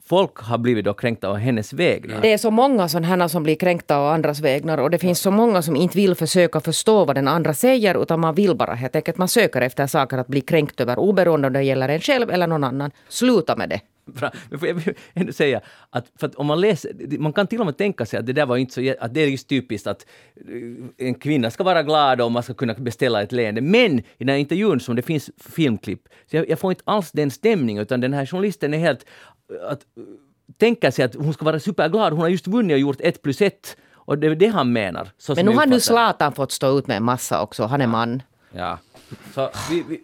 folk 0.08 0.38
har 0.38 0.58
blivit 0.58 0.86
då 0.86 0.94
kränkta 0.94 1.28
av 1.28 1.36
hennes 1.36 1.74
vägnar. 1.74 2.22
Det 2.22 2.34
är 2.34 2.38
så 2.38 2.52
många 2.52 2.90
sådana 2.90 3.30
som 3.30 3.44
blir 3.44 3.56
kränkta 3.56 3.98
av 3.98 4.08
andras 4.08 4.40
vägnar 4.40 4.78
och 4.78 4.90
det 4.90 5.00
finns 5.00 5.20
så 5.20 5.32
många 5.32 5.62
som 5.62 5.76
inte 5.76 5.98
vill 5.98 6.16
försöka 6.16 6.60
förstå 6.60 7.06
vad 7.06 7.16
den 7.16 7.28
andra 7.28 7.54
säger 7.54 8.02
utan 8.04 8.20
man 8.20 8.36
vill 8.36 8.56
bara 8.56 8.74
helt 8.74 8.96
enkelt, 8.96 9.18
man 9.18 9.28
söker 9.28 9.62
efter 9.62 9.88
saker 9.88 10.18
att 10.18 10.28
bli 10.28 10.42
kränkt 10.42 10.82
över 10.82 11.00
oberoende 11.00 11.48
om 11.48 11.54
det 11.54 11.62
gäller 11.62 11.90
en 11.90 12.00
själv 12.00 12.30
eller 12.32 12.48
någon 12.48 12.64
annan. 12.64 12.92
Sluta 13.10 13.56
med 13.56 13.70
det. 13.70 13.82
Men 14.50 14.60
får 14.60 14.68
jag 14.68 14.84
ändå 15.14 15.34
säga 15.34 15.62
att, 15.90 16.12
för 16.20 16.28
att 16.28 16.36
om 16.36 16.48
man 16.48 16.62
läser, 16.62 17.18
man 17.20 17.34
kan 17.34 17.48
till 17.48 17.60
och 17.60 17.66
med 17.66 17.78
tänka 17.78 18.06
sig 18.06 18.20
att 18.20 18.26
det 18.26 18.34
där 18.34 18.46
var 18.46 18.58
inte 18.58 18.74
så, 18.74 18.94
att 19.00 19.14
det 19.14 19.22
är 19.22 19.28
just 19.28 19.50
typiskt 19.50 19.88
att 19.88 20.06
eh, 20.36 21.08
en 21.08 21.16
kvinna 21.16 21.52
ska 21.52 21.64
vara 21.64 21.84
glad 21.84 22.22
och 22.22 22.32
man 22.32 22.44
ska 22.44 22.54
kunna 22.54 22.74
beställa 22.74 23.22
ett 23.22 23.32
leende. 23.32 23.62
Men 23.62 24.00
i 24.00 24.04
den 24.18 24.30
här 24.30 24.38
intervjun 24.38 24.80
som 24.80 24.96
det 24.96 25.02
finns 25.02 25.30
filmklipp, 25.38 26.02
så 26.32 26.36
jag, 26.36 26.50
jag 26.50 26.60
får 26.60 26.72
inte 26.72 26.84
alls 26.86 27.12
den 27.12 27.32
stämningen 27.32 27.84
utan 27.84 28.02
den 28.02 28.14
här 28.14 28.26
journalisten 28.26 28.74
är 28.74 28.78
helt 28.78 29.06
att 29.70 29.82
eh, 29.82 30.04
tänka 30.58 30.92
sig 30.92 31.06
att 31.06 31.16
hon 31.16 31.34
ska 31.34 31.46
vara 31.46 31.60
superglad, 31.60 32.14
hon 32.14 32.22
har 32.22 32.30
just 32.30 32.48
vunnit 32.48 32.74
och 32.74 32.80
gjort 32.80 33.02
ett 33.02 33.22
plus 33.22 33.42
ett. 33.42 33.78
Och 33.94 34.18
det 34.18 34.28
är 34.28 34.36
det 34.36 34.48
han 34.48 34.74
menar. 34.74 35.10
Men 35.36 35.46
nu 35.46 35.52
har 35.52 35.66
nu. 35.66 35.80
Zlatan 35.80 36.34
fått 36.34 36.52
stå 36.52 36.78
ut 36.78 36.88
med 36.88 36.98
en 36.98 37.04
massa 37.04 37.42
också, 37.42 37.64
han 37.64 37.82
är 37.82 37.88
man. 37.88 38.22
Ja. 38.52 38.80
Så 39.34 39.52
vi, 39.70 39.84
vi, 39.90 40.02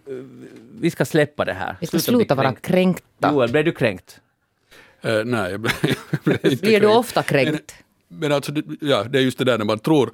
vi 0.80 0.92
ska 0.92 1.06
släppa 1.06 1.46
det 1.46 1.54
här. 1.54 1.78
Vi 1.82 1.88
ska 1.88 1.98
bli 1.98 2.02
sluta 2.04 2.36
vara 2.36 2.48
kränkt. 2.48 2.66
kränkta. 2.66 3.32
Joel, 3.32 3.52
blev 3.52 3.66
du 3.66 3.72
kränkt? 3.72 4.20
Eh, 5.02 5.24
nej, 5.26 5.52
jag 5.52 5.60
blev, 5.60 5.74
jag 5.84 6.20
blev 6.24 6.40
inte 6.46 6.62
Blir 6.66 6.80
du 6.82 6.88
ofta 6.88 7.24
kränkt? 7.24 7.76
Men, 8.08 8.20
men 8.20 8.32
alltså, 8.32 8.52
det- 8.52 8.64
ja, 8.82 9.04
det 9.04 9.20
är 9.20 9.24
just 9.24 9.38
det 9.38 9.44
där 9.44 9.58
när 9.58 9.66
man 9.66 9.80
tror 9.80 10.12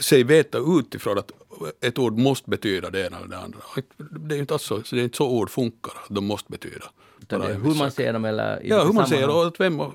sig 0.00 0.22
veta 0.24 0.58
utifrån 0.78 1.18
att 1.18 1.32
ett 1.80 1.98
ord 1.98 2.18
måste 2.18 2.50
betyda 2.50 2.90
det 2.90 3.06
ena 3.06 3.16
eller 3.18 3.28
det 3.28 3.38
andra. 3.38 3.58
Det 3.98 4.34
är 4.34 4.38
inte 4.38 4.54
alls 4.54 4.62
så, 4.62 4.82
så 4.82 4.94
det 4.96 5.02
är 5.02 5.04
inte 5.04 5.16
så 5.16 5.28
ord 5.30 5.50
funkar, 5.50 5.92
att 6.08 6.14
de 6.14 6.26
måste 6.26 6.50
betyda. 6.52 6.84
Hur 7.30 7.78
man 7.78 7.90
ser 7.90 8.12
dem 8.12 8.24
eller 8.24 8.62
i 8.62 8.68
Ja, 8.68 8.84
hur 8.84 8.92
man 8.92 9.06
säger 9.06 9.22
sammanhang. 9.22 9.40
och 9.42 9.46
åt 9.52 9.60
vem 9.60 9.80
och, 9.80 9.94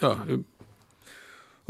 ja, 0.00 0.16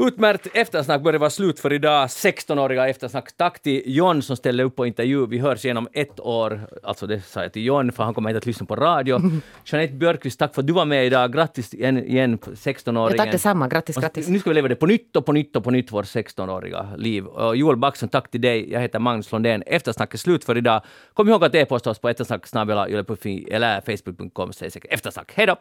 Utmärkt 0.07 0.47
eftersnack 0.53 1.01
börjar 1.01 1.19
vara 1.19 1.29
slut 1.29 1.59
för 1.59 1.73
idag. 1.73 2.07
16-åriga 2.07 2.87
eftersnack. 2.87 3.37
Tack 3.37 3.61
till 3.61 3.81
John 3.85 4.21
som 4.21 4.35
ställde 4.35 4.63
upp 4.63 4.75
på 4.75 4.85
intervju. 4.85 5.27
Vi 5.27 5.37
hörs 5.37 5.65
igen 5.65 5.77
om 5.77 5.87
ett 5.93 6.19
år. 6.19 6.61
Alltså 6.83 7.07
det 7.07 7.21
sa 7.21 7.41
jag 7.41 7.53
till 7.53 7.65
John 7.65 7.91
för 7.91 8.03
han 8.03 8.13
kommer 8.13 8.29
inte 8.29 8.37
att 8.37 8.45
lyssna 8.45 8.65
på 8.65 8.75
radio. 8.75 9.21
Jeanette 9.65 9.93
Björkqvist, 9.93 10.39
tack 10.39 10.55
för 10.55 10.61
att 10.61 10.67
du 10.67 10.73
var 10.73 10.85
med 10.85 11.05
idag. 11.05 11.33
Grattis 11.33 11.73
igen, 11.73 11.97
igen 11.97 12.37
på 12.37 12.51
16-åringen. 12.51 13.11
Ja, 13.11 13.23
tack 13.23 13.31
detsamma, 13.31 13.67
grattis, 13.67 13.97
grattis. 13.97 14.27
Nu 14.27 14.39
ska 14.39 14.49
vi 14.49 14.53
leva 14.53 14.67
det 14.67 14.75
på 14.75 14.85
nytt 14.85 15.15
och 15.15 15.25
på 15.25 15.31
nytt 15.31 15.55
och 15.55 15.63
på 15.63 15.71
nytt, 15.71 15.91
vår 15.91 16.03
16-åriga 16.03 16.87
liv. 16.97 17.25
Och 17.25 17.55
Joel 17.55 17.77
Backson, 17.77 18.09
tack 18.09 18.31
till 18.31 18.41
dig. 18.41 18.71
Jag 18.71 18.81
heter 18.81 18.99
Magnus 18.99 19.31
Lundén. 19.31 19.63
Eftersnack 19.65 20.13
är 20.13 20.17
slut 20.17 20.43
för 20.43 20.57
idag. 20.57 20.81
Kom 21.13 21.29
ihåg 21.29 21.43
att 21.43 21.55
e-posta 21.55 21.89
oss 21.89 21.99
på 21.99 22.09
eftersnack 22.09 22.53
eller 22.53 23.81
facebook.com. 23.81 24.51
Eftersnack. 24.89 25.31
Hej 25.35 25.45
då! 25.45 25.55